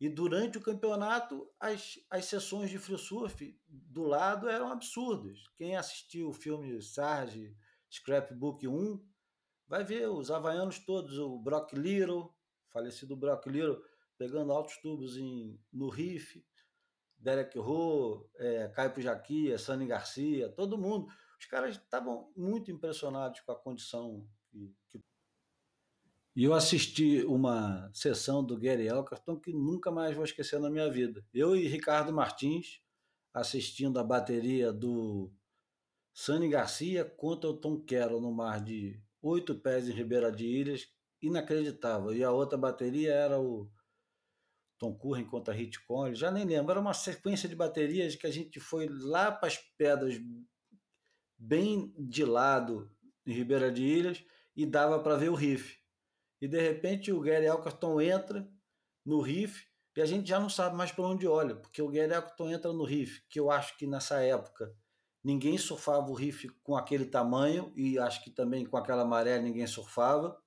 E 0.01 0.09
durante 0.09 0.59
o 0.59 0.61
campeonato, 0.61 1.51
as, 1.59 1.99
as 2.09 2.25
sessões 2.27 2.71
de 2.71 2.79
free 2.79 2.99
surf 2.99 3.59
do 3.69 4.05
lado 4.05 4.49
eram 4.49 4.71
absurdas. 4.71 5.39
Quem 5.57 5.77
assistiu 5.77 6.29
o 6.29 6.33
filme 6.33 6.81
Sarge 6.81 7.57
Scrapbook 7.91 8.67
1 8.69 9.05
vai 9.67 9.83
ver 9.83 10.09
os 10.09 10.31
havaianos 10.31 10.79
todos, 10.79 11.19
o 11.19 11.39
Brock 11.39 11.73
Little, 11.73 12.33
falecido 12.71 13.17
Brock 13.17 13.47
Little, 13.47 13.83
pegando 14.17 14.53
altos 14.53 14.77
tubos 14.79 15.17
em, 15.17 15.61
no 15.73 15.89
Riff, 15.89 16.45
Derek 17.19 17.59
Ho, 17.59 18.31
é, 18.37 18.73
Jaquia, 18.99 19.59
Sani 19.59 19.87
Garcia, 19.87 20.49
todo 20.49 20.79
mundo. 20.79 21.09
Os 21.39 21.47
caras 21.47 21.77
estavam 21.77 22.33
muito 22.37 22.71
impressionados 22.71 23.41
com 23.41 23.53
a 23.53 23.59
condição 23.59 24.29
que, 24.49 24.75
que 24.89 25.01
e 26.39 26.45
eu 26.45 26.55
assisti 26.55 27.25
uma 27.25 27.91
sessão 27.93 28.45
do 28.45 28.57
Gary 28.57 28.87
Elkerton 28.87 29.41
que 29.41 29.53
nunca 29.53 29.91
mais 29.91 30.15
vou 30.15 30.25
esquecer 30.25 30.61
na 30.61 30.71
minha 30.71 30.89
vida. 30.89 31.27
Eu 31.35 31.57
e 31.57 31.67
Ricardo 31.67 32.13
Martins 32.13 32.81
assistindo 33.35 33.99
a 33.99 34.05
bateria 34.05 34.73
do 34.73 35.33
Sani 36.15 36.49
Garcia 36.49 37.05
contra 37.05 37.51
o 37.51 37.57
Tom 37.57 37.85
Carroll 37.85 38.21
no 38.21 38.31
mar 38.31 38.63
de 38.63 39.03
oito 39.21 39.53
pés 39.57 39.89
em 39.89 39.93
Ribeira 39.93 40.31
de 40.31 40.47
Ilhas, 40.47 40.87
inacreditável. 41.21 42.15
E 42.15 42.23
a 42.23 42.31
outra 42.31 42.57
bateria 42.57 43.13
era 43.13 43.41
o 43.41 43.69
Tom 44.79 44.95
Curren 44.95 45.25
contra 45.25 45.53
Hit 45.53 45.85
Conley, 45.87 46.15
já 46.15 46.31
nem 46.31 46.45
lembro. 46.45 46.71
Era 46.71 46.81
uma 46.81 46.95
sequência 46.95 47.49
de 47.49 47.57
baterias 47.57 48.15
que 48.15 48.29
a 48.29 48.31
gente 48.31 48.61
foi 48.61 48.87
lá 48.89 49.33
para 49.33 49.49
as 49.49 49.57
pedras, 49.77 50.15
bem 51.37 51.93
de 51.99 52.25
lado, 52.25 52.89
em 53.27 53.33
Ribeira 53.33 53.73
de 53.73 53.83
Ilhas, 53.83 54.25
e 54.55 54.65
dava 54.65 55.01
para 55.01 55.17
ver 55.17 55.31
o 55.31 55.35
riff 55.35 55.77
e 56.41 56.49
de 56.49 56.61
repente 56.61 57.13
o 57.13 57.21
Gary 57.21 57.47
Elkerton 57.47 58.01
entra 58.01 58.49
no 59.05 59.21
riff 59.21 59.67
e 59.97 60.01
a 60.01 60.07
gente 60.07 60.29
já 60.29 60.39
não 60.39 60.49
sabe 60.49 60.77
mais 60.77 60.93
para 60.93 61.07
onde 61.07 61.27
olha, 61.27 61.57
porque 61.57 61.83
o 61.83 61.89
Gary 61.89 62.13
Elkerton 62.13 62.51
entra 62.51 62.73
no 62.73 62.85
riff, 62.85 63.23
que 63.29 63.41
eu 63.41 63.51
acho 63.51 63.77
que 63.77 63.87
nessa 63.87 64.21
época 64.23 64.73
ninguém 65.25 65.59
surfava 65.59 66.09
o 66.09 66.15
riff 66.15 66.49
com 66.63 66.77
aquele 66.77 67.05
tamanho 67.05 67.73
e 67.75 67.99
acho 67.99 68.23
que 68.23 68.31
também 68.31 68.65
com 68.65 68.77
aquela 68.77 69.05
maré 69.05 69.41
ninguém 69.41 69.67
surfava. 69.67 70.41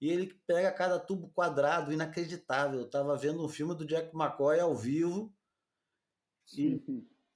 E 0.00 0.08
ele 0.08 0.34
pega 0.46 0.72
cada 0.72 0.98
tubo 0.98 1.28
quadrado, 1.28 1.92
inacreditável. 1.92 2.80
Eu 2.80 2.86
estava 2.86 3.14
vendo 3.18 3.44
um 3.44 3.48
filme 3.48 3.74
do 3.74 3.86
Jack 3.86 4.16
McCoy 4.16 4.58
ao 4.58 4.74
vivo 4.74 5.30
e 6.56 6.82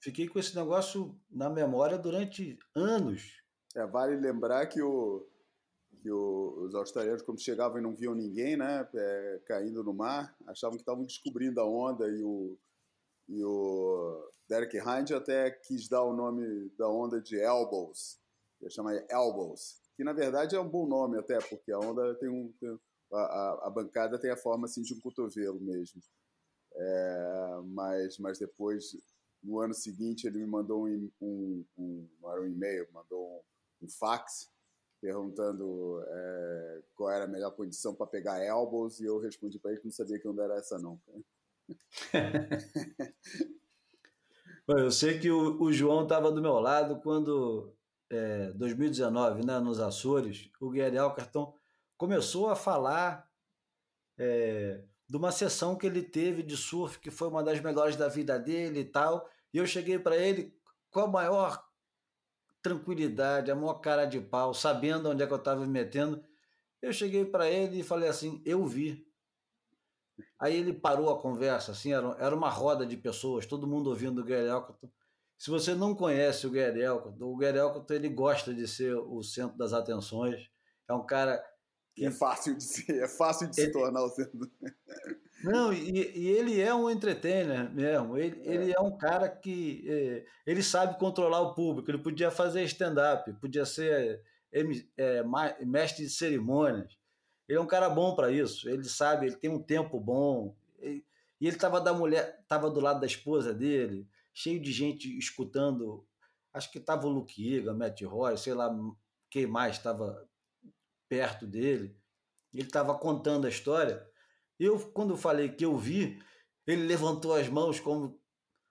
fiquei 0.01 0.27
com 0.27 0.39
esse 0.39 0.57
negócio 0.57 1.21
na 1.31 1.51
memória 1.51 1.99
durante 1.99 2.59
anos. 2.75 3.43
É, 3.77 3.87
vale 3.87 4.17
lembrar 4.17 4.67
que 4.67 4.81
o, 4.81 5.29
que 6.05 6.11
o, 6.13 6.67
os 6.67 6.75
australianos, 6.75 7.23
quando 7.23 7.41
chegavam 7.41 7.79
e 7.79 7.81
não 7.81 7.95
viam 7.95 8.15
ninguém, 8.15 8.59
né, 8.59 8.87
é, 8.95 9.41
caindo 9.47 9.83
no 9.83 9.95
mar, 9.95 10.37
achavam 10.47 10.77
que 10.77 10.83
estavam 10.83 11.03
descobrindo 11.03 11.59
a 11.63 11.67
onda 11.67 12.07
e 12.07 12.23
o, 12.23 12.59
e 13.27 13.43
o 13.43 14.31
Derek 14.47 14.77
Hind 14.77 15.13
até 15.13 15.51
quis 15.51 15.89
dar 15.89 16.03
o 16.03 16.15
nome 16.15 16.69
da 16.77 16.91
onda 16.91 17.23
de 17.23 17.41
Elbows, 17.41 18.21
ia 18.61 18.69
chamar 18.69 19.03
Elbows, 19.09 19.81
que 19.97 20.05
na 20.05 20.13
verdade 20.13 20.55
é 20.55 20.61
um 20.61 20.69
bom 20.69 20.87
nome 20.87 21.19
até, 21.19 21.39
porque 21.39 21.73
a 21.73 21.79
onda 21.79 22.15
tem 22.17 22.29
um... 22.29 22.53
Tem, 22.61 22.79
a, 23.11 23.69
a, 23.69 23.71
bancada 23.71 24.19
tem 24.19 24.31
a 24.31 24.37
forma 24.37 24.67
assim 24.67 24.83
de 24.83 24.93
um 24.93 24.99
cotovelo 24.99 25.61
mesmo. 25.61 26.03
É, 26.75 27.61
mas, 27.67 28.19
mas 28.19 28.39
depois, 28.41 28.97
no 29.41 29.61
ano 29.61 29.73
seguinte, 29.73 30.27
ele 30.27 30.39
me 30.39 30.47
mandou 30.47 30.89
um, 30.89 31.11
um, 31.21 31.65
um, 31.79 32.09
um 32.25 32.47
e-mail, 32.47 32.89
mandou 32.93 33.25
um, 33.81 33.87
um 33.87 33.89
fax 33.89 34.53
perguntando 35.05 36.03
é, 36.09 36.83
qual 36.95 37.11
era 37.11 37.27
a 37.27 37.29
melhor 37.29 37.51
condição 37.51 37.95
para 37.95 38.07
pegar 38.07 38.43
elbows 38.43 39.01
e 39.01 39.05
eu 39.05 39.19
respondi 39.19 39.59
para 39.59 39.73
ele 39.73 39.81
que 39.81 39.87
não 39.87 39.93
sabia 39.93 40.19
que 40.19 40.27
onda 40.27 40.45
era 40.45 40.55
essa 40.55 40.79
não. 40.79 40.99
eu 44.67 44.91
sei 44.91 45.19
que 45.19 45.31
o, 45.31 45.61
o 45.61 45.71
João 45.71 46.05
estava 46.05 46.33
do 46.33 46.41
meu 46.41 46.59
lado 46.59 47.03
quando, 47.03 47.77
é, 48.09 48.51
2019, 48.53 49.45
né, 49.45 49.59
nos 49.59 49.79
Açores, 49.79 50.51
o 50.59 50.71
Gary 50.71 50.97
Alcarton 50.97 51.55
começou 51.99 52.49
a 52.49 52.57
falar 52.57 53.31
é, 54.17 54.83
de 55.07 55.17
uma 55.19 55.31
sessão 55.31 55.77
que 55.77 55.87
ele 55.87 56.03
teve 56.03 56.43
de 56.43 56.57
surf, 56.57 56.99
que 56.99 57.11
foi 57.11 57.29
uma 57.29 57.45
das 57.45 57.61
melhores 57.61 57.95
da 57.95 58.09
vida 58.09 58.39
dele 58.39 58.81
e 58.81 58.87
tal, 58.87 59.29
e 59.53 59.59
eu 59.59 59.67
cheguei 59.67 59.99
para 59.99 60.17
ele 60.17 60.59
com 60.91 61.01
a 61.01 61.07
maior 61.07 61.63
tranquilidade, 62.65 63.51
a 63.51 63.55
maior 63.55 63.75
cara 63.75 64.07
de 64.07 64.19
pau, 64.19 64.55
sabendo 64.55 65.11
onde 65.11 65.23
é 65.23 65.27
que 65.27 65.33
eu 65.33 65.37
estava 65.37 65.61
me 65.61 65.69
metendo. 65.69 66.25
Eu 66.81 66.95
cheguei 66.95 67.25
para 67.27 67.49
ele 67.49 67.81
e 67.81 67.85
falei 67.85 68.09
assim: 68.09 68.43
eu 68.45 68.65
vi. 68.65 69.07
Aí 70.41 70.57
ele 70.57 70.73
parou 70.73 71.11
a 71.11 71.21
conversa, 71.21 71.73
assim, 71.73 71.93
era, 71.93 72.17
era 72.19 72.35
uma 72.35 72.49
roda 72.49 72.87
de 72.87 72.97
pessoas, 72.97 73.47
todo 73.47 73.67
mundo 73.67 73.91
ouvindo 73.91 74.21
o 74.21 74.25
Gary 74.25 74.49
Elkerton. 74.49 74.91
Se 75.37 75.51
você 75.51 75.75
não 75.75 75.95
conhece 75.95 76.47
o 76.47 76.51
Gary 76.51 76.81
Elkerton, 76.81 77.25
o 77.25 77.37
Gary 77.37 77.59
Elkerton 77.59 77.95
ele 77.95 78.09
gosta 78.09 78.55
de 78.55 78.67
ser 78.67 78.95
o 78.95 79.23
centro 79.23 79.59
das 79.59 79.73
atenções. 79.73 80.49
É 80.89 80.95
um 80.95 81.05
cara 81.05 81.45
que... 81.95 82.07
É 82.07 82.11
fácil 82.11 82.57
de 82.57 82.63
ser, 82.63 83.03
é 83.03 83.09
fácil 83.09 83.51
de 83.51 83.61
ele... 83.61 83.67
se 83.67 83.73
tornar 83.73 84.05
o 84.05 84.09
centro. 84.11 84.51
Não, 85.45 85.73
e, 85.73 86.19
e, 86.19 86.29
ele 86.29 86.61
é 86.61 86.75
um 86.75 86.91
entertainer 86.91 87.71
mesmo. 87.71 88.17
Ele 88.17 88.41
é, 88.45 88.55
ele 88.55 88.73
é 88.73 88.81
um 88.81 88.97
cara 88.97 89.29
que 89.29 89.85
é, 89.87 90.25
ele 90.47 90.63
sabe 90.63 90.99
controlar 90.99 91.41
o 91.41 91.55
público. 91.55 91.91
Ele 91.91 91.99
podia 91.99 92.31
fazer 92.31 92.63
stand-up, 92.65 93.31
podia 93.35 93.67
ser 93.67 94.23
é, 94.51 94.63
é 94.97 95.65
mestre 95.65 96.05
de 96.05 96.11
cerimônias. 96.11 96.97
Ele 97.47 97.59
é 97.59 97.61
um 97.61 97.67
cara 97.67 97.91
bom 97.91 98.15
para 98.15 98.31
isso. 98.31 98.69
Ele 98.69 98.85
sabe, 98.85 99.27
ele 99.27 99.37
tem 99.37 99.51
um 99.51 99.63
tempo 99.63 100.01
bom. 100.01 100.57
e 100.81 101.03
ele 101.41 101.57
estava 101.57 101.81
da 101.81 101.93
mulher, 101.93 102.41
estava 102.43 102.71
do 102.71 102.81
lado 102.81 103.01
da 103.01 103.07
esposa 103.07 103.53
dele, 103.53 104.09
cheio 104.33 104.61
de 104.61 104.73
gente 104.73 105.17
escutando. 105.19 106.07
Acho 106.55 106.71
que 106.71 106.79
estava 106.79 107.07
o 107.07 107.11
Luke 107.11 107.43
Iga, 107.43 107.75
Matt 107.75 108.01
Roy, 108.03 108.39
sei 108.39 108.55
lá 108.55 108.75
quem 109.29 109.47
mais 109.47 109.77
estava 109.77 110.27
perto 111.07 111.47
dele. 111.47 111.95
Ele 112.53 112.63
estava 112.63 112.97
contando 112.97 113.47
a 113.47 113.51
história 113.51 114.07
eu, 114.59 114.79
quando 114.93 115.17
falei 115.17 115.49
que 115.51 115.65
eu 115.65 115.77
vi, 115.77 116.19
ele 116.67 116.87
levantou 116.87 117.35
as 117.35 117.49
mãos 117.49 117.81
como, 117.81 118.21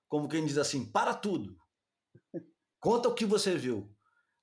como 0.07 0.27
quem 0.27 0.45
diz 0.45 0.57
assim: 0.57 0.89
para 0.91 1.13
tudo. 1.13 1.57
Conta 2.79 3.09
o 3.09 3.15
que 3.15 3.25
você 3.25 3.57
viu. 3.57 3.89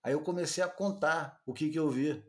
Aí 0.03 0.13
eu 0.13 0.23
comecei 0.23 0.65
a 0.65 0.69
contar 0.69 1.41
o 1.47 1.53
que, 1.53 1.71
que 1.71 1.79
eu 1.79 1.91
vi. 1.91 2.25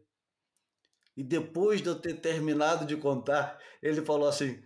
E 1.15 1.23
depois 1.23 1.81
de 1.81 1.87
eu 1.87 1.99
ter 1.99 2.19
terminado 2.19 2.85
de 2.85 2.97
contar, 2.97 3.57
ele 3.81 4.01
falou 4.01 4.27
assim 4.27 4.61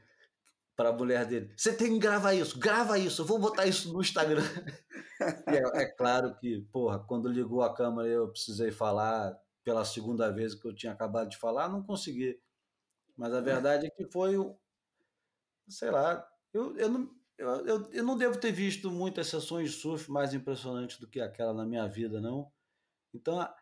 para 0.76 0.89
a 0.89 0.93
mulher 0.93 1.26
dele: 1.26 1.54
Você 1.58 1.76
tem 1.76 1.93
que 1.93 2.00
gravar 2.00 2.34
isso, 2.34 2.60
grava 2.60 3.00
isso, 3.00 3.22
eu 3.22 3.26
vou 3.26 3.39
botar 3.39 3.66
isso 3.66 3.91
no 3.91 4.02
Instagram. 4.02 4.43
é, 5.48 5.84
é, 5.84 5.86
claro 5.86 6.36
que, 6.38 6.62
porra, 6.72 7.00
quando 7.00 7.30
ligou 7.30 7.62
a 7.62 7.74
câmera 7.74 8.10
eu 8.10 8.30
precisei 8.30 8.72
falar 8.72 9.36
pela 9.64 9.84
segunda 9.84 10.32
vez 10.32 10.54
que 10.54 10.68
eu 10.68 10.76
tinha 10.76 10.91
acabado 10.91 11.30
de 11.30 11.38
falar, 11.38 11.70
não 11.70 11.84
consegui. 11.84 12.38
Mas 13.18 13.34
a 13.34 13.41
verdade 13.41 13.88
é 13.88 13.89
que 13.89 14.05
foi, 14.05 14.36
sei 15.68 15.89
lá, 15.91 16.28
eu, 16.53 16.76
eu, 16.78 16.89
não, 16.89 17.16
eu, 17.38 17.49
eu, 17.66 17.91
eu 17.91 18.03
não 18.03 18.18
devo 18.18 18.39
ter 18.39 18.51
visto 18.51 18.91
muitas 18.91 19.28
sessões 19.28 19.72
de 19.72 19.78
surf 19.78 20.09
mais 20.11 20.34
impressionantes 20.34 20.99
do 20.99 21.07
que 21.07 21.20
aquela 21.20 21.53
na 21.53 21.66
minha 21.66 21.88
vida, 21.88 22.22
não. 22.22 22.51
Então, 23.13 23.39
a, 23.39 23.55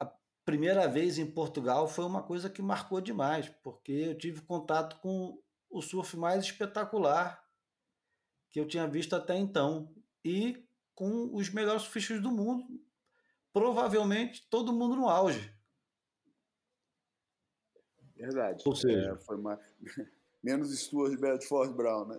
a 0.00 0.12
primeira 0.44 0.88
vez 0.88 1.18
em 1.18 1.30
Portugal 1.30 1.88
foi 1.88 2.04
uma 2.04 2.22
coisa 2.22 2.50
que 2.50 2.62
marcou 2.62 3.00
demais, 3.00 3.48
porque 3.62 3.92
eu 3.92 4.18
tive 4.18 4.42
contato 4.42 5.00
com 5.00 5.40
o 5.70 5.82
surf 5.82 6.16
mais 6.16 6.44
espetacular 6.44 7.42
que 8.50 8.58
eu 8.60 8.66
tinha 8.66 8.86
visto 8.86 9.14
até 9.14 9.36
então 9.36 9.94
e 10.24 10.66
com 10.94 11.34
os 11.34 11.50
melhores 11.50 11.82
surfistas 11.82 12.20
do 12.20 12.30
mundo, 12.30 12.66
provavelmente 13.52 14.48
todo 14.50 14.72
mundo 14.72 14.96
no 14.96 15.08
auge. 15.08 15.54
Verdade. 18.18 18.64
Ou 18.66 18.74
seja, 18.74 19.12
é, 19.12 19.24
foi 19.24 19.36
mais... 19.36 19.60
menos 20.42 20.76
Stuart 20.78 21.18
Bedford 21.18 21.74
Brown, 21.74 22.06
né? 22.06 22.18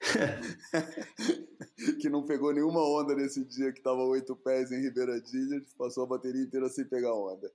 que 2.00 2.08
não 2.08 2.26
pegou 2.26 2.52
nenhuma 2.52 2.80
onda 2.80 3.14
nesse 3.14 3.44
dia 3.44 3.72
que 3.72 3.78
estava 3.78 4.02
oito 4.04 4.36
pés 4.36 4.70
em 4.70 4.82
Ribeiradilhas, 4.82 5.72
passou 5.74 6.04
a 6.04 6.08
bateria 6.08 6.42
inteira 6.42 6.68
sem 6.68 6.84
pegar 6.84 7.14
onda. 7.14 7.50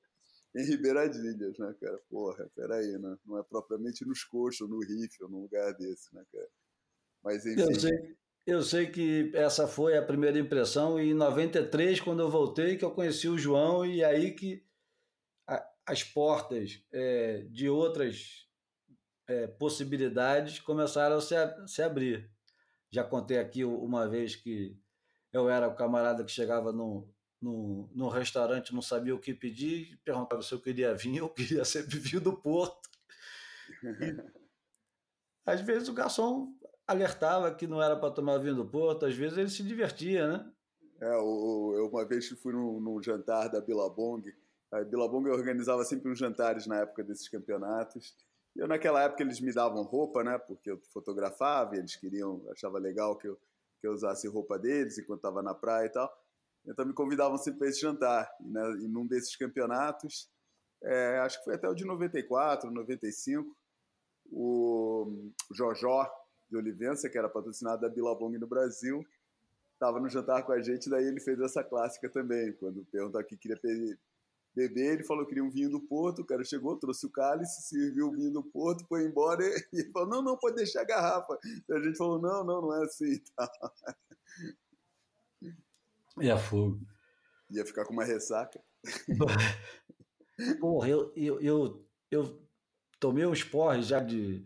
Em 0.56 0.66
Ribeiradilhas, 0.66 1.58
né, 1.58 1.76
cara? 1.80 2.00
Porra, 2.10 2.50
peraí, 2.56 2.98
né? 2.98 3.18
Não 3.26 3.38
é 3.38 3.44
propriamente 3.44 4.06
nos 4.06 4.24
coxos, 4.24 4.70
no 4.70 4.80
riff, 4.80 5.24
ou 5.24 5.30
num 5.30 5.42
lugar 5.44 5.74
desse, 5.76 6.14
né, 6.14 6.24
cara? 6.32 6.50
Mas 7.24 7.46
enfim. 7.46 7.62
Eu 7.62 7.80
sei, 7.80 8.18
eu 8.46 8.62
sei 8.62 8.88
que 8.88 9.32
essa 9.34 9.68
foi 9.68 9.96
a 9.96 10.06
primeira 10.06 10.40
impressão, 10.40 11.00
e 11.00 11.12
em 11.12 11.14
93, 11.14 12.02
quando 12.02 12.22
eu 12.22 12.30
voltei, 12.30 12.76
que 12.76 12.84
eu 12.84 12.92
conheci 12.92 13.30
o 13.30 13.38
João, 13.38 13.86
e 13.86 14.04
aí 14.04 14.32
que 14.32 14.62
as 15.92 16.06
portas 16.06 16.82
é, 16.90 17.46
de 17.50 17.70
outras 17.70 18.48
é, 19.28 19.46
possibilidades 19.46 20.58
começaram 20.58 21.18
a 21.18 21.22
se, 21.22 21.36
a 21.36 21.68
se, 21.68 21.82
abrir. 21.82 22.32
Já 22.90 23.04
contei 23.04 23.38
aqui 23.38 23.66
uma 23.66 24.08
vez 24.08 24.34
que 24.34 24.80
eu 25.34 25.50
era 25.50 25.68
o 25.68 25.76
camarada 25.76 26.24
que 26.24 26.32
chegava 26.32 26.72
no, 26.72 27.10
no, 27.42 27.90
no 27.94 28.08
restaurante, 28.08 28.74
não 28.74 28.82
sabia 28.82 29.14
o 29.14 29.20
que 29.20 29.34
pedir, 29.34 30.00
perguntava 30.06 30.42
se 30.42 30.54
eu 30.54 30.62
queria 30.62 30.96
vinho, 30.96 31.26
eu 31.26 31.30
queria 31.30 31.66
sempre 31.66 32.00
vinho 32.00 32.22
do 32.22 32.38
Porto. 32.38 32.90
Às 35.46 35.60
vezes 35.60 35.90
o 35.90 35.94
garçom 35.94 36.56
alertava 36.88 37.54
que 37.54 37.68
não 37.68 37.82
era 37.82 37.98
para 37.98 38.14
tomar 38.14 38.38
vinho 38.38 38.56
do 38.56 38.66
Porto, 38.66 39.06
às 39.06 39.16
vezes 39.16 39.38
ele 39.38 39.50
se 39.50 39.62
divertia, 39.62 40.26
né? 40.26 40.52
É, 41.02 41.16
eu 41.16 41.90
uma 41.92 42.06
vez 42.06 42.30
fui 42.30 42.54
num, 42.54 42.80
num 42.80 43.04
jantar 43.04 43.50
da 43.50 43.60
Billabong, 43.60 44.24
a 44.72 44.84
Billabong 44.84 45.30
organizava 45.30 45.84
sempre 45.84 46.12
uns 46.12 46.18
jantares 46.18 46.66
na 46.66 46.78
época 46.78 47.04
desses 47.04 47.28
campeonatos, 47.28 48.16
eu, 48.56 48.68
naquela 48.68 49.02
época, 49.04 49.24
eles 49.24 49.40
me 49.40 49.54
davam 49.54 49.84
roupa, 49.84 50.24
né? 50.24 50.38
Porque 50.38 50.72
eu 50.72 50.78
fotografava 50.94 51.76
e 51.76 51.80
eles 51.80 51.96
queriam, 51.96 52.44
achava 52.52 52.78
legal 52.80 53.18
que 53.18 53.28
eu, 53.28 53.40
que 53.80 53.88
eu 53.88 53.94
usasse 53.94 54.28
roupa 54.28 54.60
deles 54.60 54.98
enquanto 54.98 55.20
estava 55.20 55.42
na 55.42 55.54
praia 55.54 55.86
e 55.86 55.90
tal. 55.90 56.12
Então 56.66 56.86
me 56.86 56.94
convidavam 56.94 57.38
sempre 57.38 57.60
para 57.60 57.70
esse 57.70 57.82
jantar. 57.82 58.30
E, 58.42 58.48
né, 58.50 58.62
e 58.82 58.88
num 58.88 59.08
desses 59.08 59.36
campeonatos, 59.36 60.30
é, 60.84 61.20
acho 61.20 61.40
que 61.40 61.46
foi 61.46 61.56
até 61.56 61.70
o 61.70 61.74
de 61.74 61.86
94, 61.86 62.70
95, 62.70 63.56
o 64.32 65.32
Jojó 65.52 66.10
de 66.50 66.58
Olivença, 66.58 67.10
que 67.10 67.18
era 67.18 67.30
patrocinado 67.30 67.82
da 67.82 67.90
Billabong 67.90 68.38
no 68.38 68.48
Brasil, 68.48 69.06
estava 69.74 70.00
no 70.00 70.10
jantar 70.10 70.44
com 70.44 70.52
a 70.52 70.62
gente, 70.62 70.90
daí 70.90 71.06
ele 71.06 71.22
fez 71.22 71.40
essa 71.40 71.64
clássica 71.64 72.10
também, 72.10 72.54
quando 72.54 72.86
perguntou 72.92 73.20
aqui 73.20 73.38
queria 73.38 73.58
beber, 74.56 74.94
ele 74.94 75.04
falou 75.04 75.24
que 75.24 75.30
queria 75.30 75.44
um 75.44 75.52
vinho 75.52 75.70
do 75.70 75.80
Porto, 75.80 76.22
o 76.22 76.26
cara 76.26 76.44
chegou, 76.44 76.78
trouxe 76.78 77.06
o 77.06 77.10
cálice, 77.10 77.62
serviu 77.64 78.08
o 78.08 78.12
vinho 78.12 78.32
do 78.32 78.44
Porto, 78.44 78.86
foi 78.88 79.06
embora 79.06 79.44
e 79.74 79.80
ele 79.80 79.92
falou, 79.92 80.10
não, 80.10 80.22
não, 80.22 80.38
pode 80.38 80.56
deixar 80.58 80.82
a 80.82 80.86
garrafa. 80.86 81.38
E 81.44 81.74
a 81.74 81.80
gente 81.80 81.98
falou, 81.98 82.22
não, 82.22 82.44
não, 82.44 82.62
não 82.62 82.76
é 82.76 82.84
assim 82.84 83.14
e 83.14 83.24
tal. 83.36 83.74
A 86.18 86.38
fogo. 86.38 86.80
Ia 87.50 87.66
ficar 87.66 87.86
com 87.86 87.94
uma 87.94 88.04
ressaca. 88.04 88.62
Porra, 90.60 90.90
eu, 90.90 91.12
eu, 91.16 91.42
eu, 91.42 91.86
eu 92.10 92.48
tomei 93.00 93.26
uns 93.26 93.44
porres 93.44 93.88
já 93.88 94.00
de 94.00 94.46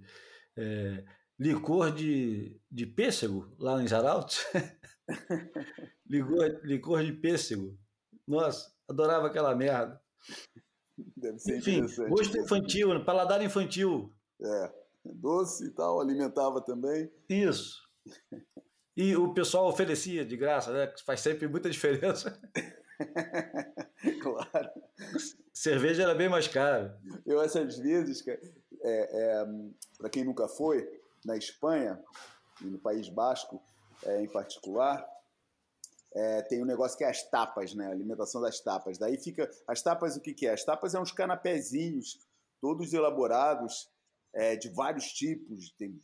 é, 0.57 1.03
licor 1.39 1.91
de, 1.91 2.59
de 2.71 2.85
pêssego 2.85 3.53
lá 3.59 3.81
em 3.81 3.87
Zaraltos. 3.87 4.45
licor, 6.09 6.59
licor 6.63 7.03
de 7.03 7.13
pêssego. 7.13 7.77
Nossa, 8.27 8.74
Adorava 8.87 9.27
aquela 9.27 9.55
merda. 9.55 9.99
Deve 11.17 11.39
ser 11.39 11.57
Enfim, 11.57 11.81
gosto 12.09 12.37
infantil, 12.37 12.93
né? 12.93 13.03
paladar 13.03 13.41
infantil. 13.41 14.13
É, 14.41 14.73
doce 15.03 15.65
e 15.67 15.71
tal, 15.71 15.99
alimentava 15.99 16.61
também. 16.61 17.11
Isso. 17.29 17.83
E 18.95 19.15
o 19.15 19.33
pessoal 19.33 19.67
oferecia 19.67 20.25
de 20.25 20.37
graça, 20.37 20.71
né? 20.71 20.93
Faz 21.05 21.19
sempre 21.19 21.47
muita 21.47 21.69
diferença. 21.69 22.39
claro. 24.21 24.69
Cerveja 25.53 26.03
era 26.03 26.15
bem 26.15 26.29
mais 26.29 26.47
cara. 26.47 26.97
Eu, 27.25 27.41
essas 27.41 27.77
vezes, 27.77 28.25
é, 28.27 28.39
é, 28.83 29.45
para 29.97 30.09
quem 30.09 30.23
nunca 30.23 30.47
foi, 30.47 30.87
na 31.25 31.35
Espanha, 31.35 32.01
e 32.61 32.65
no 32.65 32.79
País 32.79 33.09
Basco 33.09 33.61
é, 34.05 34.21
em 34.21 34.27
particular, 34.27 35.05
é, 36.15 36.41
tem 36.43 36.63
um 36.63 36.65
negócio 36.65 36.97
que 36.97 37.03
é 37.03 37.09
as 37.09 37.21
tapas, 37.29 37.75
né? 37.75 37.87
A 37.87 37.91
alimentação 37.91 38.41
das 38.41 38.61
tapas. 38.61 38.97
Daí 38.97 39.17
fica. 39.17 39.51
As 39.67 39.81
tapas, 39.81 40.15
o 40.15 40.21
que, 40.21 40.33
que 40.33 40.47
é? 40.47 40.53
As 40.53 40.63
tapas 40.63 40.95
é 40.95 40.99
uns 40.99 41.11
canapézinhos, 41.11 42.25
todos 42.61 42.93
elaborados, 42.93 43.91
é, 44.33 44.55
de 44.55 44.69
vários 44.69 45.11
tipos. 45.11 45.71
Tem 45.77 45.99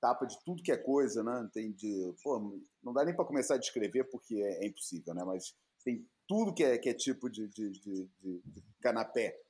tapa 0.00 0.26
de 0.26 0.38
tudo 0.44 0.62
que 0.62 0.70
é 0.70 0.76
coisa, 0.76 1.22
né? 1.22 1.48
Tem 1.52 1.72
de. 1.72 2.12
Pô, 2.22 2.60
não 2.82 2.92
dá 2.92 3.04
nem 3.04 3.16
para 3.16 3.24
começar 3.24 3.54
a 3.54 3.58
descrever 3.58 4.04
porque 4.04 4.34
é, 4.36 4.64
é, 4.64 4.66
impossível, 4.66 5.14
né? 5.14 5.24
Mas 5.24 5.54
tem 5.82 6.06
tudo 6.26 6.52
que 6.52 6.62
é, 6.62 6.76
que 6.76 6.90
é 6.90 6.94
tipo 6.94 7.30
de, 7.30 7.48
de, 7.48 7.70
de, 7.70 8.08
de, 8.20 8.42
canapé. 8.82 9.40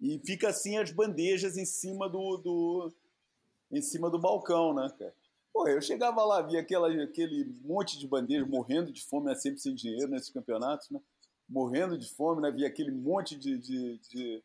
E 0.00 0.18
fica 0.24 0.48
assim 0.48 0.78
as 0.78 0.90
bandejas 0.90 1.58
em 1.58 1.66
cima 1.66 2.08
do, 2.08 2.38
do 2.38 2.92
em 3.70 3.82
cima 3.82 4.08
do 4.10 4.18
balcão, 4.18 4.74
né, 4.74 4.88
cara? 4.98 5.14
Porra, 5.56 5.70
eu 5.70 5.80
chegava 5.80 6.22
lá, 6.22 6.42
via 6.42 6.60
aquela, 6.60 6.86
aquele 7.02 7.46
monte 7.64 7.98
de 7.98 8.06
bandeiras, 8.06 8.46
morrendo 8.46 8.92
de 8.92 9.02
fome, 9.02 9.24
né? 9.24 9.34
sempre 9.34 9.58
sem 9.58 9.74
dinheiro 9.74 10.10
nesses 10.10 10.28
campeonatos, 10.28 10.90
né? 10.90 11.00
Morrendo 11.48 11.96
de 11.96 12.12
fome, 12.12 12.42
né? 12.42 12.50
Via 12.50 12.66
aquele 12.66 12.90
monte 12.90 13.34
de, 13.34 13.56
de, 13.56 13.98
de, 14.00 14.44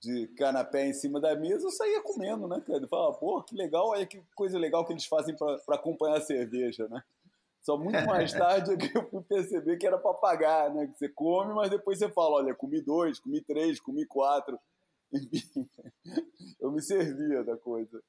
de 0.00 0.26
canapé 0.36 0.88
em 0.88 0.92
cima 0.92 1.20
da 1.20 1.36
mesa, 1.36 1.64
eu 1.64 1.70
saía 1.70 2.02
comendo, 2.02 2.48
né, 2.48 2.60
cara? 2.66 2.82
Eu 2.82 2.88
falava, 2.88 3.12
pô, 3.12 3.40
que 3.44 3.54
legal, 3.54 3.90
olha 3.90 4.04
que 4.04 4.20
coisa 4.34 4.58
legal 4.58 4.84
que 4.84 4.92
eles 4.92 5.06
fazem 5.06 5.36
para 5.36 5.76
acompanhar 5.76 6.16
a 6.16 6.20
cerveja, 6.20 6.88
né? 6.88 7.00
Só 7.62 7.78
muito 7.78 8.04
mais 8.04 8.32
tarde 8.34 8.72
é 8.72 8.76
que 8.76 8.98
eu 8.98 9.08
fui 9.08 9.22
perceber 9.22 9.76
que 9.76 9.86
era 9.86 9.98
para 9.98 10.14
pagar, 10.14 10.74
né? 10.74 10.88
Que 10.88 10.98
você 10.98 11.08
come, 11.08 11.54
mas 11.54 11.70
depois 11.70 11.96
você 11.96 12.08
fala, 12.08 12.38
olha, 12.38 12.56
comi 12.56 12.80
dois, 12.80 13.20
comi 13.20 13.40
três, 13.40 13.78
comi 13.78 14.04
quatro. 14.04 14.58
Enfim, 15.14 15.68
eu 16.60 16.72
me 16.72 16.82
servia 16.82 17.44
da 17.44 17.56
coisa. 17.56 18.02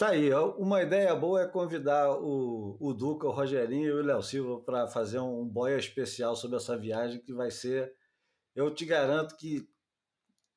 Tá 0.00 0.12
aí, 0.12 0.32
uma 0.56 0.80
ideia 0.82 1.14
boa 1.14 1.42
é 1.42 1.46
convidar 1.46 2.10
o, 2.10 2.74
o 2.80 2.94
Duca, 2.94 3.26
o 3.26 3.30
Rogerinho 3.30 3.86
e 3.86 3.92
o 3.92 4.02
Léo 4.02 4.22
Silva 4.22 4.58
para 4.62 4.86
fazer 4.86 5.18
um 5.18 5.46
boia 5.46 5.76
especial 5.76 6.34
sobre 6.34 6.56
essa 6.56 6.74
viagem 6.74 7.20
que 7.20 7.34
vai 7.34 7.50
ser, 7.50 7.94
eu 8.56 8.74
te 8.74 8.86
garanto 8.86 9.36
que 9.36 9.68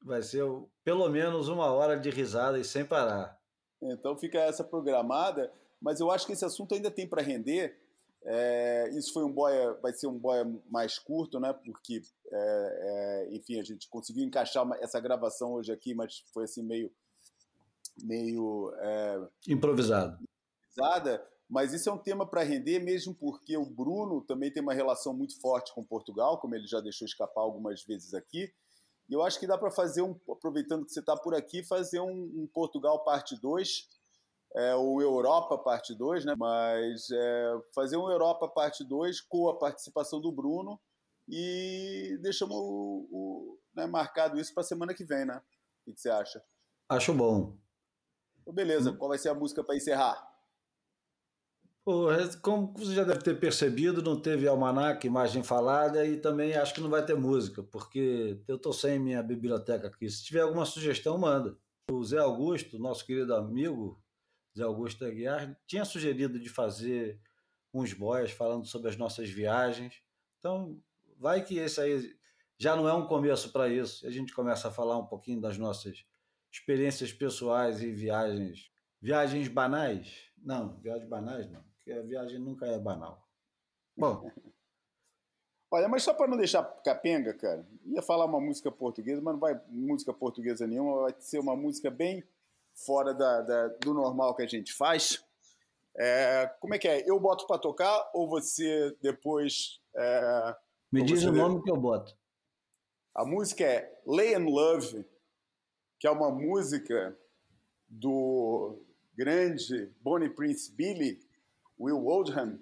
vai 0.02 0.22
ser 0.22 0.46
pelo 0.82 1.10
menos 1.10 1.50
uma 1.50 1.70
hora 1.74 2.00
de 2.00 2.10
risada 2.10 2.58
e 2.58 2.64
sem 2.64 2.86
parar. 2.86 3.38
Então 3.82 4.18
fica 4.18 4.40
essa 4.40 4.64
programada, 4.64 5.52
mas 5.82 6.00
eu 6.00 6.10
acho 6.10 6.26
que 6.26 6.32
esse 6.32 6.46
assunto 6.46 6.74
ainda 6.74 6.90
tem 6.90 7.06
para 7.06 7.22
render. 7.22 7.78
É, 8.24 8.92
isso 8.98 9.12
foi 9.12 9.26
um 9.26 9.34
boia, 9.34 9.74
vai 9.82 9.92
ser 9.92 10.08
um 10.08 10.18
boia 10.18 10.50
mais 10.72 10.98
curto, 10.98 11.38
né? 11.42 11.52
Porque, 11.52 12.02
é, 12.32 13.28
é, 13.28 13.36
enfim, 13.36 13.60
a 13.60 13.64
gente 13.66 13.90
conseguiu 13.90 14.24
encaixar 14.24 14.66
essa 14.80 15.02
gravação 15.02 15.52
hoje 15.52 15.70
aqui, 15.70 15.94
mas 15.94 16.24
foi 16.34 16.46
assim 16.46 16.64
meio 16.64 16.90
meio 18.02 18.74
é, 18.78 19.28
improvisado. 19.48 20.18
improvisada, 20.62 21.26
mas 21.50 21.74
isso 21.74 21.90
é 21.90 21.94
um 21.94 21.98
tema 21.98 22.26
para 22.26 22.44
render 22.44 22.80
mesmo 22.80 23.14
porque 23.14 23.56
o 23.58 23.66
Bruno 23.66 24.22
também 24.22 24.52
tem 24.52 24.64
uma 24.64 24.74
relação 24.74 25.14
muito 25.14 25.40
forte 25.40 25.74
com 25.74 25.84
Portugal, 25.84 26.40
como 26.40 26.56
ele 26.56 26.68
já 26.68 26.80
deixou 26.80 27.06
escapar 27.06 27.42
algumas 27.42 27.84
vezes 27.84 28.14
aqui. 28.14 28.52
E 29.10 29.14
eu 29.14 29.22
acho 29.22 29.40
que 29.40 29.48
dá 29.48 29.58
para 29.58 29.70
fazer 29.70 30.02
um, 30.02 30.20
aproveitando 30.30 30.86
que 30.86 30.92
você 30.92 31.02
está 31.02 31.16
por 31.16 31.36
aqui, 31.36 31.64
fazer 31.64 32.00
um, 32.00 32.10
um 32.36 32.48
Portugal 32.52 33.04
parte 33.04 33.40
2, 33.40 33.88
é, 34.56 34.76
ou 34.76 35.02
Europa 35.02 35.58
parte 35.58 35.94
2, 35.94 36.26
né? 36.26 36.36
Mas 36.38 37.10
é, 37.12 37.62
fazer 37.74 37.98
um 37.98 38.10
Europa 38.10 38.48
parte 38.48 38.84
2 38.84 39.22
com 39.22 39.50
a 39.50 39.58
participação 39.58 40.22
do 40.22 40.32
Bruno 40.32 40.80
e 41.28 42.18
deixamos 42.22 42.56
o, 42.56 43.08
o 43.12 43.60
né, 43.76 43.86
marcado 43.86 44.40
isso 44.40 44.54
para 44.54 44.62
a 44.62 44.66
semana 44.66 44.94
que 44.94 45.04
vem, 45.04 45.26
né? 45.26 45.42
O 45.86 45.94
que 45.94 46.00
você 46.00 46.10
acha? 46.10 46.44
Acho 46.90 47.14
bom. 47.14 47.58
Então, 48.44 48.54
beleza, 48.54 48.92
hum. 48.92 48.98
qual 48.98 49.10
vai 49.10 49.18
ser 49.18 49.30
a 49.30 49.34
música 49.34 49.64
para 49.64 49.76
encerrar? 49.76 50.32
Pô, 51.84 52.08
como 52.42 52.74
você 52.78 52.94
já 52.94 53.04
deve 53.04 53.22
ter 53.22 53.38
percebido, 53.38 54.02
não 54.02 54.18
teve 54.18 54.48
almanac, 54.48 55.06
imagem 55.06 55.44
falada 55.44 56.06
e 56.06 56.16
também 56.16 56.54
acho 56.54 56.74
que 56.74 56.80
não 56.80 56.90
vai 56.90 57.06
ter 57.06 57.16
música, 57.16 57.62
porque 57.62 58.42
eu 58.48 58.56
estou 58.56 58.72
sem 58.72 58.98
minha 58.98 59.22
biblioteca 59.22 59.88
aqui. 59.88 60.10
Se 60.10 60.24
tiver 60.24 60.42
alguma 60.42 60.66
sugestão, 60.66 61.18
manda. 61.18 61.58
O 61.92 62.02
Zé 62.06 62.20
Augusto, 62.20 62.80
nosso 62.80 63.06
querido 63.06 63.36
amigo, 63.36 64.02
Zé 64.58 64.64
Augusto 64.64 65.04
Aguiar, 65.04 65.58
tinha 65.68 65.84
sugerido 65.84 66.40
de 66.40 66.48
fazer 66.48 67.20
uns 67.74 67.92
boias 67.92 68.32
falando 68.32 68.66
sobre 68.66 68.88
as 68.88 68.96
nossas 68.96 69.30
viagens. 69.30 70.02
Então, 70.40 70.82
vai 71.18 71.44
que 71.44 71.58
esse 71.58 71.82
aí 71.82 72.16
já 72.58 72.78
não 72.78 72.88
é 72.88 72.94
um 72.94 73.08
começo 73.08 73.52
para 73.52 73.68
isso. 73.68 74.08
A 74.08 74.10
gente 74.10 74.34
começa 74.34 74.70
a 74.70 74.72
falar 74.72 74.98
um 74.98 75.06
pouquinho 75.06 75.42
das 75.42 75.58
nossas 75.58 76.06
experiências 76.54 77.12
pessoais 77.12 77.82
e 77.82 77.92
viagens. 77.92 78.72
Viagens 79.02 79.48
banais? 79.48 80.32
Não, 80.38 80.78
viagens 80.80 81.10
banais 81.10 81.52
não, 81.52 81.64
porque 81.76 81.92
a 81.92 82.02
viagem 82.02 82.40
nunca 82.40 82.66
é 82.68 82.78
banal. 82.78 83.28
Bom, 83.98 84.30
Olha, 85.74 85.88
mas 85.88 86.04
só 86.04 86.14
para 86.14 86.28
não 86.28 86.38
deixar 86.38 86.62
capenga, 86.84 87.34
cara, 87.34 87.68
ia 87.86 88.02
falar 88.04 88.26
uma 88.26 88.40
música 88.40 88.72
portuguesa, 88.72 89.20
mas 89.24 89.34
não 89.34 89.40
vai 89.40 89.60
música 89.70 90.14
portuguesa 90.14 90.68
nenhuma, 90.68 91.02
vai 91.02 91.16
ser 91.18 91.40
uma 91.40 91.56
música 91.56 91.90
bem 91.90 92.24
fora 92.76 93.12
da, 93.12 93.42
da 93.42 93.68
do 93.70 93.92
normal 93.92 94.36
que 94.36 94.44
a 94.44 94.48
gente 94.48 94.72
faz. 94.72 95.26
É, 95.98 96.46
como 96.60 96.76
é 96.76 96.78
que 96.78 96.88
é? 96.88 97.10
Eu 97.10 97.20
boto 97.20 97.48
para 97.48 97.58
tocar 97.58 98.12
ou 98.14 98.30
você 98.30 98.96
depois. 99.02 99.82
É, 99.96 100.56
Me 100.92 101.02
diz 101.02 101.24
o 101.24 101.32
nome 101.32 101.64
que 101.64 101.72
eu 101.72 101.78
boto. 101.78 102.16
A 103.16 103.26
música 103.26 103.64
é 103.64 104.00
Lay 104.06 104.36
and 104.36 104.46
Love, 104.46 105.04
que 106.04 106.08
é 106.08 106.12
uma 106.12 106.30
música 106.30 107.18
do 107.88 108.78
grande 109.16 109.90
Bonnie 110.02 110.30
Prince 110.30 110.70
Billy, 110.70 111.18
Will 111.80 112.06
Oldham, 112.06 112.60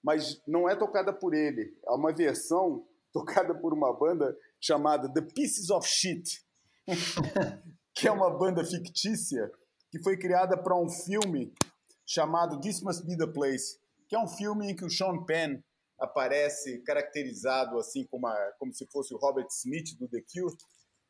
mas 0.00 0.40
não 0.46 0.68
é 0.68 0.76
tocada 0.76 1.12
por 1.12 1.34
ele. 1.34 1.76
É 1.84 1.90
uma 1.90 2.12
versão 2.12 2.86
tocada 3.12 3.52
por 3.52 3.74
uma 3.74 3.92
banda 3.92 4.38
chamada 4.60 5.12
The 5.12 5.22
Pieces 5.22 5.70
of 5.70 5.88
Shit, 5.88 6.40
que 7.92 8.06
é 8.06 8.12
uma 8.12 8.30
banda 8.30 8.64
fictícia 8.64 9.50
que 9.90 10.00
foi 10.00 10.16
criada 10.16 10.56
para 10.56 10.78
um 10.78 10.88
filme 10.88 11.52
chamado 12.06 12.60
This 12.60 12.80
Must 12.80 13.04
Be 13.04 13.16
the 13.16 13.26
Place, 13.26 13.76
que 14.08 14.14
é 14.14 14.20
um 14.20 14.28
filme 14.28 14.70
em 14.70 14.76
que 14.76 14.84
o 14.84 14.90
Sean 14.90 15.24
Penn 15.24 15.60
aparece 15.98 16.78
caracterizado 16.82 17.76
assim 17.76 18.06
como, 18.06 18.28
a, 18.28 18.52
como 18.56 18.72
se 18.72 18.86
fosse 18.86 19.12
o 19.12 19.18
Robert 19.18 19.48
Smith 19.50 19.98
do 19.98 20.06
The 20.06 20.22
Cure 20.32 20.56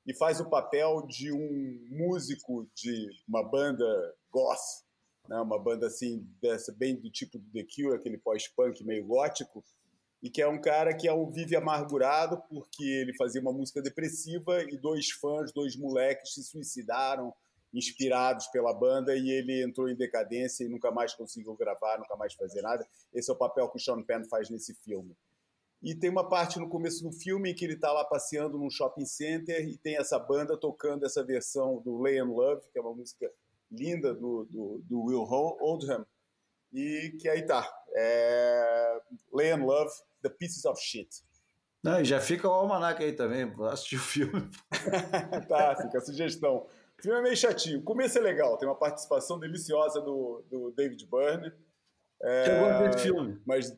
e 0.07 0.15
faz 0.15 0.41
o 0.41 0.49
papel 0.49 1.07
de 1.07 1.33
um 1.33 1.87
músico 1.91 2.69
de 2.75 3.09
uma 3.27 3.43
banda 3.43 3.85
goth 4.31 4.85
né? 5.29 5.41
uma 5.41 5.59
banda 5.59 5.87
assim, 5.87 6.27
dessa, 6.41 6.73
bem 6.73 6.97
do 6.97 7.11
tipo 7.11 7.39
do 7.39 7.51
The 7.51 7.65
Cure, 7.65 7.97
aquele 7.97 8.19
pós-punk 8.19 8.85
meio 8.85 9.07
gótico, 9.07 9.65
e 10.23 10.31
que 10.31 10.41
é 10.41 10.49
um 10.49 10.61
cara 10.61 10.95
que 10.95 11.07
é 11.07 11.13
um 11.13 11.31
vive 11.31 11.55
amargurado 11.55 12.43
porque 12.49 12.83
ele 12.83 13.15
fazia 13.15 13.41
uma 13.41 13.53
música 13.53 13.83
depressiva 13.83 14.63
e 14.63 14.77
dois 14.77 15.11
fãs, 15.11 15.53
dois 15.53 15.77
moleques 15.77 16.35
se 16.35 16.43
suicidaram 16.43 17.35
inspirados 17.75 18.47
pela 18.49 18.73
banda 18.73 19.15
e 19.17 19.31
ele 19.31 19.63
entrou 19.63 19.89
em 19.89 19.97
decadência 19.97 20.65
e 20.65 20.69
nunca 20.69 20.91
mais 20.91 21.13
conseguiu 21.13 21.55
gravar, 21.57 21.99
nunca 21.99 22.17
mais 22.17 22.33
fazer 22.33 22.63
nada. 22.63 22.87
Esse 23.13 23.31
é 23.31 23.35
o 23.35 23.37
papel 23.37 23.69
que 23.69 23.77
o 23.77 23.81
Sean 23.81 24.03
Penn 24.03 24.25
faz 24.31 24.49
nesse 24.49 24.75
filme. 24.77 25.15
E 25.85 25.95
tem 25.95 26.09
uma 26.09 26.27
parte 26.27 26.59
no 26.59 26.67
começo 26.67 27.03
do 27.05 27.13
filme 27.13 27.51
em 27.51 27.55
que 27.55 27.63
ele 27.63 27.75
está 27.75 27.93
lá 27.93 28.03
passeando 28.07 28.57
num 28.57 28.71
shopping 28.71 29.05
center 29.05 29.69
e 29.69 29.77
tem 29.77 29.99
essa 29.99 30.19
banda 30.19 30.57
tocando 30.57 31.05
essa 31.05 31.23
versão 31.23 31.79
do 31.83 32.01
Lay 32.01 32.19
and 32.19 32.31
Love, 32.31 32.63
que 32.73 32.79
é 32.79 32.81
uma 32.81 32.95
música 32.95 33.31
linda 33.71 34.15
do, 34.15 34.47
do, 34.47 34.83
do 34.89 35.03
Will 35.03 35.21
Oldham, 35.21 36.07
e 36.73 37.15
que 37.21 37.29
aí 37.29 37.43
tá. 37.43 37.71
É... 37.95 38.99
Lay 39.31 39.51
and 39.51 39.67
Love, 39.67 39.93
The 40.23 40.31
Pieces 40.31 40.65
of 40.65 40.81
Shit. 40.81 41.23
Não, 41.83 42.01
e 42.01 42.05
já 42.07 42.19
fica 42.19 42.49
o 42.49 42.53
almanac 42.53 43.05
aí 43.05 43.13
também, 43.13 43.55
pra 43.55 43.75
assistir 43.75 43.97
o 43.97 44.01
filme. 44.01 44.51
tá, 45.47 45.77
fica 45.77 45.99
a 45.99 46.01
sugestão. 46.01 46.67
O 46.99 47.03
filme 47.03 47.19
é 47.19 47.23
meio 47.23 47.37
chatinho. 47.37 47.81
O 47.81 47.85
começo 47.85 48.17
é 48.17 48.23
legal, 48.23 48.57
tem 48.57 48.67
uma 48.67 48.75
participação 48.75 49.39
deliciosa 49.39 50.01
do, 50.01 50.43
do 50.51 50.71
David 50.71 51.07
Byrne. 51.07 51.53
É... 52.23 52.57
Eu 52.57 52.61
gosto 52.65 52.85
desse 52.85 53.03
filme. 53.03 53.43
Mas. 53.45 53.77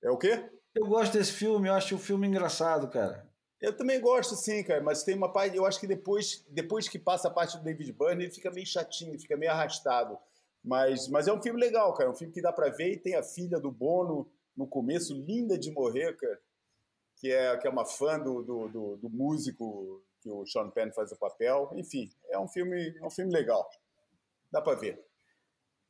É 0.00 0.08
o 0.08 0.16
quê? 0.16 0.48
Eu 0.74 0.86
gosto 0.86 1.12
desse 1.12 1.32
filme, 1.32 1.68
eu 1.68 1.74
acho 1.74 1.94
o 1.94 1.98
filme 1.98 2.26
engraçado, 2.26 2.88
cara. 2.88 3.30
Eu 3.60 3.76
também 3.76 4.00
gosto, 4.00 4.34
sim, 4.34 4.64
cara, 4.64 4.82
mas 4.82 5.04
tem 5.04 5.14
uma 5.14 5.32
parte. 5.32 5.56
Eu 5.56 5.64
acho 5.64 5.78
que 5.78 5.86
depois, 5.86 6.44
depois 6.48 6.88
que 6.88 6.98
passa 6.98 7.28
a 7.28 7.30
parte 7.30 7.56
do 7.56 7.62
David 7.62 7.92
Byrne, 7.92 8.24
ele 8.24 8.32
fica 8.32 8.50
meio 8.50 8.66
chatinho, 8.66 9.20
fica 9.20 9.36
meio 9.36 9.52
arrastado. 9.52 10.18
Mas, 10.64 11.08
mas 11.08 11.28
é 11.28 11.32
um 11.32 11.40
filme 11.40 11.60
legal, 11.60 11.92
cara. 11.94 12.08
É 12.08 12.12
um 12.12 12.16
filme 12.16 12.32
que 12.32 12.42
dá 12.42 12.52
pra 12.52 12.70
ver 12.70 12.92
e 12.92 12.98
tem 12.98 13.14
a 13.14 13.22
filha 13.22 13.60
do 13.60 13.70
Bono 13.70 14.28
no 14.56 14.66
começo, 14.66 15.14
linda 15.14 15.58
de 15.58 15.70
morrer, 15.70 16.16
cara, 16.16 16.40
que 17.16 17.30
é, 17.30 17.56
que 17.56 17.66
é 17.66 17.70
uma 17.70 17.86
fã 17.86 18.18
do, 18.18 18.42
do, 18.42 18.68
do, 18.68 18.96
do 18.96 19.10
músico 19.10 20.02
que 20.20 20.30
o 20.30 20.46
Sean 20.46 20.70
Penn 20.70 20.90
faz 20.92 21.12
o 21.12 21.18
papel. 21.18 21.70
Enfim, 21.74 22.10
é 22.30 22.38
um 22.38 22.48
filme, 22.48 22.96
é 22.98 23.06
um 23.06 23.10
filme 23.10 23.32
legal. 23.32 23.68
Dá 24.50 24.60
pra 24.60 24.74
ver. 24.74 25.04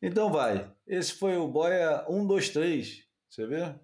Então 0.00 0.32
vai. 0.32 0.70
Esse 0.86 1.14
foi 1.14 1.36
o 1.36 1.48
Boia 1.48 2.04
123. 2.06 3.06
Você 3.28 3.46
vê? 3.46 3.74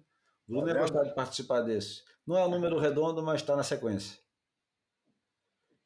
Bruno 0.49 0.67
ia 0.67 0.73
gostar 0.73 1.03
de 1.03 1.13
participar 1.13 1.61
desse. 1.61 2.03
Não 2.25 2.35
é 2.35 2.43
um 2.43 2.49
número 2.49 2.79
redondo, 2.79 3.21
mas 3.21 3.41
está 3.41 3.55
na 3.55 3.63
sequência. 3.63 4.19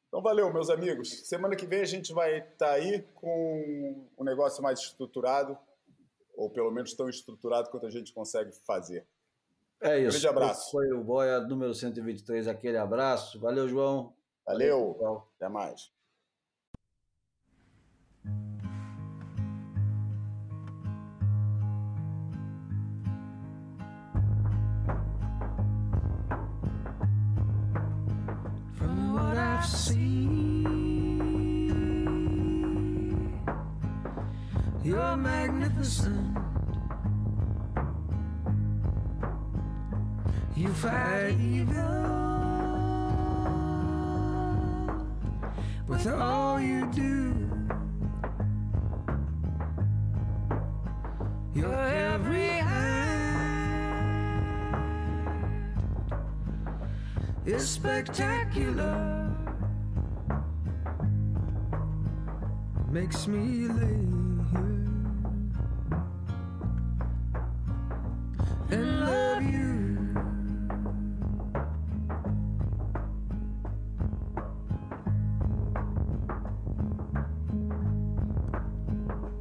Então 0.08 0.22
valeu, 0.22 0.50
meus 0.52 0.70
amigos. 0.70 1.28
Semana 1.28 1.54
que 1.54 1.66
vem 1.66 1.82
a 1.82 1.84
gente 1.84 2.14
vai 2.14 2.38
estar 2.38 2.66
tá 2.66 2.72
aí 2.72 3.02
com 3.14 4.08
um 4.16 4.24
negócio 4.24 4.62
mais 4.62 4.80
estruturado, 4.80 5.58
ou 6.34 6.48
pelo 6.48 6.70
menos 6.70 6.94
tão 6.94 7.10
estruturado 7.10 7.68
quanto 7.68 7.86
a 7.86 7.90
gente 7.90 8.12
consegue 8.14 8.52
fazer. 8.66 9.06
É 9.82 9.98
isso. 9.98 10.08
Um 10.08 10.10
grande 10.12 10.28
abraço. 10.28 10.70
Foi 10.70 10.90
o 10.92 11.04
Boia 11.04 11.40
número 11.40 11.74
123, 11.74 12.48
aquele 12.48 12.78
abraço. 12.78 13.38
Valeu, 13.38 13.68
João. 13.68 14.14
Valeu. 14.46 14.94
Valeu 14.94 15.28
Até 15.36 15.48
mais. 15.48 15.92
You're 34.84 35.16
magnificent. 35.16 36.36
You 40.54 40.68
fight 40.68 41.36
evil 41.40 41.84
with 45.88 46.06
all 46.08 46.60
you 46.60 46.86
do. 46.92 47.34
Your 51.54 51.74
every 51.74 52.50
act 52.50 52.84
is 57.46 57.66
spectacular. 57.66 59.33
Makes 62.94 63.26
me 63.26 63.66
lay 63.66 64.06
here 64.52 64.86
and 68.70 69.00
love 69.00 69.42
you. 69.42 69.98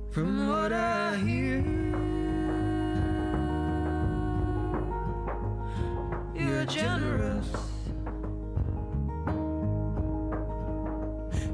From 0.10 0.48
what 0.50 0.74
I 0.74 1.16
hear, 1.18 1.64
you're 6.34 6.66
generous. 6.66 7.50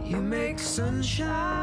You 0.06 0.22
make 0.22 0.60
sunshine. 0.60 1.59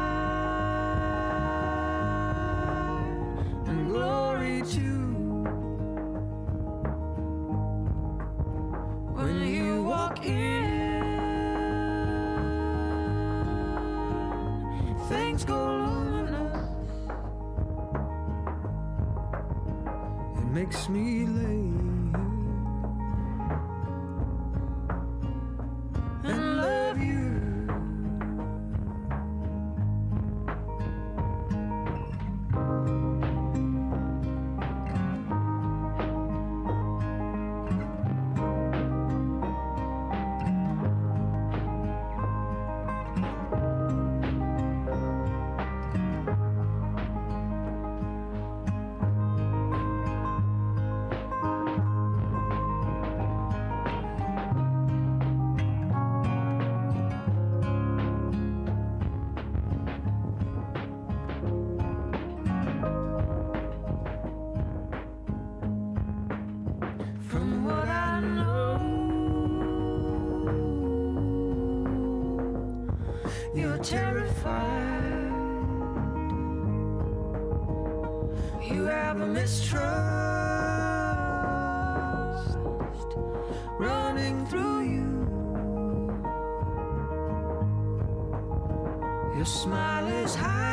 Smile 89.47 90.07
is 90.07 90.35
hiding 90.35 90.67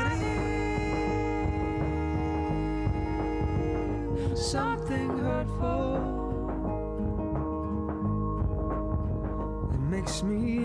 something 4.34 5.16
hurtful. 5.18 5.94
It 9.72 9.80
makes 9.80 10.22
me 10.24 10.63